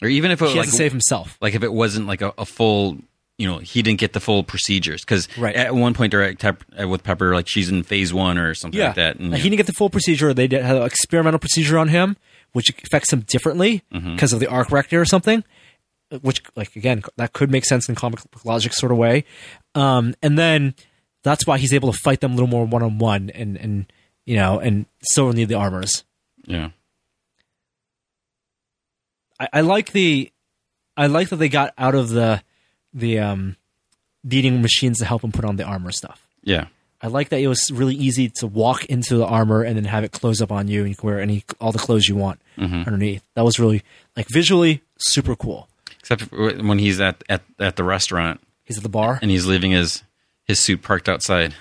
[0.00, 1.36] Or even if it he like has to save himself.
[1.42, 2.96] like if it wasn't like a, a full
[3.36, 5.54] you know he didn't get the full procedures because Right.
[5.54, 8.94] at one point Tep- uh, with pepper like she's in phase one or something like
[8.96, 10.32] that and Like, he didn't get the full procedure.
[10.32, 12.16] They did have an experimental procedure on him,
[12.52, 14.14] which affects him differently Mm-hmm.
[14.14, 15.44] because of the arc reactor or something.
[16.20, 19.24] Which, like again, that could make sense in comic logic sort of way.
[19.74, 20.74] Um, and then
[21.22, 23.92] that's why he's able to fight them a little more one on one, and and
[24.24, 26.04] you know, and still need the armors.
[26.46, 26.70] yeah
[29.40, 30.30] I, I like the,
[30.96, 32.42] I like that they got out of the,
[32.94, 33.56] the um,
[34.22, 36.26] needing machines to help him put on the armor stuff.
[36.42, 36.66] yeah
[37.04, 40.04] I like that it was really easy to walk into the armor and then have
[40.04, 42.40] it close up on you, and you can wear any all the clothes you want
[42.56, 43.24] underneath.
[43.34, 43.82] That was really
[44.16, 45.68] like visually super cool.
[46.12, 46.32] Except
[46.62, 49.18] when he's at, at at the restaurant He's at the bar.
[49.22, 50.02] and he's leaving his
[50.44, 51.54] his suit parked outside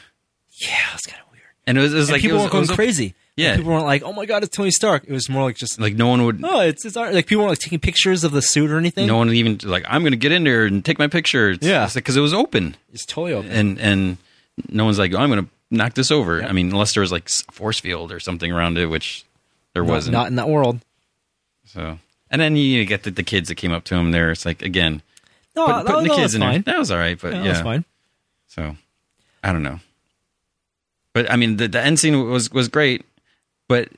[0.61, 1.43] yeah, it's kind of weird.
[1.65, 3.15] and it was, it was And like people weren't going crazy.
[3.37, 3.49] Yeah.
[3.51, 5.79] Like, people weren't like, "Oh my god, it's Tony Stark." It was more like just,
[5.79, 8.41] like no one would "Oh, it's it's like people weren't like taking pictures of the
[8.41, 9.07] suit or anything.
[9.07, 11.65] no one would even like I'm gonna get in there and take my picture it's,
[11.65, 11.89] Yeah.
[11.93, 13.49] because it was open it's totally open.
[13.49, 14.17] and and
[14.69, 17.29] no one's like oh, I'm gonna knock this over I mean unless there was like
[17.51, 19.23] force field or something around it which
[19.73, 20.81] there Not- wasn't not in that world.
[21.67, 21.97] So,
[22.31, 24.31] and then you get the, the kids that came up to him there.
[24.31, 25.01] It's like again,
[25.55, 26.61] No, put, putting the kids was in fine.
[26.61, 26.73] there.
[26.73, 27.43] That was all right, but Yeah, yeah.
[27.43, 27.85] that was fine.
[28.47, 28.75] So,
[29.43, 29.79] I don't know.
[31.13, 33.05] But I mean, the, the end scene was was great,
[33.67, 33.89] but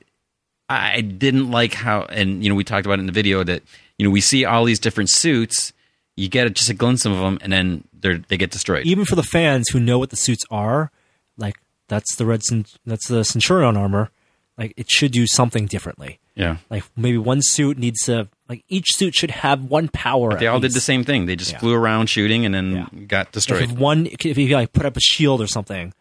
[0.68, 2.02] I didn't like how.
[2.02, 3.62] And you know, we talked about it in the video that
[3.98, 5.72] you know we see all these different suits.
[6.16, 8.84] You get just a glimpse of them, and then they they get destroyed.
[8.86, 10.90] Even for the fans who know what the suits are,
[11.36, 11.56] like
[11.88, 12.42] that's the red,
[12.86, 14.10] that's the Centurion armor.
[14.56, 16.20] Like it should do something differently.
[16.36, 20.36] yeah, Like maybe one suit needs to like each suit should have one power.
[20.38, 21.26] they at all did the same thing.
[21.26, 21.58] They just Yeah.
[21.58, 22.86] flew around shooting, and then Yeah.
[23.06, 23.62] got Like destroyed.
[23.62, 25.92] if one, if you like put up a shield or something,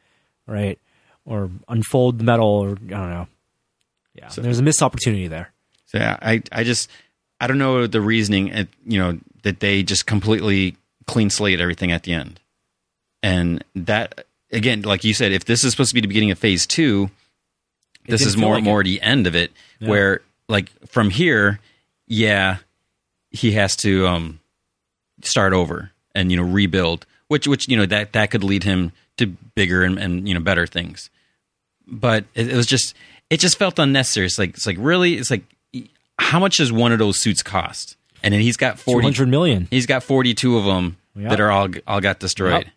[0.46, 0.78] right,
[1.26, 3.28] or unfold metal, or I don't know.
[4.16, 5.52] Yeah, So, there's a missed opportunity there.
[5.88, 6.90] So yeah, I I just
[7.42, 10.78] I don't know the reasoning and you know that they just completely
[11.08, 12.40] clean slate everything at the end,
[13.24, 16.38] and that again, like you said, if this is supposed to be the beginning of
[16.38, 17.10] phase two,
[18.08, 21.60] this is more like more the end of it, where like from here,
[22.08, 22.58] yeah,
[23.32, 24.40] he has to um
[25.24, 28.92] start over and you know rebuild, which which you know that that could lead him
[29.18, 31.10] to bigger and, and you know better things
[31.86, 32.96] but it, it was just
[33.30, 34.26] it just felt unnecessary.
[34.26, 35.44] It's like it's like really it's like
[36.18, 37.98] how much does one of those suits cost?
[38.24, 39.04] And then he's got Two forty.
[39.06, 39.68] hundred million.
[39.70, 41.30] He's got forty two of them Yeah.
[41.30, 42.66] that are all all got destroyed.
[42.66, 42.74] Yep.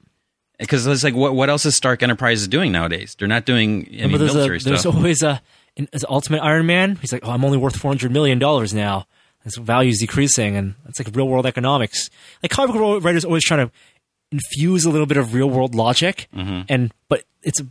[0.59, 3.15] Because it's like what what else is Stark Enterprises doing nowadays?
[3.19, 4.95] They're not doing any there's, military a, there's stuff.
[4.97, 5.43] always a
[5.77, 6.97] an, Ultimate Iron Man.
[6.97, 9.07] He's like, oh, I'm only worth four hundred million dollars now.
[9.45, 12.09] His value's decreasing, and it's like real world economics.
[12.43, 13.73] Like comic book writers always trying to
[14.33, 16.63] infuse a little bit of real world logic, Mm-hmm.
[16.69, 17.67] and but it's a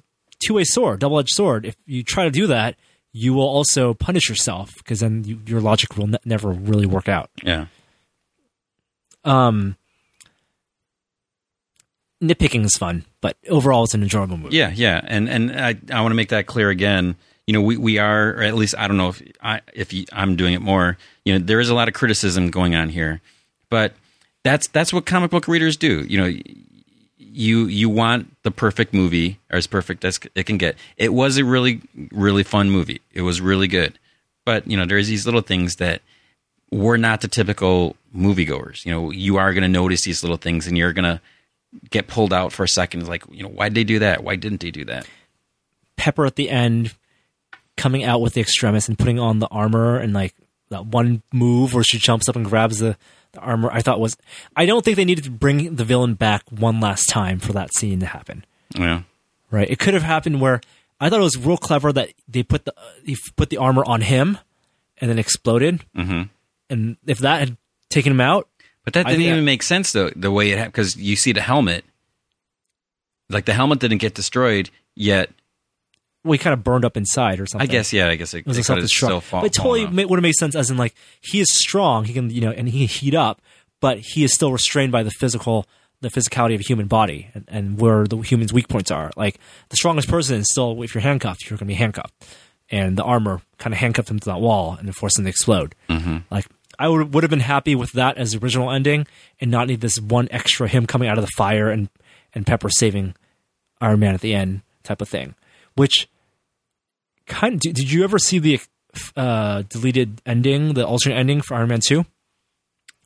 [0.46, 1.66] two way sword, double edged sword.
[1.66, 2.76] If you try to do that,
[3.12, 7.10] you will also punish yourself because then you, your logic will ne- never really work
[7.10, 7.30] out.
[7.44, 7.66] yeah,
[9.24, 9.76] Um,
[12.22, 14.56] nitpicking is fun, but overall, it's an enjoyable movie.
[14.56, 15.02] yeah, yeah.
[15.04, 17.16] And and I I want to make that clear again.
[17.48, 20.06] You know, we, we are, or at least I don't know if I if you,
[20.12, 20.98] I'm doing it more.
[21.26, 23.22] You know, there is a lot of criticism going on here,
[23.70, 23.94] but
[24.44, 26.06] that's that's what comic book readers do.
[26.08, 26.40] You know,
[27.18, 30.76] you you want the perfect movie or as perfect as it can get.
[30.98, 33.02] It was a really really fun movie.
[33.14, 34.00] It was really good,
[34.44, 36.02] but you know, there's these little things that
[36.72, 38.86] we're not the typical moviegoers.
[38.86, 41.22] You know, you are going to notice these little things, and you're going to
[41.90, 43.02] get pulled out for a second.
[43.02, 44.24] It's like, you know, why did they do that?
[44.24, 45.08] Why didn't they do that?
[45.98, 46.96] Pepper at the end
[47.78, 50.34] coming out with the extremis and putting on the armor and like
[50.70, 52.98] that one move where she jumps up and grabs the,
[53.34, 54.18] the armor I thought was
[54.56, 57.74] I don't think they needed to bring the villain back one last time for that
[57.74, 58.46] scene to happen.
[58.74, 59.02] Yeah.
[59.52, 59.70] Right?
[59.70, 60.62] It could have happened where
[61.00, 62.74] I thought it was real clever that they put the
[63.06, 64.38] they put the armor on him
[65.00, 65.84] and then exploded.
[65.96, 66.24] hmm
[66.70, 67.58] And if that had
[67.90, 68.48] taken him out,
[68.86, 71.32] But that didn't even that- make sense though, the way it happened, because you see
[71.34, 71.84] the helmet.
[73.30, 75.32] Like the helmet didn't get destroyed yet.
[76.24, 77.68] We kind of burned up inside or something.
[77.68, 79.06] I guess, yeah, I guess it, It was it a could self-destruct.
[79.08, 80.10] still fall, but it totally fallen ma- out.
[80.10, 82.68] would have made sense as in like he is strong, he can you know, and
[82.70, 83.42] he can heat up,
[83.82, 85.68] but he is still restrained by the physical,
[86.02, 89.12] the physicality of a human body and, and where the human's weak points are.
[89.16, 92.14] Like the strongest person is still, if you're handcuffed, you're going to be handcuffed,
[92.70, 95.76] and the armor kind of handcuffed him to that wall and forced him to explode.
[95.90, 96.18] Mm-hmm.
[96.32, 96.46] Like
[96.80, 99.08] I would would have been happy with that as the original ending,
[99.40, 101.90] and not need this one extra him coming out of the fire and
[102.34, 103.16] and Pepper saving
[103.82, 105.36] Iron Man at the end type of thing,
[105.76, 106.08] which
[107.28, 108.60] kind did, did you ever see the
[109.18, 112.06] uh, deleted ending, the alternate ending for Iron Man Two,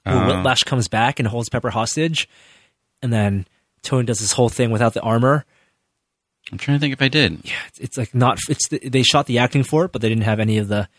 [0.04, 2.28] where Uh, Whiplash comes back and holds Pepper hostage,
[3.02, 3.48] and then
[3.82, 5.46] Tony does this whole thing without the armor.
[6.52, 7.40] I'm trying to think if I did.
[7.44, 8.40] Yeah, it's, it's like not.
[8.50, 10.90] It's the, they shot the acting for it, but they didn't have any of the.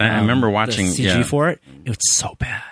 [0.00, 1.22] I, I um, remember the watching CG yeah.
[1.22, 1.60] for it.
[1.84, 2.62] It's so bad.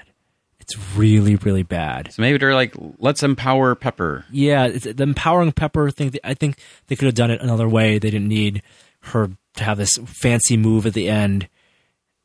[0.61, 2.13] It's really, really bad.
[2.13, 4.25] So maybe they're like, let's empower Pepper.
[4.31, 6.15] Yeah, it's, the empowering Pepper thing.
[6.23, 7.99] I think they could have done it another way.
[7.99, 8.63] They didn't need
[9.01, 11.49] her to have this fancy move at the end,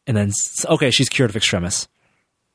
[0.06, 0.32] and then
[0.66, 1.88] okay, she's cured of extremis,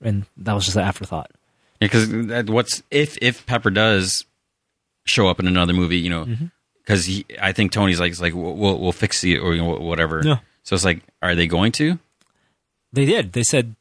[0.01, 1.32] and that was just an afterthought.
[1.80, 2.09] Because
[2.49, 4.24] what's if if Pepper does
[5.07, 6.47] show up in another movie, you know, Mm-hmm.
[6.78, 7.09] because
[7.41, 10.22] I think Tony's like, it's like we'll we'll we'll fix it or you know, whatever.
[10.24, 10.38] Yeah.
[10.62, 11.99] So it's like, are they going to?
[12.93, 13.32] They did.
[13.32, 13.76] They said,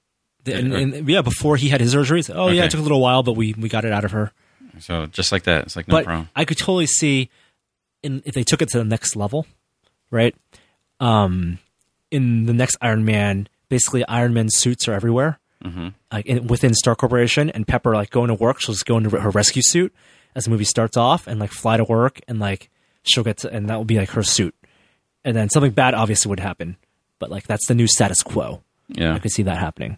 [0.45, 3.01] and, and yeah, before he had his surgery, said, oh yeah, it took a little
[3.01, 4.31] while, but we we got it out of her.
[4.79, 6.29] So just like that, it's like no but problem.
[6.35, 7.29] I could totally see
[8.03, 9.45] in if they took it to the next level,
[10.11, 10.35] right?
[10.99, 11.59] Um,
[12.11, 15.89] in the next Iron Man, basically Iron Man suits are everywhere, mm-hmm.
[16.11, 19.09] like in, within Stark Corporation, and Pepper like going to work, she'll just go into
[19.09, 19.93] her rescue suit
[20.35, 22.69] as the movie starts off, and like fly to work, and like
[23.03, 24.55] she'll get to, and that will be like her suit,
[25.23, 26.77] and then something bad obviously would happen,
[27.17, 28.61] but like that's the new status quo.
[28.89, 29.97] Yeah, I could see that happening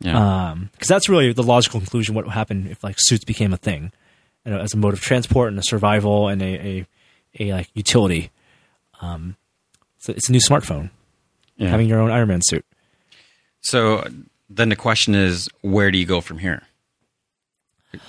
[0.00, 0.56] yeah.
[0.72, 2.14] because that's really the logical conclusion.
[2.14, 3.92] What would happen if like suits became a thing,
[4.44, 6.86] you know, as a mode of transport and a survival and a a,
[7.40, 8.30] a like utility.
[9.00, 9.36] Um,
[9.98, 10.90] so it's a new smartphone,
[11.56, 11.68] yeah.
[11.68, 12.64] having your own Iron Man suit.
[13.62, 14.06] So
[14.50, 16.62] then the question is, where do you go from here?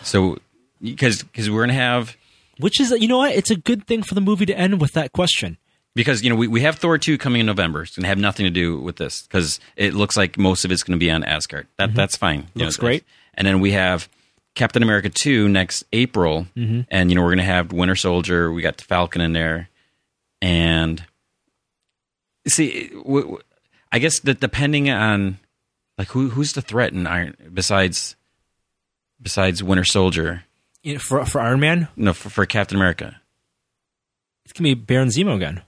[0.01, 0.37] So
[0.81, 2.17] because because we're gonna have
[2.59, 3.33] Which is, you know what?
[3.33, 5.57] It's a good thing for the movie to end with that question.
[5.95, 7.83] Because you know we, we have Thor two coming in November.
[7.83, 10.83] It's gonna have nothing to do with this because it looks like most of it's
[10.83, 11.67] gonna be on Asgard.
[11.77, 12.39] That that's fine.
[12.39, 12.59] You Mm-hmm.
[12.61, 13.03] Looks know, great.
[13.33, 14.07] And then we have
[14.55, 16.81] Captain America two next April, Mm-hmm.
[16.89, 18.51] and you know we're gonna have Winter Soldier.
[18.51, 19.69] We got the Falcon in there,
[20.41, 21.03] and
[22.47, 23.39] see, w- w-
[23.91, 25.39] I guess that depending on
[25.97, 28.15] like who who's the threat in Iron besides
[29.21, 30.43] besides Winter Soldier.
[30.99, 33.19] For for Iron Man, No, for, for Captain America.
[34.43, 35.61] it's gonna be Baron Zemo again.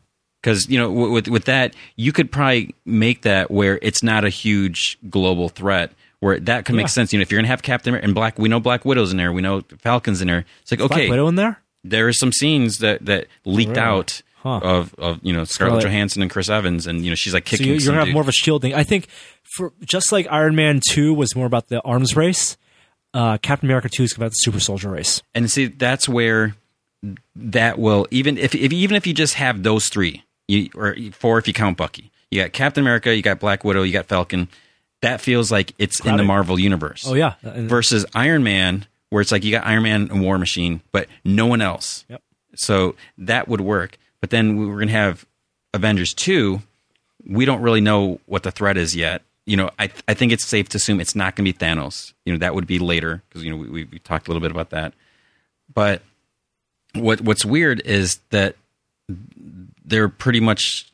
[0.47, 4.29] Because you know with with that you could probably make that where it's not a
[4.29, 5.91] huge global threat
[6.21, 6.87] where that could make Yeah.
[6.87, 9.17] sense you know if you're gonna have captain and black we know black widow's in
[9.17, 11.59] there we know falcons in there it's like Black okay Widow in there.
[11.83, 13.81] there are some scenes that that leaked Really?
[13.81, 14.59] out Huh.
[14.63, 15.83] of of you know scarlett Scarlett.
[15.83, 18.13] johansson and chris evans and you know she's like kicking you, you're gonna have dude.
[18.13, 18.73] more of a shield thing.
[18.73, 19.07] I think
[19.43, 22.55] for just like Iron Man two was more about the arms race,
[23.13, 25.21] uh, Captain America two is about the super soldier race.
[25.35, 26.55] and see that's where
[27.35, 31.37] that will even if, if even if you just have those three you, or four
[31.37, 34.47] if you count bucky you got captain america you got black widow you got falcon
[35.01, 38.85] that feels like it's in the marvel universe Oh yeah, uh, uh, versus Iron Man,
[39.11, 42.03] where it's like you got Iron Man and War Machine, but no one else.
[42.09, 42.21] Yep.
[42.55, 43.99] So that would work.
[44.21, 45.25] But then we we're going to have
[45.73, 46.61] Avengers 2.
[47.27, 49.21] We don't really know what the threat is yet.
[49.45, 52.13] You know, I, I think it's safe to assume it's not going to be Thanos.
[52.25, 54.41] You know, that would be later because, you know, we, we, we talked a little
[54.41, 54.93] bit about that.
[55.71, 56.01] But
[56.95, 58.55] what what's weird is that
[59.87, 60.91] they're pretty much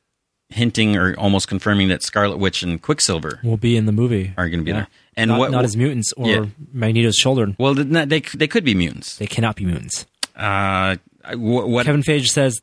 [0.49, 4.33] hinting or almost confirming that Scarlet Witch and Quicksilver will be in the movie.
[4.37, 4.77] are going to be Yeah.
[4.77, 4.87] there.
[5.17, 6.45] And not, what not as mutants or Yeah.
[6.71, 7.55] Magneto's children.
[7.59, 9.17] well, they they, they could be mutants.
[9.17, 10.05] They cannot be mutants.
[10.35, 11.85] Uh, I- what?
[11.85, 12.61] Kevin Feige says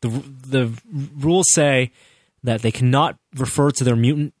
[0.00, 0.70] the the
[1.16, 1.90] rules say
[2.42, 4.34] that they cannot refer to their mutant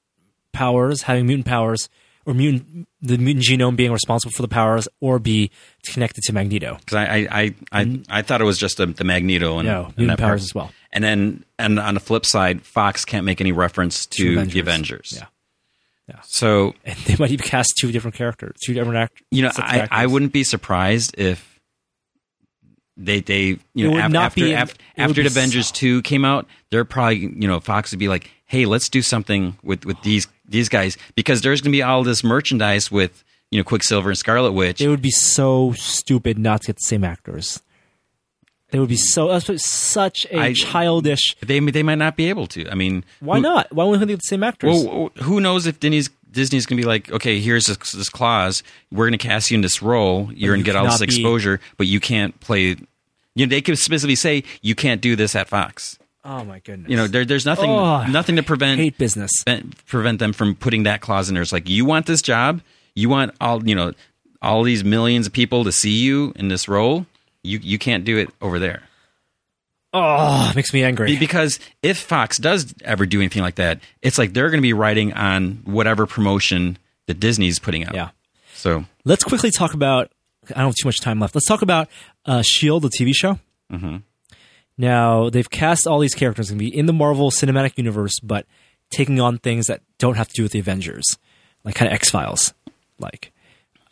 [0.52, 1.88] powers, having mutant powers,
[2.26, 5.50] or mutant the mutant genome being responsible for the powers, or be
[5.84, 6.76] connected to Magneto.
[6.80, 9.92] Because I, I, I, I, I thought it was just the, the Magneto and, No,
[9.96, 10.28] and that part.
[10.30, 10.70] powers as well.
[10.92, 14.52] And then, and on the flip side, Fox can't make any reference to, Avengers.
[14.54, 15.12] the Avengers.
[15.16, 15.26] Yeah.
[16.08, 16.20] Yeah.
[16.24, 19.24] So and they might even cast two different characters, two different actors.
[19.30, 21.50] you know, I, I wouldn't be surprised if
[22.96, 26.24] they they you know af- after be after, it after be Avengers so- two came
[26.24, 30.00] out, they're probably you know Fox would be like, hey, let's do something with with
[30.02, 34.18] these these guys because there's gonna be all this merchandise with you know Quicksilver and
[34.18, 34.80] Scarlet Witch.
[34.80, 37.62] It would be so stupid not to get the same actors.
[38.70, 41.36] They would be so such a I- childish.
[41.40, 42.68] they they might not be able to.
[42.68, 43.72] I mean, Why who- not?
[43.72, 44.84] Why wouldn't they get the same actors?
[44.84, 48.64] Well, who knows if Disney's Disney's gonna be like, okay, here's this, this clause.
[48.90, 50.28] We're gonna cast you in this role.
[50.34, 52.76] You're gonna you get all this cannot be- exposure, but you can't play.
[53.36, 55.98] You know, they could specifically say you can't do this at Fox.
[56.24, 56.90] Oh my goodness!
[56.90, 59.30] You know, there, there's nothing Oh, nothing to prevent hate business.
[59.86, 61.42] prevent them from putting that clause in there.
[61.42, 62.60] It's like you want this job,
[62.94, 63.92] you want all you know,
[64.42, 67.06] all these millions of people to see you in this role.
[67.42, 68.82] You you can't do it over there.
[69.96, 71.16] Oh, it makes me angry.
[71.16, 74.72] Because if Fox does ever do anything like that, it's like they're going to be
[74.72, 77.94] writing on whatever promotion that Disney's putting out.
[77.94, 78.08] Yeah.
[78.54, 80.10] So Let's quickly talk about.
[80.50, 81.34] I don't have too much time left.
[81.34, 81.88] Let's talk about
[82.26, 83.38] uh, Shield, the TV show.
[83.72, 83.98] Mm-hmm.
[84.76, 88.46] Now they've cast all these characters going to be in the Marvel Cinematic Universe, but
[88.90, 91.04] taking on things that don't have to do with the Avengers,
[91.64, 92.54] like kind of X Files,
[92.98, 93.32] like,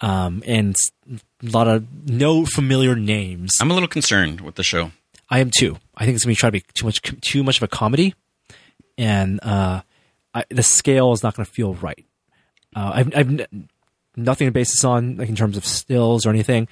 [0.01, 0.75] um, and
[1.11, 3.53] a lot of no familiar names.
[3.61, 4.91] I'm a little concerned with the show.
[5.31, 5.79] I am too.
[5.97, 7.69] I think it's going to be trying to be too much too much of a
[7.69, 8.15] comedy,
[8.99, 9.83] and uh,
[10.35, 12.05] I, the scale is not going to feel right.
[12.75, 13.69] Uh, I've, I've n-
[14.17, 16.69] nothing to base this on, like in terms of stills or anything.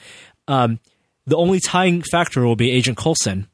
[0.48, 0.80] Um,
[1.26, 3.46] the only tying factor will be Agent Coulson,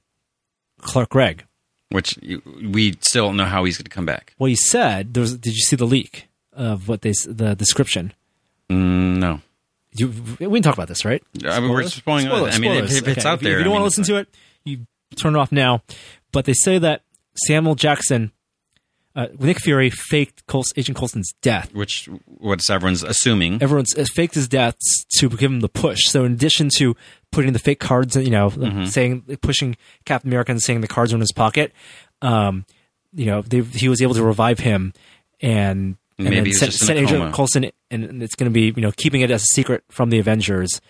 [0.80, 1.44] Clark Gregg.
[1.90, 2.18] Which
[2.62, 4.34] we still don't know how he's going to come back.
[4.38, 8.12] Well, he said, there was, "Did you see the leak of what they the description?"
[8.68, 9.40] Mm, no,
[9.92, 11.22] You, we can talk about this, right?
[11.44, 12.26] I mean, we're spoiling.
[12.26, 12.96] Spoilers, I mean, if, spoilers.
[12.96, 14.16] if it's Okay, out if you- there, if you don't I want to listen to
[14.16, 14.28] it,
[14.64, 15.82] you turn it off now.
[16.32, 17.02] But they say that
[17.46, 18.32] Samuel Jackson,
[19.16, 20.44] uh, Nick Fury, faked
[20.76, 21.72] Agent Coulson's death.
[21.74, 23.60] which what everyone's assuming.
[23.62, 24.76] Everyone's uh, faked his death
[25.18, 25.98] to give him the push.
[26.06, 26.94] So in addition to
[27.32, 28.84] putting the fake cards, you know, Mm-hmm.
[28.84, 31.72] saying pushing Captain America and saying the cards are in his pocket,
[32.22, 32.64] um,
[33.12, 34.92] you know, they, he was able to revive him
[35.40, 35.96] and.
[36.18, 37.34] And Maybe then he was just in send a Agent.
[37.34, 40.08] Coulson, and- and it's going to be, you know, keeping it as a secret from
[40.08, 40.80] the Avengers.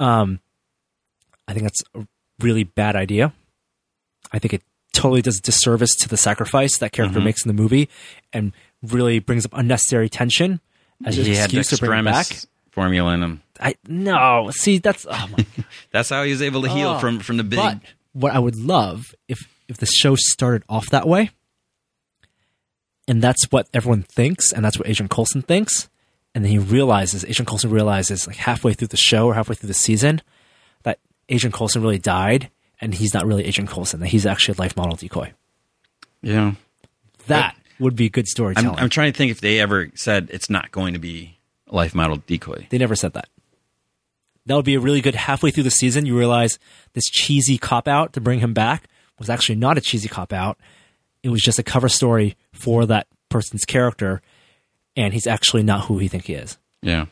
[0.00, 0.40] Um,
[1.46, 2.06] I think that's a
[2.40, 3.32] really bad idea.
[4.32, 4.62] I think it
[4.94, 7.24] totally does a disservice to the sacrifice that character Mm-hmm.
[7.26, 7.88] makes in the movie,
[8.32, 10.60] and really brings up unnecessary tension
[11.04, 12.26] as an he had excuse to bring it back.
[12.70, 13.42] Formula in him.
[13.60, 15.46] I no, see that's oh my
[15.92, 17.58] That's how he was able to heal Oh, from from the big.
[17.58, 17.78] But
[18.12, 19.38] what I would love if
[19.68, 21.30] if the show started off that way,
[23.06, 25.88] and that's what everyone thinks, and that's what Agent Coulson thinks,
[26.34, 29.68] and then he realizes Agent Coulson realizes like halfway through the show or halfway through
[29.68, 30.20] the season
[30.82, 32.50] that Agent Coulson really died,
[32.80, 35.32] and he's not really Agent Coulson; that he's actually a life model decoy.
[36.22, 36.54] yeah,
[37.26, 38.78] That would be a good I'm, storytelling.
[38.78, 41.94] I'm trying to think if they ever said it's not going to be a life
[41.94, 42.66] model decoy.
[42.70, 43.28] They never said that.
[44.46, 46.04] That would be a really good halfway through the season.
[46.06, 46.58] You realize
[46.92, 50.58] this cheesy cop out to bring him back was actually not a cheesy cop out.
[51.22, 54.20] It was just a cover story for that person's character,
[54.96, 56.58] and he's actually not who he think he is.
[56.82, 57.06] Yeah.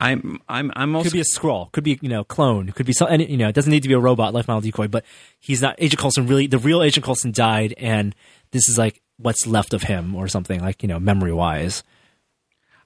[0.00, 2.92] I'm I'm I'm also Could be a Skrull, could be you know clone, could be
[2.92, 3.08] some.
[3.10, 5.04] any- You know, it doesn't need to be a robot life model decoy, but
[5.38, 5.74] he's not.
[5.78, 8.14] Agent Coulson really, the real Agent Coulson died, and
[8.52, 11.82] this is like what's left of him or something like you know memory wise.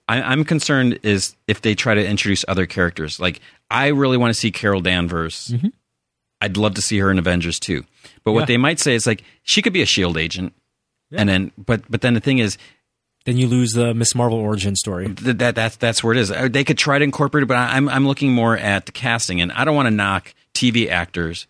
[0.08, 3.18] I, I'm concerned is if they try to introduce other characters.
[3.20, 3.40] Like
[3.70, 5.48] I really want to see Carol Danvers.
[5.54, 5.68] Mm-hmm.
[6.40, 7.84] I'd love to see her in Avengers too.
[8.24, 8.46] But what Yeah.
[8.46, 10.52] they might say is like she could be a Shield agent,
[11.12, 12.58] and then but but then the thing is
[13.26, 15.06] Then you lose the Miss Marvel origin story.
[15.14, 16.30] th- that that's that's where it is.
[16.30, 18.92] Uh, They could try to incorporate it, but I- I'm I'm looking more at the
[18.92, 21.46] casting, and I don't want to knock TV actors.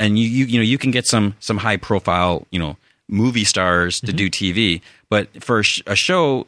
[0.00, 2.76] And you you you know you can get some some high profile you know
[3.08, 6.46] movie stars to do TV, but for a, sh- a show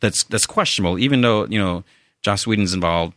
[0.00, 1.82] that's that's questionable, even though you know
[2.22, 3.14] Joss Whedon's involved,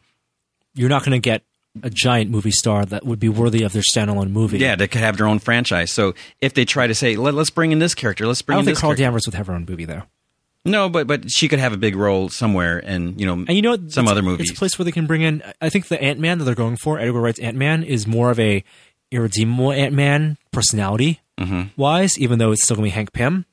[0.74, 1.44] you're not going to get
[1.84, 4.58] a giant movie star that would be worthy of their standalone movie.
[4.58, 5.92] yeah, they could have their own franchise.
[5.92, 8.56] So if they try to say Let, let's bring in this character, let's I bring
[8.56, 9.04] don't in think Carol character.
[9.04, 10.02] Danvers would have her own movie though.
[10.68, 13.62] No, but but she could have a big role somewhere, and you know, And you
[13.62, 13.92] know what?
[13.92, 14.50] some It's- other movies.
[14.50, 15.42] It's a place where they can bring in.
[15.62, 18.30] I think the Ant Man that they're going for, Edgar Wright's Ant Man, is more
[18.32, 18.64] of a
[19.12, 21.80] irredeemable Ant Man personality Mm-hmm.
[21.80, 23.46] wise, even though it's still going to be Hank Pym.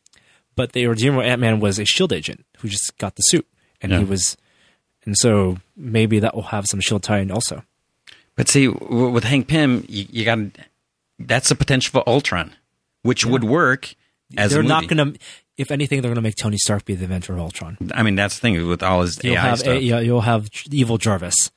[0.56, 3.46] But the irredeemable Ant Man was a Shield agent who just got the suit,
[3.82, 4.36] and he was,
[5.04, 7.62] and so maybe that will have some Shield tie-in also.
[8.36, 10.38] But see, w- with Hank Pym, you, you got
[11.18, 12.52] that's a potential for Ultron,
[13.02, 13.94] which would work
[14.36, 15.18] as they're a not movie.
[15.57, 17.78] If anything, they're going to make Tony Stark be the inventor of Ultron.
[17.94, 19.76] I mean, that's the thing with all his You'll AI have stuff.
[19.76, 21.52] a, you'll have evil Jarvis,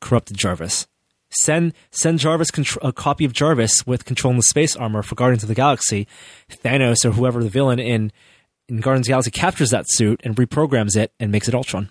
[0.00, 0.86] corrupted Jarvis.
[1.30, 5.42] Send send Jarvis contr- a copy of Jarvis with controlling the space armor for Guardians
[5.42, 6.06] of the Galaxy.
[6.62, 8.12] Thanos or whoever the villain in
[8.68, 11.90] in Guardians of the Galaxy captures that suit and reprograms it and makes it Ultron.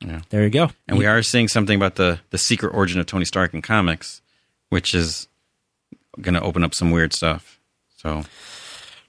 [0.00, 0.20] Yeah.
[0.28, 0.70] There you go.
[0.86, 4.20] And we are seeing something about the the secret origin of Tony Stark in comics,
[4.68, 5.26] which is
[6.20, 7.58] going to open up some weird stuff.
[7.96, 8.24] So,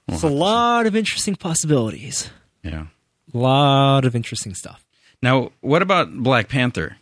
[0.08, 2.30] we'll It's a lot of interesting possibilities.
[2.62, 2.86] Yeah.
[3.34, 4.84] A lot of interesting stuff.
[5.22, 6.96] Now, what about Black Panther?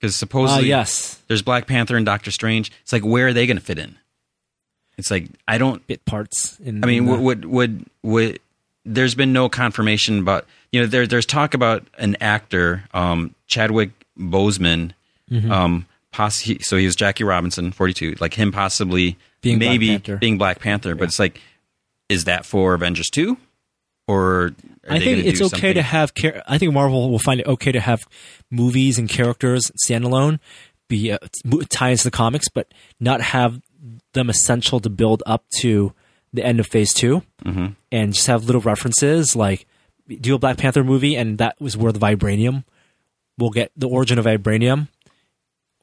[0.00, 1.20] Because supposedly yes.
[1.28, 2.70] there's Black Panther and Doctor Strange.
[2.82, 3.96] It's like where are they going to fit in?
[4.98, 5.86] It's like I don't.
[5.86, 6.58] Bit parts.
[6.60, 8.40] In, I mean, in the- would would would
[8.84, 13.90] there's been no confirmation about you know there there's talk about an actor um, Chadwick
[14.18, 14.92] Boseman
[15.28, 15.50] Mm-hmm.
[15.50, 20.16] um poss- he, so he was Jackie Robinson 42 like him possibly Being maybe Panther.
[20.18, 21.40] being Black Panther but it's like
[22.08, 23.36] is that for Avengers 2
[24.08, 24.52] or
[24.88, 26.14] I think it's okay something- to have.
[26.14, 28.06] Char- I think Marvel will find it okay to have
[28.50, 30.38] movies and characters standalone
[30.88, 31.18] be uh,
[31.68, 33.60] tie into the comics, but not have
[34.12, 35.92] them essential to build up to
[36.32, 37.66] the end of Phase 2 Mm-hmm.
[37.90, 39.66] and just have little references like
[40.20, 42.62] do a Black Panther movie, and that was where the vibranium
[43.38, 44.86] will get the origin of vibranium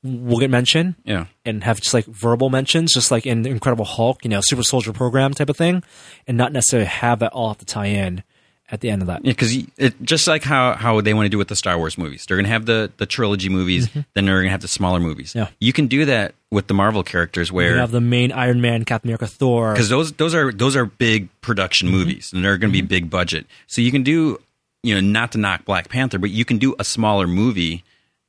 [0.03, 3.85] will get mentioned yeah and have just like verbal mentions, just like in the Incredible
[3.85, 5.81] Hulk, you know, Super Soldier Program type of thing,
[6.27, 8.23] and not necessarily have that all have to tie in
[8.71, 9.23] at the end of that.
[9.23, 9.55] Yeah, because
[10.01, 12.45] just like how how they want to do with the Star Wars movies, they're going
[12.45, 15.29] to have the the trilogy movies, then they're going to have the smaller movies.
[15.29, 15.39] Mm-hmm.
[15.39, 15.47] Yeah.
[15.59, 17.71] you can do that with the Marvel characters where.
[17.73, 19.73] You have the main Iron Man, Captain America, Thor.
[19.73, 21.97] because those those are those are big production Mm-hmm.
[21.97, 23.45] movies and they're going to be big budget.
[23.67, 24.39] So you can do
[24.81, 27.83] you know not to knock Black Panther, but you can do a smaller movie.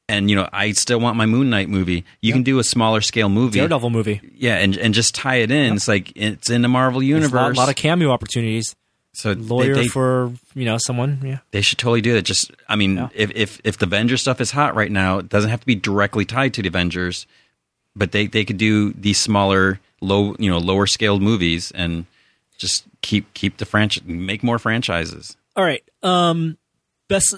[0.09, 2.05] And you know, I still want my Moon Knight movie.
[2.21, 4.21] You can do a smaller scale movie, Daredevil movie.
[4.37, 5.75] yeah, and and just tie it in.
[5.75, 7.33] It's like it's in the Marvel There's universe.
[7.33, 8.77] a lot, lot of cameo opportunities.
[9.15, 11.21] so they- Lawyer they, for you know someone.
[11.25, 12.23] Yeah, They should totally do that.
[12.23, 13.09] Just, I mean, Yeah.
[13.15, 15.75] if, if if the Avengers stuff is hot right now, it doesn't have to be
[15.75, 17.27] directly tied to the Avengers,
[17.97, 22.05] but they they could do these smaller, low, you know, lower scaled movies and
[22.59, 25.35] just keep keep the franchise, make more franchises.
[25.57, 25.83] All right.
[26.03, 26.59] Um,
[27.09, 27.35] best.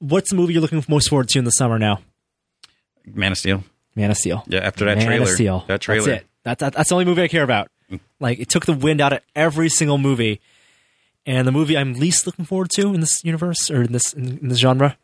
[0.00, 2.00] What's the movie you're looking most forward to in the summer now?
[3.06, 3.64] Man of Steel,
[3.96, 4.44] Man of Steel.
[4.46, 4.60] yeah.
[4.60, 5.64] After that Man trailer, of Steel.
[5.66, 6.26] that trailer, That's it.
[6.44, 7.70] That, that, that's the only movie I care about.
[8.20, 10.40] Like it took the wind out of every single movie,
[11.24, 14.38] and the movie I'm least looking forward to in this universe or in this in,
[14.38, 14.96] in this genre,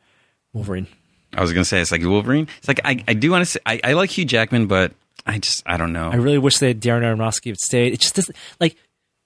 [0.53, 0.87] Wolverine.
[1.33, 2.47] I was gonna say it's like Wolverine.
[2.59, 4.93] It's like I, I do want to say I, I like Hugh Jackman, but
[5.27, 6.11] I just I don't know.
[6.11, 7.95] I really wish they had Darren Aronofsky had stayed.
[7.95, 8.77] It just doesn't like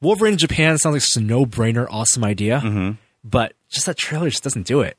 [0.00, 2.92] Wolverine in Japan sounds like a no brainer, awesome idea, Mm-hmm.
[3.24, 4.96] but just that trailer just doesn't do it.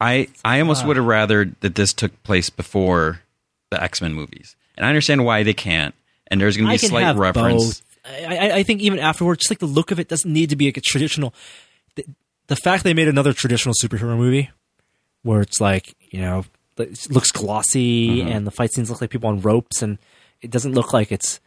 [0.00, 3.20] I I almost would have rather that this took place before
[3.70, 5.94] the X Men movies, and I understand why they can't.
[6.28, 7.82] And there's gonna be a slight reference.
[8.04, 10.56] I, I, I think even afterwards, just like the look of it doesn't need to
[10.56, 11.34] be like a traditional.
[11.96, 12.04] The,
[12.46, 14.50] the fact they made another traditional superhero movie,
[15.22, 16.44] where it's like you know
[16.78, 18.28] it looks glossy Mm-hmm.
[18.28, 19.98] and the fight scenes look like people on ropes, and
[20.40, 21.40] it doesn't look like it's.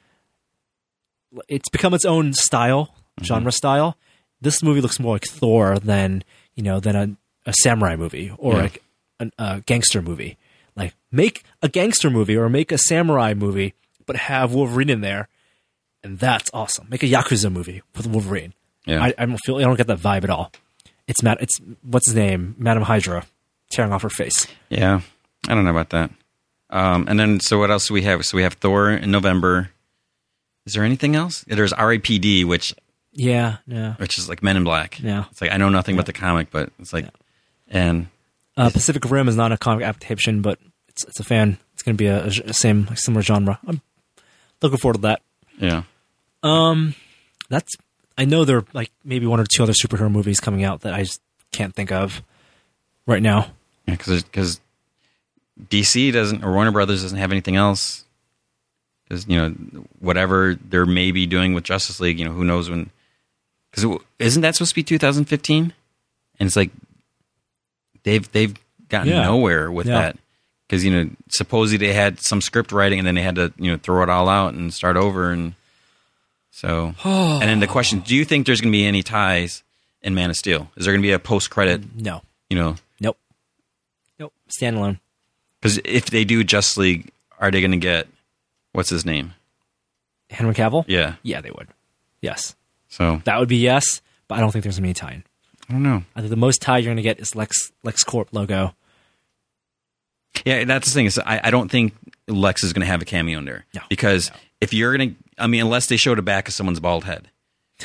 [1.47, 3.25] It's become its own style, Mm-hmm.
[3.25, 3.95] genre style.
[4.41, 6.23] This movie looks more like Thor than
[6.55, 7.15] you know than a,
[7.45, 8.61] a samurai movie or Yeah.
[8.61, 8.83] like
[9.19, 10.37] a, a gangster movie.
[10.75, 13.73] Like make a gangster movie or make a samurai movie,
[14.05, 15.27] but have Wolverine in there,
[16.03, 16.87] and that's awesome.
[16.89, 18.53] Make a yakuza movie with Wolverine.
[18.85, 19.03] Yeah.
[19.03, 20.51] I, I don't feel I don't get that vibe at all.
[21.07, 21.41] It's Matt.
[21.41, 23.25] It's what's his name, Madam Hydra,
[23.71, 24.47] tearing off her face.
[24.69, 25.01] Yeah,
[25.47, 26.09] I don't know about that.
[26.69, 28.25] Um, and then, so what else do we have?
[28.25, 29.69] So we have Thor in November.
[30.65, 31.43] Is there anything else?
[31.47, 32.73] There's R.I.P.D., which
[33.11, 33.93] Yeah, yeah.
[33.97, 34.99] which is like Men in Black.
[34.99, 35.25] Yeah.
[35.29, 37.05] it's like I know nothing about the comic, but it's like,
[37.73, 38.07] and
[38.55, 41.57] Uh, Pacific Rim is not a comic adaptation, but it's it's a fan.
[41.73, 43.59] It's going to be a, a same like similar genre.
[43.67, 43.81] I'm
[44.61, 45.21] looking forward to that.
[45.57, 45.83] yeah,
[46.43, 46.95] Um,
[47.49, 47.73] That's
[48.17, 50.93] I know there are like maybe one or two other superhero movies coming out that
[50.93, 51.19] I just
[51.51, 52.21] can't think of
[53.07, 53.47] right now.
[53.85, 54.59] because because
[55.69, 58.05] DC doesn't or Warner Brothers doesn't have anything else.
[59.07, 59.49] Because you know
[59.99, 62.89] whatever they're maybe doing with Justice League, you know who knows when?
[63.71, 65.73] Because isn't that supposed to be 2015?
[66.39, 66.71] And it's like
[68.03, 68.53] they've they've
[68.89, 69.23] gotten Yeah.
[69.23, 69.99] nowhere with Yeah.
[70.01, 70.17] that.
[70.67, 73.71] Because you know supposedly they had some script writing and then they had to you
[73.71, 75.53] know throw it all out and start over and
[76.51, 79.63] so and then the question: Do you think there's going to be any ties
[80.01, 80.69] in Man of Steel?
[80.75, 81.95] Is there going to be a post credit?
[81.95, 83.17] No, You know, nope,
[84.19, 84.33] nope.
[84.49, 84.99] Standalone.
[85.61, 88.07] Because if they do Just League, are they going to get
[88.73, 89.33] what's his name?
[90.29, 90.83] Henry Cavill.
[90.87, 91.15] Yeah.
[91.23, 91.67] yeah, they would.
[92.21, 92.55] Yes,
[92.89, 95.23] So that would be yes, but I don't think there's gonna be any tie-in.
[95.69, 96.03] I don't know.
[96.15, 98.75] I think the most tie you're gonna get is Lex Lex Corp logo.
[100.45, 101.93] Yeah, that's the thing is I, I don't think
[102.27, 103.81] Lex is going to have a cameo in there No.
[103.87, 107.03] because if you're going to, I mean, unless they showed a back of someone's bald
[107.03, 107.29] head,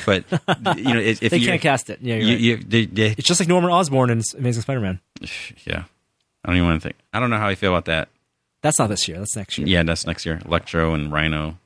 [0.05, 0.23] but
[0.75, 1.99] you know, if, if They you can't cast it.
[2.01, 2.63] Yeah, you're you, right.
[2.63, 4.99] you, they, they, It's just like Norman Osborn in Amazing Spider-Man.
[5.65, 5.83] yeah,
[6.43, 6.95] I don't even want to think.
[7.13, 8.09] I don't know how I feel about that.
[8.61, 9.19] That's not this year.
[9.19, 9.67] That's next year.
[9.67, 10.41] Yeah, that's next year.
[10.43, 11.59] Electro and Rhino.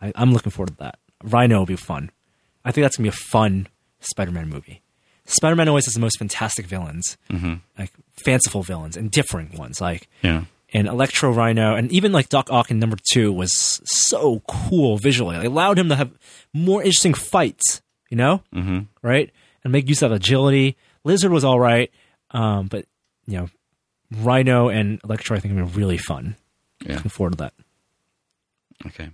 [0.00, 0.98] I, I'm looking forward to that.
[1.24, 2.10] Rhino will be fun.
[2.66, 3.66] I think that's gonna be a fun
[4.00, 4.82] Spider-Man movie.
[5.30, 7.54] Spider-Man always has the most fantastic villains, Mm-hmm.
[7.78, 7.92] like
[8.24, 9.80] fanciful villains and different ones.
[9.80, 10.44] Like Yeah.
[10.72, 15.36] and Electro Rhino, and even like Doc Ock in number two was so cool visually.
[15.36, 16.10] It allowed him to have
[16.52, 18.80] more interesting fights, you know, Mm-hmm.
[19.02, 19.30] right?
[19.64, 20.76] And make use of agility.
[21.04, 21.90] Lizard was all right,
[22.30, 22.84] um, but
[23.26, 23.48] you know,
[24.22, 26.36] Rhino and Electro, I think, are really fun.
[26.84, 26.94] Yeah.
[26.96, 27.52] Looking forward to that.
[28.86, 29.10] Okay.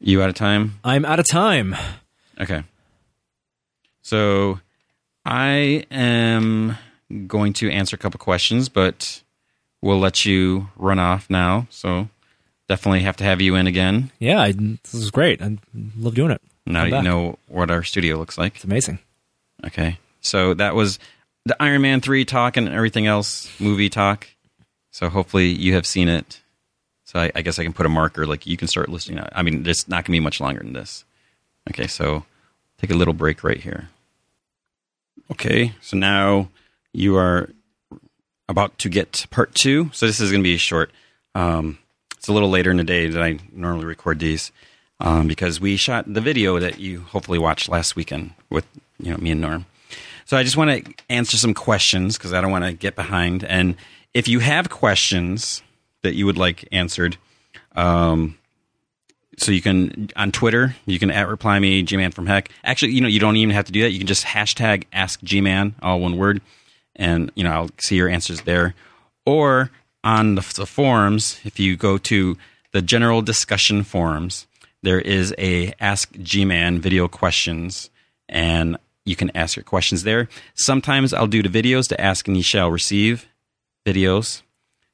[0.00, 0.78] You out of time?
[0.84, 1.74] I'm out of time.
[2.40, 2.62] Okay.
[4.08, 4.58] So
[5.26, 6.78] I am
[7.26, 9.22] going to answer a couple questions, but
[9.82, 11.66] we'll let you run off now.
[11.68, 12.08] So
[12.70, 14.10] definitely have to have you in again.
[14.18, 15.42] Yeah, I, this is great.
[15.42, 15.58] I
[15.98, 16.40] love doing it.
[16.64, 17.04] Now I'm you back.
[17.04, 18.54] know what our studio looks like.
[18.54, 18.98] It's amazing.
[19.66, 19.98] Okay.
[20.22, 20.98] So that was
[21.44, 24.26] the Iron Man 3 talk and everything else, movie talk.
[24.90, 26.40] So hopefully you have seen it.
[27.04, 29.22] So I, I guess I can put a marker, like you can start listening.
[29.32, 31.04] I mean, it's not going to be much longer than this.
[31.68, 32.24] Okay, so
[32.78, 33.90] take a little break right here.
[35.30, 36.48] Okay, so now
[36.92, 37.50] you are
[38.48, 39.90] about to get part two.
[39.92, 40.90] So this is going to be short.
[41.34, 41.78] Um,
[42.16, 44.50] it's a little later in the day than I normally record these
[45.00, 48.66] um, because we shot the video that you hopefully watched last weekend with
[48.98, 49.66] you know me and Norm.
[50.24, 53.44] So I just want to answer some questions because I don't want to get behind.
[53.44, 53.76] And
[54.12, 55.62] if you have questions
[56.02, 57.16] that you would like answered,
[57.76, 58.37] um,
[59.38, 62.50] so you can on Twitter, you can at reply me Gman from Heck.
[62.64, 63.90] Actually, you know you don't even have to do that.
[63.90, 66.40] You can just hashtag Ask Gman, all one word,
[66.96, 68.74] and you know I'll see your answers there.
[69.24, 69.70] Or
[70.02, 72.36] on the, the forums, if you go to
[72.72, 74.46] the general discussion forums,
[74.82, 77.90] there is a Ask Gman video questions,
[78.28, 80.28] and you can ask your questions there.
[80.54, 83.26] Sometimes I'll do the videos to ask and you shall receive
[83.86, 84.42] videos.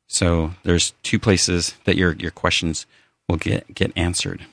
[0.06, 2.86] So there's two places that your your questions
[3.28, 4.44] will get get answered.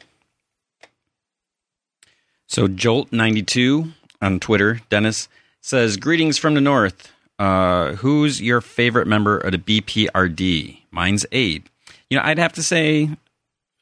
[2.47, 5.27] So Jolt92 on Twitter, Dennis
[5.61, 7.11] says, "Greetings from the north.
[7.39, 10.81] Uh, who's your favorite member of the BPRD?
[10.91, 11.65] Mine's Abe.
[12.09, 13.09] You know, I'd have to say,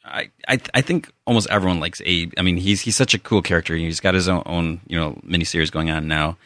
[0.06, 2.34] I I, I think almost everyone likes Abe.
[2.38, 3.76] I mean, he's he's such a cool character.
[3.76, 6.38] He's got his own, own you know miniseries going on now.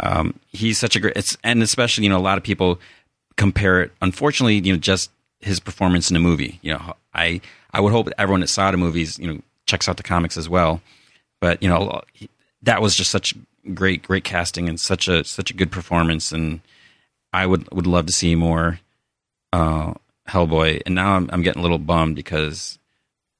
[0.00, 2.80] Um, he's such a great, and especially you know a lot of people
[3.36, 3.92] compare it.
[4.00, 6.58] Unfortunately, you know, just his performance in the movie.
[6.62, 7.40] You know, I
[7.72, 10.48] I would hope everyone that saw the movies, you know, checks out the comics as
[10.48, 10.80] well.
[11.40, 12.02] But you know,
[12.62, 13.34] that was just such
[13.74, 16.60] great great casting and such a such a good performance, and
[17.32, 18.80] I would would love to see more
[19.52, 19.94] uh,
[20.28, 20.82] Hellboy.
[20.86, 22.78] And now I'm I'm getting a little bummed because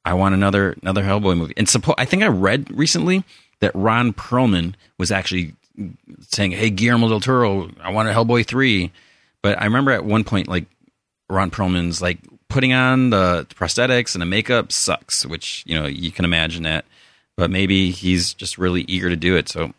[0.04, 1.54] I want another another Hellboy movie.
[1.56, 3.24] And suppo- I think I read recently
[3.60, 5.54] that Ron Perlman was actually
[6.28, 8.90] saying, "Hey, Guillermo del Toro, I want a Hellboy 3.
[9.42, 10.66] But I remember at one point, like
[11.28, 12.18] Ron Perlman's like
[12.52, 16.84] putting on the prosthetics and the makeup sucks, which you know you can imagine that.
[17.36, 19.48] But maybe he's just really eager to do it.
[19.48, 19.72] So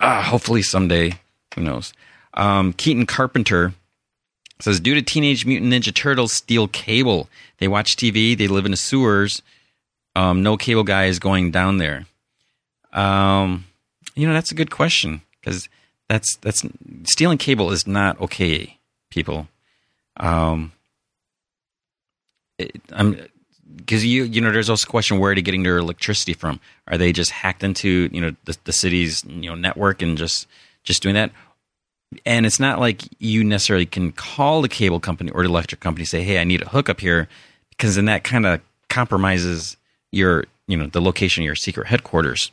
[0.00, 1.20] uh, hopefully someday,
[1.54, 1.92] who knows?
[2.34, 3.74] Um, Keaton Carpenter
[4.60, 8.70] says, due to Teenage Mutant Ninja Turtles steal cable, they watch TV, they live in
[8.70, 9.42] the sewers.
[10.14, 12.06] Um, no cable guy is going down there.
[12.94, 13.66] Um,
[14.14, 15.68] you know, that's a good question because
[16.08, 16.64] that's that's
[17.04, 18.78] stealing cable is not okay,
[19.10, 19.48] people.
[20.16, 20.72] Um,
[22.90, 23.18] I'm
[23.76, 26.60] because you you know there's also a question where are they getting their electricity from?
[26.88, 30.46] Are they just hacked into you know the, the city's you know network and just
[30.82, 31.30] just doing that?
[32.24, 36.04] And it's not like you necessarily can call the cable company or the electric company
[36.04, 37.28] say, "Hey, I need a hookup here,"
[37.70, 39.76] because then that kind of compromises
[40.12, 42.50] your you know the location of your secret headquarters.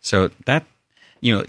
[0.00, 0.64] So that
[1.20, 1.44] you know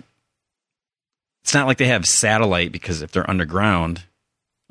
[1.42, 4.04] it's not like they have satellite because if they're underground,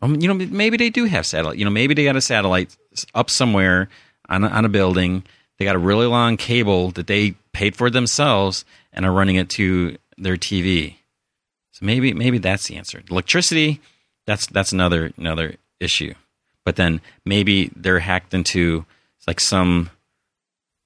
[0.00, 1.58] um, you know, maybe they do have satellite.
[1.58, 2.76] You know, maybe they got a satellite
[3.14, 3.88] up somewhere
[4.28, 5.24] on a, on a building.
[5.58, 9.50] They got a really long cable that they paid for themselves and are running it
[9.50, 10.96] to their TV.
[11.72, 13.02] So maybe maybe that's the answer.
[13.10, 13.80] Electricity,
[14.26, 16.14] that's that's another another issue.
[16.64, 18.84] But then maybe they're hacked into
[19.26, 19.90] like some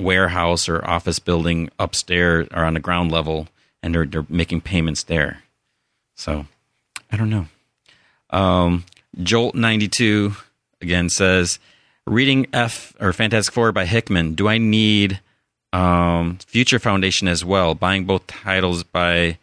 [0.00, 3.48] warehouse or office building upstairs or on the ground level,
[3.82, 5.42] and they're they're making payments there.
[6.14, 6.46] So
[7.10, 7.46] I don't know.
[8.30, 8.84] Um,
[9.20, 10.34] Jolt ninety two
[10.80, 11.58] again says,
[12.06, 14.34] reading F or Fantastic Four by Hickman.
[14.34, 15.20] Do I need
[15.72, 17.74] um, Future Foundation as well?
[17.74, 19.38] Buying both titles by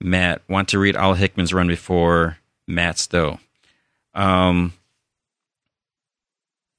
[0.00, 0.42] Matt.
[0.48, 3.38] Want to read all Hickman's run before Matt Stowe.
[4.14, 4.72] Um,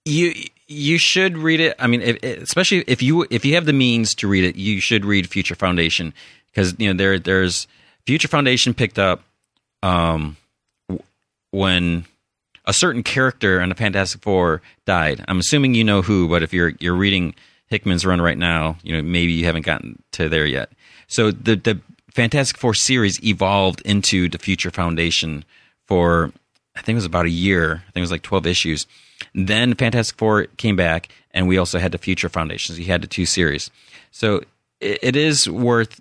[0.06, 0.34] you
[0.68, 1.76] you should read it.
[1.80, 4.80] I mean, if, especially if you if you have the means to read it, you
[4.80, 6.14] should read Future Foundation
[6.52, 7.68] because you know there there's
[8.06, 9.22] Future Foundation picked up
[9.82, 10.38] um,
[11.52, 12.06] when
[12.66, 15.24] a certain character in the Fantastic Four died.
[15.28, 17.36] I'm assuming you know who, but if you're you're reading
[17.68, 20.72] Hickman's run right now, you know maybe you haven't gotten to there yet.
[21.08, 21.80] So the the
[22.14, 25.44] Fantastic Four series evolved into the Future Foundation
[25.88, 26.32] for
[26.76, 27.84] I think it was about a year.
[27.88, 28.88] I think it was like twelve issues.
[29.36, 32.80] Then Fantastic Four came back, and we also had the Future Foundations.
[32.80, 33.72] You had the two series,
[34.12, 34.44] so
[34.80, 36.00] it, it is worth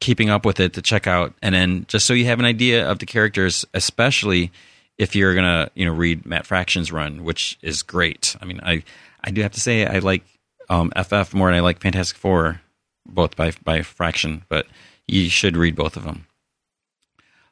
[0.00, 2.88] keeping up with it to check out, and then just so you have an idea
[2.88, 4.50] of the characters, especially
[4.98, 8.36] if you're gonna you know read Matt Fraction's run, which is great.
[8.40, 8.82] I mean, I
[9.22, 10.24] I do have to say I like
[10.68, 12.60] um, FF more and I like Fantastic Four,
[13.06, 14.66] both by by Fraction, but
[15.06, 16.26] you should read both of them.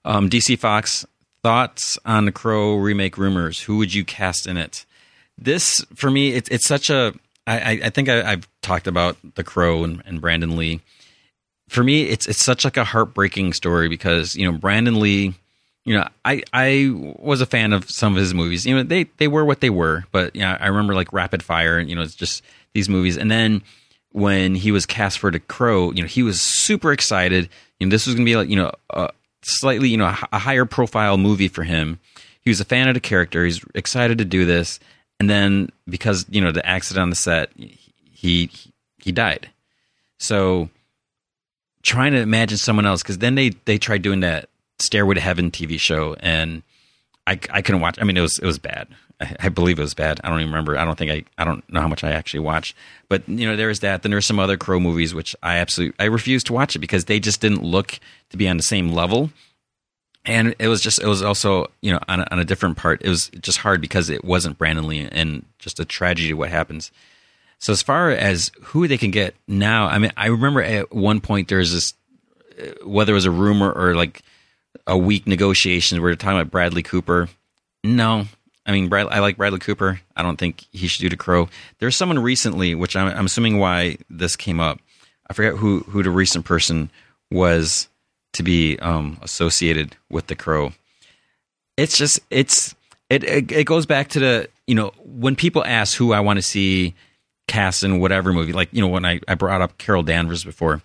[0.04, 1.06] Um, DC Fox
[1.42, 3.60] thoughts on the Crow remake rumors.
[3.62, 4.84] Who would you cast in it?
[5.38, 7.14] This for me, it's it's such a.
[7.44, 10.80] I, I think I, have talked about the Crow and, and Brandon Lee.
[11.68, 15.34] For me, it's it's such like a heartbreaking story because you know Brandon Lee
[15.84, 18.64] you know, I I was a fan of some of his movies.
[18.64, 21.42] You know, they they were what they were, but you know, I remember like Rapid
[21.42, 22.42] Fire, and you know, it's just
[22.72, 23.16] these movies.
[23.16, 23.62] And then
[24.12, 27.48] when he was cast for The Crow, you know, he was super excited.
[27.80, 29.10] You know, this was going to be like you know a
[29.42, 31.98] slightly you know a higher profile movie for him.
[32.42, 33.44] He was a fan of the character.
[33.44, 34.78] He's excited to do this,
[35.18, 38.50] and then because you know the accident on the set, he
[38.98, 39.50] he died.
[40.18, 40.70] So
[41.82, 44.48] trying to imagine someone else because then they they tried doing that
[44.82, 46.62] Stairway to Heaven TV show, and
[47.26, 47.98] I, I couldn't watch.
[48.00, 48.88] I mean, it was it was bad.
[49.20, 50.20] I, I, believe it was bad.
[50.24, 50.76] I don't even remember.
[50.76, 52.76] I don't think I I don't know how much I actually watched.
[53.08, 54.02] But you know, there's that.
[54.02, 57.04] Then there's some other Crow movies which I absolutely I refused to watch it because
[57.04, 57.98] they just didn't look
[58.30, 59.30] to be on the same level.
[60.24, 63.02] And it was just it was also you know on a, on a different part.
[63.02, 66.90] It was just hard because it wasn't Brandon Lee and just a tragedy what happens.
[67.58, 71.20] So as far as who they can get now, I mean, I remember at one
[71.20, 71.94] point there's this
[72.60, 74.22] uh, whether it was a rumor or like
[74.86, 76.00] a weak negotiations.
[76.00, 77.28] We are talking about Bradley Cooper.
[77.84, 78.26] No,
[78.64, 80.00] I mean, Brad, I like Bradley Cooper.
[80.16, 81.48] I don't think he should do the Crow.
[81.78, 84.78] There's someone recently, which I'm, I'm, assuming why this came up.
[85.28, 86.90] I forget who who the recent person
[87.30, 87.88] was
[88.34, 90.72] to be um, associated with the Crow.
[91.76, 92.74] It's just it's
[93.10, 96.38] it, it it goes back to the you know when people ask who I want
[96.38, 96.94] to see
[97.48, 100.82] cast in whatever movie, like you know when I I brought up Carol Danvers before.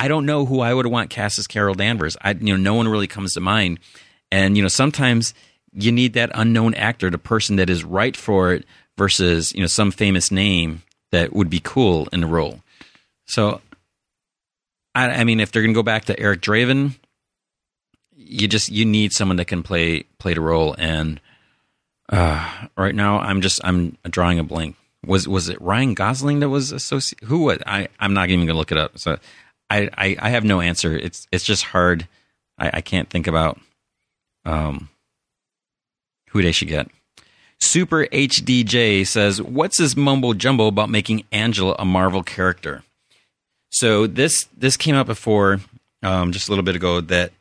[0.00, 2.16] I don't know who I would want cast as Carol Danvers.
[2.22, 3.80] I you know no one really comes to mind,
[4.32, 5.34] and you know sometimes
[5.74, 8.64] you need that unknown actor, the person that is right for it,
[8.96, 10.82] versus you know some famous name
[11.12, 12.62] that would be cool in the role.
[13.26, 13.60] So,
[14.94, 16.94] I, I mean, if they're going to go back to Eric Draven,
[18.16, 20.74] you just you need someone that can play play the role.
[20.78, 21.20] And
[22.08, 24.76] uh, right now, I'm just I'm drawing a blank.
[25.04, 27.28] Was was it Ryan Gosling that was associated?
[27.28, 27.88] Who was I?
[27.98, 28.98] I'm not even going to look it up.
[28.98, 29.18] So
[29.70, 30.96] I, I, I have no answer.
[30.96, 32.06] It's it's just hard.
[32.58, 33.58] I, I can't think about
[34.44, 34.88] um,
[36.30, 36.88] who they should get.
[37.60, 42.82] Super HDJ says, "What's this mumbo jumbo about making Angela a Marvel character?"
[43.70, 45.60] So this this came up before,
[46.02, 47.32] um, just a little bit ago, that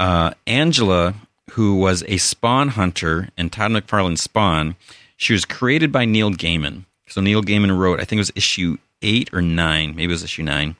[0.00, 1.14] uh, Angela,
[1.52, 4.76] who was a Spawn hunter in Todd McFarlane's Spawn,
[5.16, 6.84] she was created by Neil Gaiman.
[7.08, 10.24] So Neil Gaiman wrote, I think it was issue eight or nine, maybe it was
[10.24, 10.76] issue nine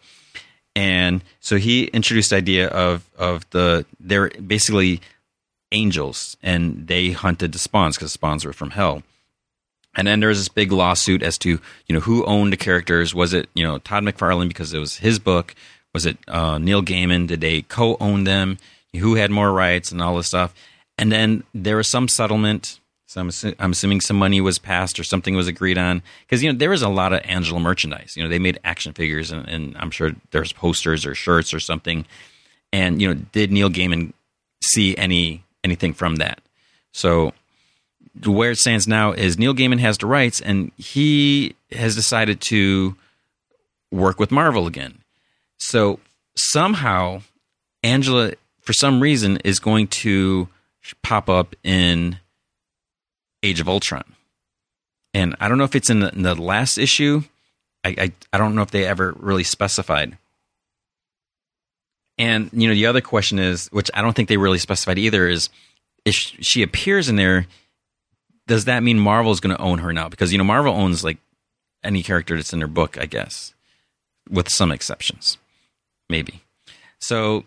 [0.77, 5.01] and so he introduced the idea of of the they're basically
[5.73, 9.03] angels and they hunted the spawns because spawns were from hell.
[9.97, 13.15] And then there was this big lawsuit as to you know who owned the characters.
[13.15, 15.55] Was it you know todd mcfarlane because it was his book?
[15.95, 17.27] Was it uh, neil gaiman?
[17.27, 18.59] Did they co-own them?
[18.95, 20.55] Who had more rights and all this stuff?
[20.99, 24.99] And then there was some settlement so I'm, assu- I'm assuming some money was passed
[24.99, 28.17] or something was agreed on because you know there was a lot of Angela merchandise.
[28.17, 31.61] You know they made action figures and, and I'm sure there's posters or shirts or
[31.61, 32.05] something.
[32.73, 34.13] And you know did Neil Gaiman
[34.63, 36.41] see any anything from that?
[36.93, 37.33] So
[38.25, 42.97] where it stands now is Neil Gaiman has the rights and he has decided to
[43.93, 44.99] work with Marvel again.
[45.59, 46.01] So
[46.35, 47.23] somehow
[47.85, 50.49] Angela, for some reason, is going to
[51.03, 52.19] pop up in
[53.47, 54.05] Age of Ultron.
[55.15, 57.23] And I don't know if it's in the, in the last issue.
[57.85, 60.19] I, I, I don't know if they ever really specified.
[62.19, 65.29] And you know the other question is, which I don't think they really specified either,
[65.29, 65.51] is
[66.05, 67.47] if she appears in there,
[68.47, 70.09] does that mean Marvel is going to own her now?
[70.09, 71.19] Because you know Marvel owns like
[71.85, 73.55] any character that's in their book, I guess,
[74.31, 75.37] with some exceptions,
[76.09, 76.43] maybe.
[77.01, 77.45] So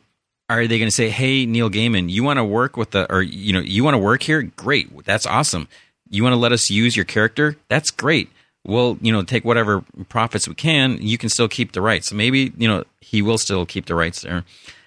[0.49, 3.21] are they going to say, "Hey, Neil Gaiman, you want to work with the, or
[3.23, 4.43] you know, you want to work here?
[4.43, 5.67] Great, that's awesome.
[6.09, 7.55] You want to let us use your character?
[7.67, 8.29] That's great.
[8.65, 10.97] We'll, you know, take whatever profits we can.
[11.01, 12.11] You can still keep the rights.
[12.11, 14.43] Maybe, you know, he will still keep the rights there.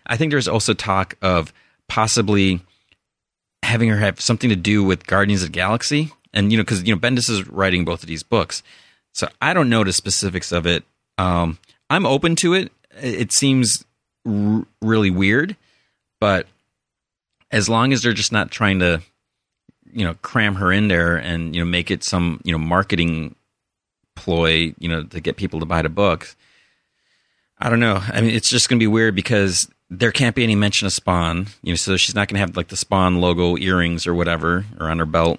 [0.06, 1.52] I think there's also talk of
[1.88, 2.60] possibly
[3.62, 6.94] having her have something to do with Guardians of Galaxy, and you know, because you
[6.94, 8.62] know, Bendis is writing both of these books,
[9.14, 10.84] so I don't know the specifics of it.
[11.18, 11.58] Um,
[11.88, 12.72] I'm open to it.
[13.00, 13.84] It seems
[14.26, 15.56] r- really weird,
[16.20, 16.46] but
[17.50, 19.02] as long as they're just not trying to,
[19.92, 23.34] you know, cram her in there and you know make it some you know marketing
[24.14, 26.36] ploy, you know, to get people to buy the books.
[27.58, 28.02] I don't know.
[28.02, 30.92] I mean, it's just going to be weird because there can't be any mention of
[30.92, 34.14] Spawn, you know, so she's not going to have like the Spawn logo earrings or
[34.14, 35.38] whatever or on her belt.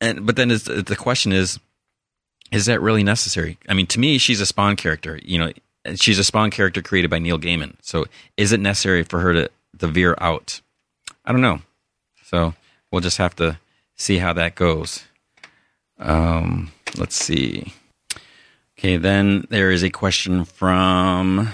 [0.00, 1.58] And but then the question is,
[2.52, 3.58] is that really necessary?
[3.68, 5.18] I mean, to me, she's a Spawn character.
[5.22, 5.52] You know,
[5.96, 7.74] she's a Spawn character created by Neil Gaiman.
[7.82, 8.06] So
[8.36, 10.60] is it necessary for her to, to veer out?
[11.24, 11.60] I don't know.
[12.24, 12.54] So
[12.90, 13.58] we'll just have to
[13.96, 15.04] see how that goes.
[15.98, 17.72] Um, let's see.
[18.78, 21.50] Okay, then there is a question from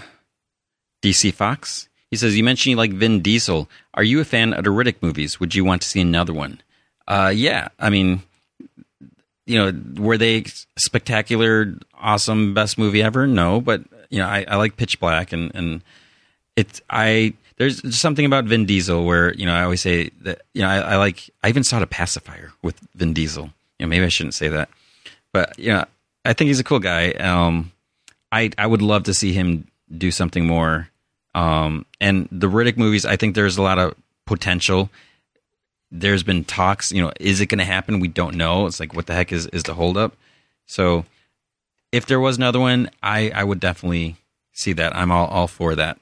[1.02, 1.88] DC Fox.
[2.10, 3.68] He says, You mentioned you like Vin Diesel.
[3.94, 5.40] Are you a fan of the Riddick movies?
[5.40, 6.60] Would you want to see another one?
[7.08, 7.68] Uh, yeah.
[7.80, 8.22] I mean,
[9.46, 10.44] you know, were they
[10.76, 13.26] spectacular, awesome, best movie ever?
[13.26, 15.82] No, but you know, I, I like Pitch Black, and and
[16.56, 20.62] it's I there's something about Vin Diesel where you know I always say that you
[20.62, 23.50] know I, I like I even saw a pacifier with Vin Diesel.
[23.78, 24.68] You know, maybe I shouldn't say that,
[25.32, 25.84] but you know,
[26.24, 27.10] I think he's a cool guy.
[27.12, 27.72] Um,
[28.32, 29.66] I I would love to see him
[29.96, 30.88] do something more.
[31.34, 34.90] Um, and the Riddick movies, I think there's a lot of potential
[35.90, 36.92] there's been talks.
[36.92, 38.00] You know, is it going to happen?
[38.00, 38.66] We don't know.
[38.66, 40.16] It's like what the heck is is the holdup?
[40.66, 41.04] So
[41.92, 44.16] if there was another one, I I would definitely
[44.52, 44.94] see that.
[44.96, 45.98] I'm all all for that.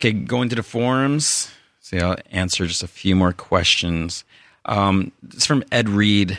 [0.00, 1.50] Okay, going to the forums.
[1.80, 4.24] See, I'll answer just a few more questions.
[4.64, 6.38] Um, it's from Ed Reed.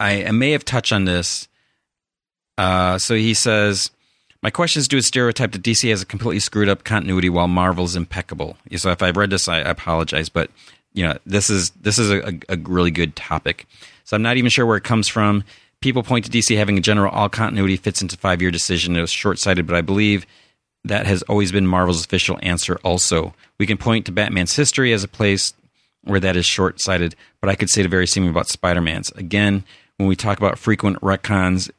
[0.00, 1.46] I, I may have touched on this.
[2.56, 3.90] Uh, so he says,
[4.42, 7.48] my question is: Do a stereotype that DC has a completely screwed up continuity while
[7.48, 8.56] Marvel's impeccable?
[8.76, 10.50] So if I've read this, I, apologize, but
[10.92, 13.66] you know this is this is a, a really good topic.
[14.04, 15.44] So I'm not even sure where it comes from.
[15.80, 18.96] People point to DC having a general all continuity fits into five year decision.
[18.96, 20.26] It was short sighted, but I believe
[20.84, 22.78] that has always been Marvel's official answer.
[22.82, 25.54] Also, we can point to Batman's history as a place
[26.04, 29.10] where that is short sighted, but I could say the very same about Spider Man's.
[29.12, 29.64] Again,
[29.96, 31.70] when we talk about frequent retcons,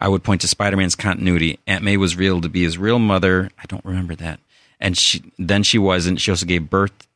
[0.00, 1.58] I would point to Spider Man's continuity.
[1.66, 3.50] Aunt May was real to be his real mother.
[3.58, 4.38] I don't remember that.
[4.80, 6.20] And she, then she wasn't.
[6.20, 7.08] She also gave birth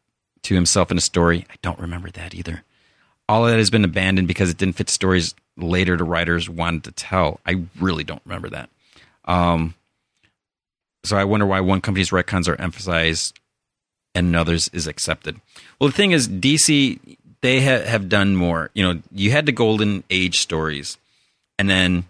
[0.43, 1.45] to himself in a story.
[1.51, 2.63] I don't remember that either.
[3.29, 6.85] All of that has been abandoned because it didn't fit stories later the writers wanted
[6.85, 7.41] to tell.
[7.45, 8.71] I really don't remember that.
[9.27, 9.75] Um,
[11.05, 13.39] so I wonder why one company's retcons are emphasized
[14.15, 15.41] and another's is accepted.
[15.81, 18.71] Well, the thing is, DC they ha- have done more.
[18.75, 20.99] You know, you had the Golden Age stories,
[21.59, 22.05] and then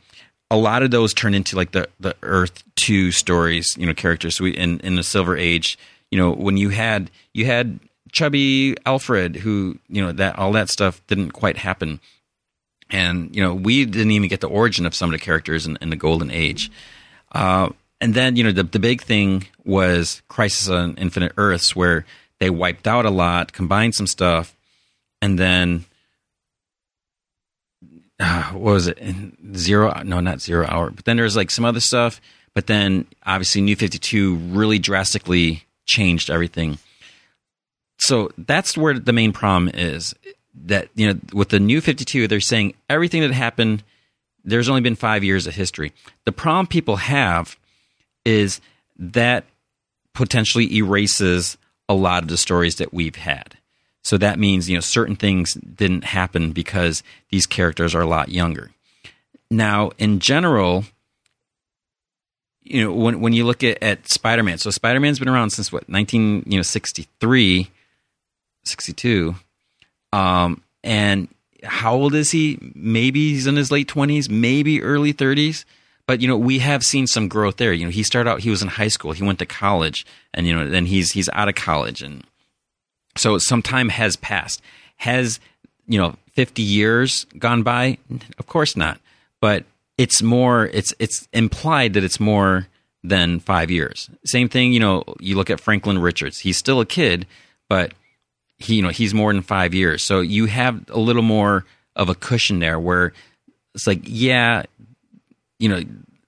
[0.50, 3.76] a lot of those turned into like the the Earth Two stories.
[3.78, 4.36] You know, characters.
[4.36, 5.78] So we, in in the Silver Age,
[6.10, 7.78] you know, when you had you had
[8.12, 12.00] chubby Alfred, who you know that all that stuff didn't quite happen,
[12.90, 15.76] and you know we didn't even get the origin of some of the characters in,
[15.80, 16.70] in the Golden Age.
[17.32, 17.70] Uh,
[18.00, 22.04] and then you know the the big thing was Crisis on Infinite Earths, where
[22.38, 24.56] they wiped out a lot, combined some stuff,
[25.20, 25.84] and then
[28.20, 28.98] uh, what was it?
[29.54, 30.02] Zero?
[30.04, 30.90] No, not Zero Hour.
[30.90, 32.20] But then there's like some other stuff.
[32.54, 36.78] But then obviously New Fifty Two really drastically changed everything
[37.98, 40.14] so that's where the main problem is
[40.54, 43.82] that you know with the new 52 they're saying everything that happened
[44.44, 45.92] there's only been 5 years of history
[46.24, 47.56] the problem people have
[48.28, 48.60] is
[48.98, 49.44] that
[50.14, 51.56] potentially erases
[51.88, 53.56] a lot of the stories that we've had
[54.02, 58.28] so that means you know certain things didn't happen because these characters are a lot
[58.28, 58.70] younger
[59.50, 60.84] now in general
[62.62, 65.88] you know when when you look at, at spider-man so spider-man's been around since what
[65.88, 67.70] 19 you know 63
[68.68, 69.34] 62.
[70.12, 71.28] Um, and
[71.64, 72.58] how old is he?
[72.74, 75.64] Maybe he's in his late 20s, maybe early 30s.
[76.08, 77.72] But you know, we have seen some growth there.
[77.72, 80.04] You know, he started out he was in high school, he went to college,
[80.34, 82.24] and you know, then he's he's out of college and
[83.16, 84.62] so some time has passed.
[84.96, 85.40] Has,
[85.86, 87.98] you know, 50 years gone by?
[88.38, 89.00] Of course not.
[89.40, 89.64] But
[89.96, 92.68] it's more it's it's implied that it's more
[93.04, 94.08] than 5 years.
[94.24, 96.40] Same thing, you know, you look at Franklin Richards.
[96.40, 97.26] He's still a kid,
[97.68, 97.92] but
[98.58, 101.64] he you know he's more than five years so you have a little more
[101.94, 103.12] of a cushion there where
[103.74, 104.64] it's like yeah
[105.58, 105.82] you know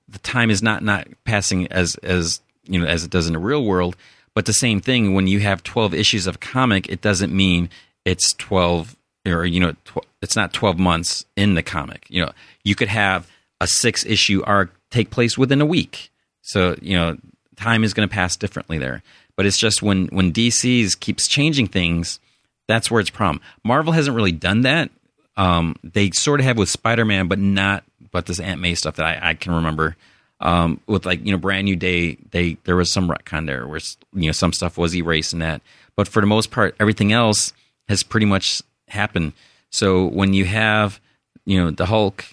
[0.09, 3.39] the time is not not passing as as you know as it does in the
[3.39, 3.97] real world
[4.35, 7.69] but the same thing when you have 12 issues of comic it doesn't mean
[8.05, 8.97] it's 12
[9.27, 12.33] or you know tw- it's not 12 months in the comic you know
[12.65, 13.31] you could have
[13.61, 16.11] a six issue arc take place within a week
[16.43, 17.17] so you know
[17.57, 19.03] time is going to pass differently there
[19.41, 22.21] but it's just when when DC's keeps changing things,
[22.69, 23.41] that's where it's problem.
[23.65, 24.91] Marvel hasn't really done that.
[25.39, 28.97] Um, they sort of have with Spider Man, but not but this Aunt May stuff
[28.97, 29.97] that I, I can remember.
[30.43, 33.81] Um, with like you know, brand new day, they there was some retcon there where
[34.15, 35.61] you know some stuff was erased in that,
[35.97, 37.53] but for the most part, everything else
[37.89, 39.35] has pretty much happened.
[39.71, 40.99] So when you have
[41.45, 42.25] you know the Hulk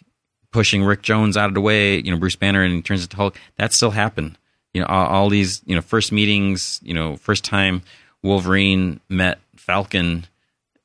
[0.52, 3.18] pushing Rick Jones out of the way, you know Bruce Banner, and he turns into
[3.18, 4.38] Hulk, that still happened.
[4.74, 7.82] You know all, all these you know first meetings, you know first time
[8.24, 10.26] Wolverine met Falcon,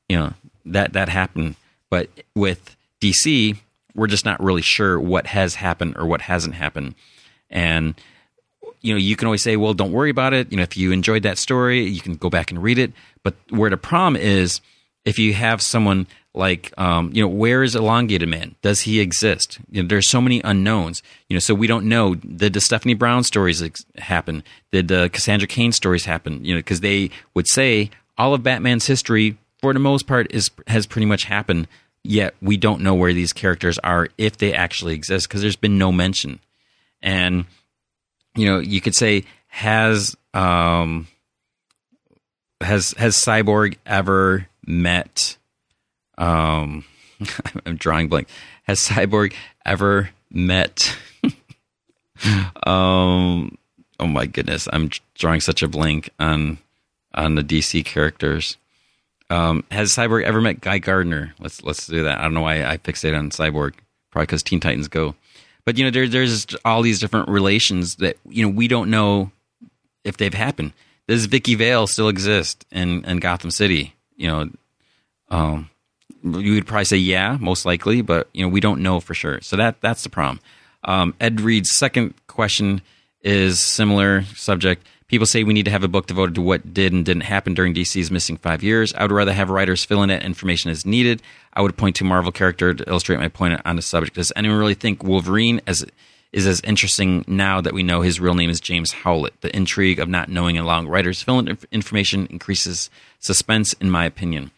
[0.09, 0.33] you know
[0.65, 1.55] that that happened.
[1.89, 3.57] But with DC,
[3.95, 6.95] we're just not really sure what has happened or what hasn't happened.
[7.49, 7.95] And
[8.81, 10.91] you know, you can always say, "Well, don't worry about it." You know, if you
[10.91, 12.91] enjoyed that story, you can go back and read it.
[13.23, 14.61] But where the problem is,
[15.05, 18.55] if you have someone like, um, you know, where is Elongated Man?
[18.61, 19.59] Does he exist?
[19.69, 21.01] You know, there's so many unknowns.
[21.29, 22.15] You know, so we don't know.
[22.15, 24.43] Did the Stephanie Brown stories ex- happen?
[24.71, 26.43] Did the Cassandra Cain stories happen?
[26.43, 30.49] You know, because they would say all of Batman's history, for the most part, is
[30.67, 31.67] has pretty much happened.
[32.03, 35.77] Yet we don't know where these characters are if they actually exist because there's been
[35.77, 36.39] no mention.
[37.01, 37.45] And
[38.35, 41.07] you know, you could say has um,
[42.61, 45.37] has has Cyborg ever met?
[46.17, 46.83] Um,
[47.65, 48.27] I'm drawing blank.
[48.63, 49.33] Has Cyborg
[49.65, 50.97] ever met?
[52.65, 53.57] um,
[53.99, 56.57] oh my goodness, I'm drawing such a blank on
[57.13, 58.57] on the DC characters.
[59.33, 61.33] Um, has Cyborg ever met Guy Gardner?
[61.39, 62.19] Let's let's do that.
[62.19, 63.73] I don't know why I fixate on Cyborg.
[64.11, 65.15] Probably because Teen Titans Go.
[65.65, 69.31] But you know, there, there's all these different relations that you know we don't know
[70.03, 70.73] if they've happened.
[71.07, 73.95] Does Vicki Vale still exist in, in Gotham City?
[74.15, 74.49] You know,
[75.29, 75.69] um,
[76.23, 79.41] you would probably say yeah, most likely, but you know we don't know for sure.
[79.41, 80.41] So that that's the problem.
[80.83, 82.83] Um, Ed Reed's second question
[83.21, 84.85] is similar subject.
[85.13, 87.53] People say we need to have a book devoted to what did and didn't happen
[87.53, 88.95] during DC's missing five years.
[88.95, 91.21] I would rather have writers fill in that information as needed.
[91.53, 94.15] I would point to Marvel character to illustrate my point on the subject.
[94.15, 95.85] Does anyone really think Wolverine as
[96.31, 99.39] is as interesting now that we know his real name is James Howlett?
[99.41, 104.05] The intrigue of not knowing and allowing writers fill in information increases suspense, in my
[104.05, 104.49] opinion.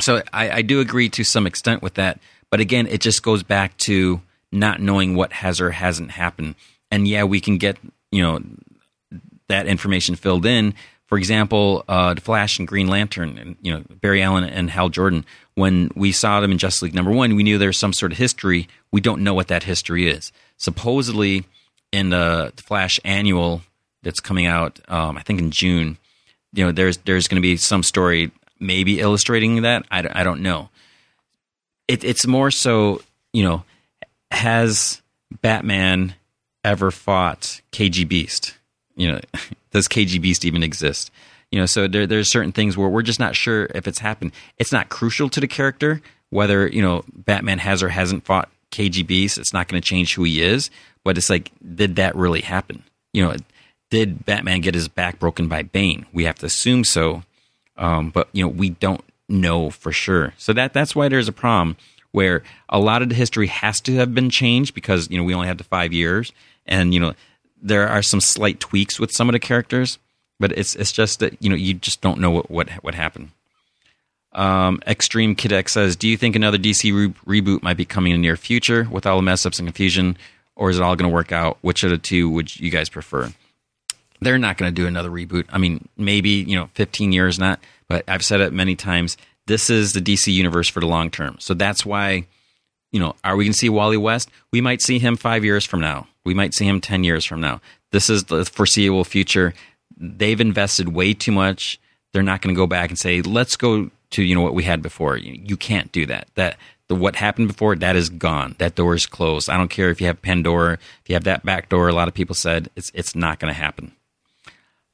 [0.00, 3.42] So I, I do agree to some extent with that, but again, it just goes
[3.42, 4.20] back to
[4.52, 6.54] not knowing what has or hasn't happened.
[6.92, 7.76] And yeah, we can get
[8.12, 8.40] you know
[9.48, 10.74] that information filled in.
[11.06, 14.88] For example, uh, the Flash and Green Lantern, and you know Barry Allen and Hal
[14.88, 15.24] Jordan.
[15.54, 18.18] When we saw them in Justice League number one, we knew there's some sort of
[18.18, 18.68] history.
[18.90, 20.32] We don't know what that history is.
[20.56, 21.44] Supposedly,
[21.92, 23.62] in the Flash annual
[24.02, 25.98] that's coming out, um, I think in June,
[26.52, 29.84] you know, there's there's going to be some story maybe illustrating that.
[29.90, 30.70] I, I don't know.
[31.86, 33.02] It, it's more so,
[33.32, 33.64] you know,
[34.30, 35.02] has
[35.42, 36.14] Batman
[36.64, 38.56] ever fought KG Beast?
[38.96, 39.20] You know,
[39.72, 41.10] does KG Beast even exist?
[41.50, 44.32] You know, so there, there's certain things where we're just not sure if it's happened.
[44.58, 46.02] It's not crucial to the character
[46.34, 49.38] whether you know Batman has or hasn't fought KG Beast.
[49.38, 50.68] It's not going to change who he is.
[51.04, 52.82] But it's like, did that really happen?
[53.12, 53.36] You know,
[53.90, 56.06] did Batman get his back broken by Bane?
[56.12, 57.22] We have to assume so,
[57.76, 60.34] um, but you know, we don't know for sure.
[60.36, 61.76] So that that's why there's a problem
[62.10, 65.34] where a lot of the history has to have been changed because you know we
[65.34, 66.32] only have the five years,
[66.66, 67.14] and you know
[67.64, 69.98] there are some slight tweaks with some of the characters,
[70.38, 73.30] but it's it's just that you know you just don't know what what, what happened.
[74.32, 78.20] Um, Extreme Kid says, "Do you think another DC re- reboot might be coming in
[78.20, 80.16] the near future with all the mess ups and confusion,
[80.54, 81.58] or is it all going to work out?
[81.62, 83.32] Which of the two would you guys prefer?"
[84.20, 85.46] They're not going to do another reboot.
[85.50, 89.16] I mean, maybe you know, 15 years not, but I've said it many times.
[89.46, 92.26] This is the DC universe for the long term, so that's why.
[92.92, 94.30] You know, are we going to see Wally West?
[94.52, 96.06] We might see him five years from now.
[96.24, 97.60] We might see him 10 years from now.
[97.92, 99.54] This is the foreseeable future.
[99.96, 101.78] They've invested way too much.
[102.12, 104.62] They're not going to go back and say, let's go to, you know, what we
[104.62, 105.16] had before.
[105.16, 106.28] You, you can't do that.
[106.34, 106.56] That
[106.88, 108.56] the what happened before, that is gone.
[108.58, 109.50] That door is closed.
[109.50, 112.08] I don't care if you have Pandora, if you have that back door, a lot
[112.08, 113.92] of people said it's, it's not going to happen.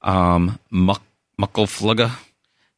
[0.03, 1.03] Um, Muck,
[1.39, 2.13] Muckleflugga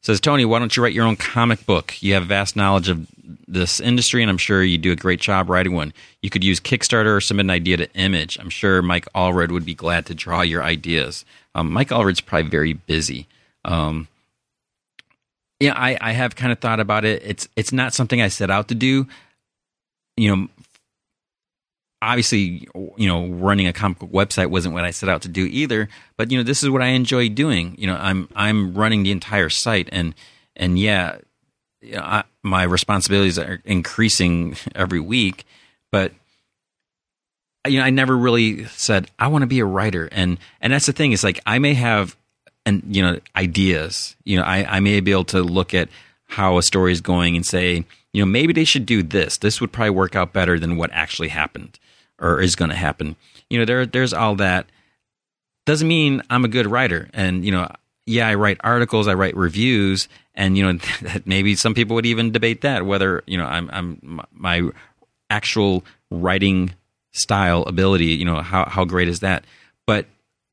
[0.03, 2.01] says, Tony, why don't you write your own comic book?
[2.01, 3.07] You have vast knowledge of
[3.47, 5.93] this industry, and I'm sure you do a great job writing one.
[6.21, 8.37] You could use Kickstarter or submit an idea to Image.
[8.39, 11.23] I'm sure Mike Allred would be glad to draw your ideas.
[11.55, 13.27] Um, Mike Allred's probably very busy.
[13.63, 14.07] Um,
[15.59, 17.21] yeah, I, I have kind of thought about it.
[17.23, 19.07] It's it's not something I set out to do.
[20.17, 20.47] You know,
[22.03, 22.67] obviously,
[22.97, 25.89] you know, running a comic book website wasn't what I set out to do either.
[26.17, 27.75] But you know, this is what I enjoy doing.
[27.77, 30.13] You know, I'm I'm running the entire site, and
[30.55, 31.17] and yeah,
[31.81, 35.45] you know, I, my responsibilities are increasing every week.
[35.91, 36.13] But
[37.67, 40.85] you know, I never really said I want to be a writer, and and that's
[40.85, 42.15] the thing is like I may have
[42.65, 44.15] and you know ideas.
[44.25, 45.89] You know, I I may be able to look at
[46.27, 49.37] how a story is going and say, you know, maybe they should do this.
[49.37, 51.77] This would probably work out better than what actually happened
[52.23, 53.15] or is going to happen.
[53.49, 54.65] You know, there there's all that.
[55.65, 57.69] Doesn't mean I'm a good writer, and you know,
[58.05, 60.79] yeah, I write articles, I write reviews, and you know,
[61.25, 64.69] maybe some people would even debate that whether you know I'm I'm my
[65.29, 66.73] actual writing
[67.11, 69.45] style ability, you know, how how great is that?
[69.85, 70.07] But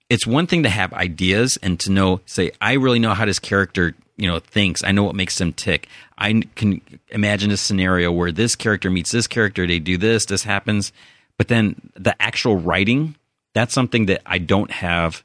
[0.09, 3.38] it's one thing to have ideas and to know, say, I really know how this
[3.38, 4.82] character, you know, thinks.
[4.82, 5.88] I know what makes them tick.
[6.18, 10.42] I can imagine a scenario where this character meets this character, they do this, this
[10.42, 10.92] happens.
[11.41, 13.17] But then the actual writing,
[13.55, 15.23] that's something that I don't have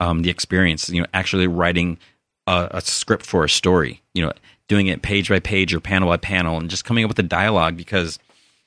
[0.00, 0.88] um, the experience.
[0.88, 1.98] You know, actually writing
[2.46, 4.00] a, a script for a story.
[4.14, 4.32] You know,
[4.66, 7.22] doing it page by page or panel by panel, and just coming up with the
[7.22, 8.18] dialogue because,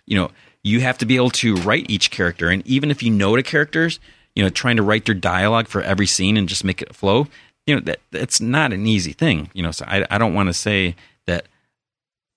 [0.05, 0.29] you know,
[0.61, 3.41] you have to be able to write each character, and even if you know the
[3.41, 3.99] characters,
[4.35, 7.25] you know, trying to write their dialogue for every scene and just make it flow,
[7.65, 9.49] you know, that it's not an easy thing.
[9.55, 10.95] You know, so I, I don't want to say
[11.25, 11.47] that,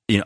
[0.09, 0.25] you know,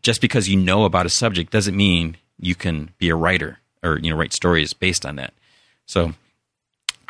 [0.00, 3.98] just because you know about a subject doesn't mean you can be a writer or
[3.98, 5.32] you know write stories based on that.
[5.86, 6.12] So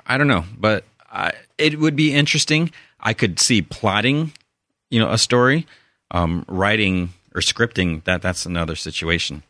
[0.06, 2.70] I don't know, but I, it would be interesting.
[3.00, 4.32] I could see plotting,
[4.90, 5.66] you know, a story,
[6.12, 8.04] um, writing or scripting.
[8.04, 9.42] That that's another situation.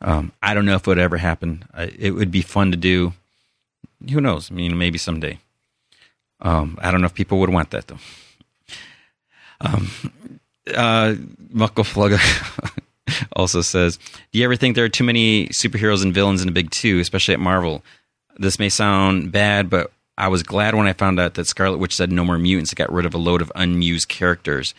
[0.00, 1.64] Um, I don't know if it would ever happen.
[1.76, 3.12] it would be fun to do
[4.10, 4.50] who knows?
[4.50, 5.38] I mean, maybe someday.
[6.40, 7.98] Um, I don't know if people would want that though.
[9.60, 9.90] Um,
[10.72, 11.14] uh,
[11.50, 11.84] Muckle
[13.36, 13.98] also says,
[14.32, 16.98] "Do you ever think there are too many superheroes and villains in the big two,
[17.00, 17.84] especially at Marvel?
[18.36, 21.94] This may sound bad, but I was glad when I found out that Scarlet Witch
[21.96, 22.72] said no more mutants.
[22.72, 24.74] It got rid of a load of unused characters.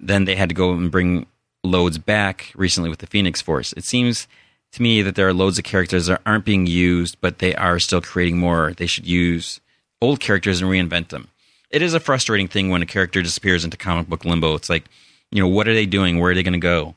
[0.00, 1.26] Then they had to go and bring
[1.62, 3.72] loads back recently with the Phoenix Force.
[3.74, 4.26] It seems."
[4.74, 7.78] to me that there are loads of characters that aren't being used, but they are
[7.78, 8.72] still creating more.
[8.76, 9.60] They should use
[10.02, 11.28] old characters and reinvent them.
[11.70, 14.54] It is a frustrating thing when a character disappears into comic book limbo.
[14.54, 14.84] It's like,
[15.30, 16.18] you know, what are they doing?
[16.18, 16.96] Where are they going to go?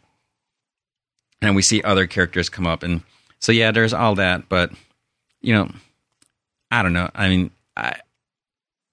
[1.42, 2.84] And we see other characters come up.
[2.84, 3.04] And
[3.40, 4.50] so, yeah, there's all that.
[4.50, 4.72] But,
[5.42, 5.70] you know,
[6.72, 7.10] I don't know.
[7.14, 7.96] I mean, I,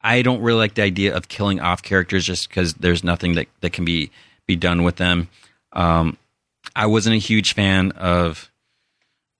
[0.03, 3.49] I don't really like the idea of killing off characters just because there's nothing that,
[3.61, 4.11] that can be,
[4.47, 5.29] be done with them.
[5.73, 6.19] Um,
[6.77, 8.51] I wasn't a huge fan of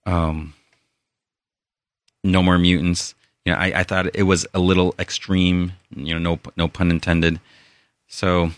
[0.05, 0.53] um,
[2.23, 3.15] No More Mutants.
[3.45, 5.73] You know, I, I thought it was a little extreme.
[5.95, 7.39] You know, no no pun intended.
[8.07, 8.51] So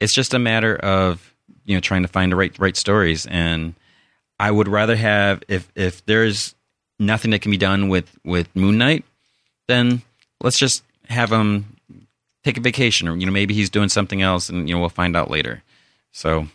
[0.00, 1.34] it's just a matter of
[1.64, 3.26] you know trying to find the right right stories.
[3.26, 3.74] And
[4.42, 6.56] I would rather have if if there's
[6.98, 9.04] nothing that can be done with with Moon Knight,
[9.68, 10.02] then
[10.40, 11.76] let's just have him
[12.42, 14.88] take a vacation, or you know maybe he's doing something else, and you know we'll
[14.88, 15.62] find out later.
[16.10, 16.48] So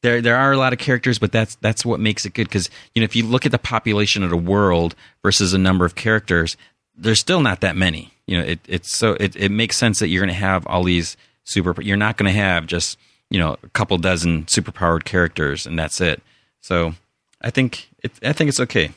[0.00, 2.70] there there are a lot of characters, but that's that's what makes it good because
[2.94, 5.94] you know if you look at the population of the world versus a number of
[5.94, 6.56] characters,
[6.96, 8.14] there's still not that many.
[8.26, 10.84] You know, it, it's so it, it makes sense that you're going to have all
[10.84, 11.82] these super.
[11.82, 12.96] You're not going to have just
[13.28, 16.22] you know a couple dozen superpowered characters and that's it.
[16.60, 16.94] So
[17.40, 18.90] I think it, I think it's okay.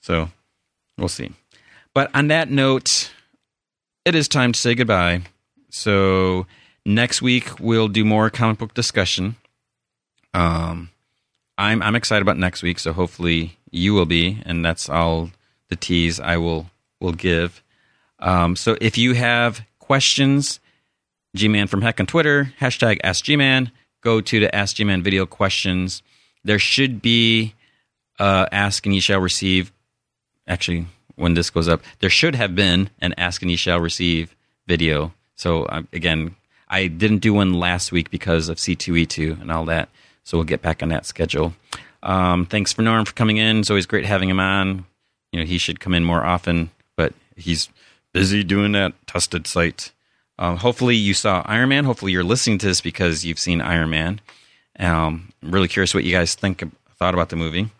[0.00, 0.30] So
[0.98, 1.32] we'll see.
[1.94, 3.10] But on that note,
[4.04, 5.22] it is time to say goodbye.
[5.70, 6.46] So
[6.84, 9.36] next week we'll do more comic book discussion.
[10.32, 10.90] Um,
[11.58, 15.30] I'm I'm excited about next week, so hopefully you will be, and that's all
[15.68, 16.70] the tease I will
[17.00, 17.62] will give.
[18.18, 20.60] Um, so if you have questions,
[21.34, 23.70] G-Man from Heck on Twitter, hashtag Ask G-Man,
[24.02, 26.02] go to the Ask G-Man video questions.
[26.46, 27.54] There should be
[28.20, 29.72] uh, Ask and Ye Shall Receive.
[30.46, 30.86] Actually,
[31.16, 34.36] when this goes up, there should have been an Ask and Ye Shall Receive
[34.68, 35.12] video.
[35.34, 36.36] So uh, again,
[36.68, 39.88] I didn't do one last week because of C2E2 and all that.
[40.22, 41.54] So we'll get back on that schedule.
[42.02, 43.58] Um, thanks for Norm for coming in.
[43.58, 44.86] It's always great having him on.
[45.32, 47.68] You know, he should come in more often, but he's
[48.12, 49.92] busy doing that tested site.
[50.38, 51.84] Um, hopefully you saw Iron Man.
[51.84, 54.20] Hopefully you're listening to this because you've seen Iron Man.
[54.78, 56.62] Um, I'm really curious what you guys think
[56.98, 57.70] thought about the movie.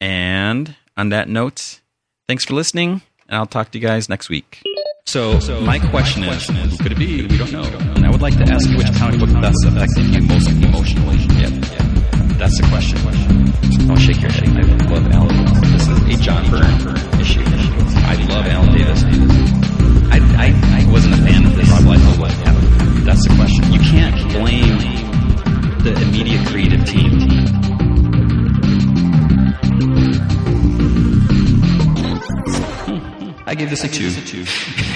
[0.00, 1.80] And on that note,
[2.28, 4.62] thanks for listening, and I'll talk to you guys next week.
[5.06, 7.26] So, so my, question my question is, who could it be?
[7.26, 7.62] We don't know.
[7.62, 11.16] And I would like to ask you which comic book best affected you most emotionally.
[11.36, 11.94] Yeah, yeah.
[12.38, 13.86] That's the question.
[13.86, 14.48] Don't shake your head.
[14.48, 15.72] I love Alan.
[15.72, 17.42] This is a John Byrne issue.
[17.44, 19.04] I love Alan Davis.
[20.10, 21.68] I, I, I wasn't a fan of this.
[23.04, 23.72] That's the question.
[23.72, 24.93] You can't blame
[25.84, 27.20] the immediate creative team.
[33.46, 34.93] I gave this a two.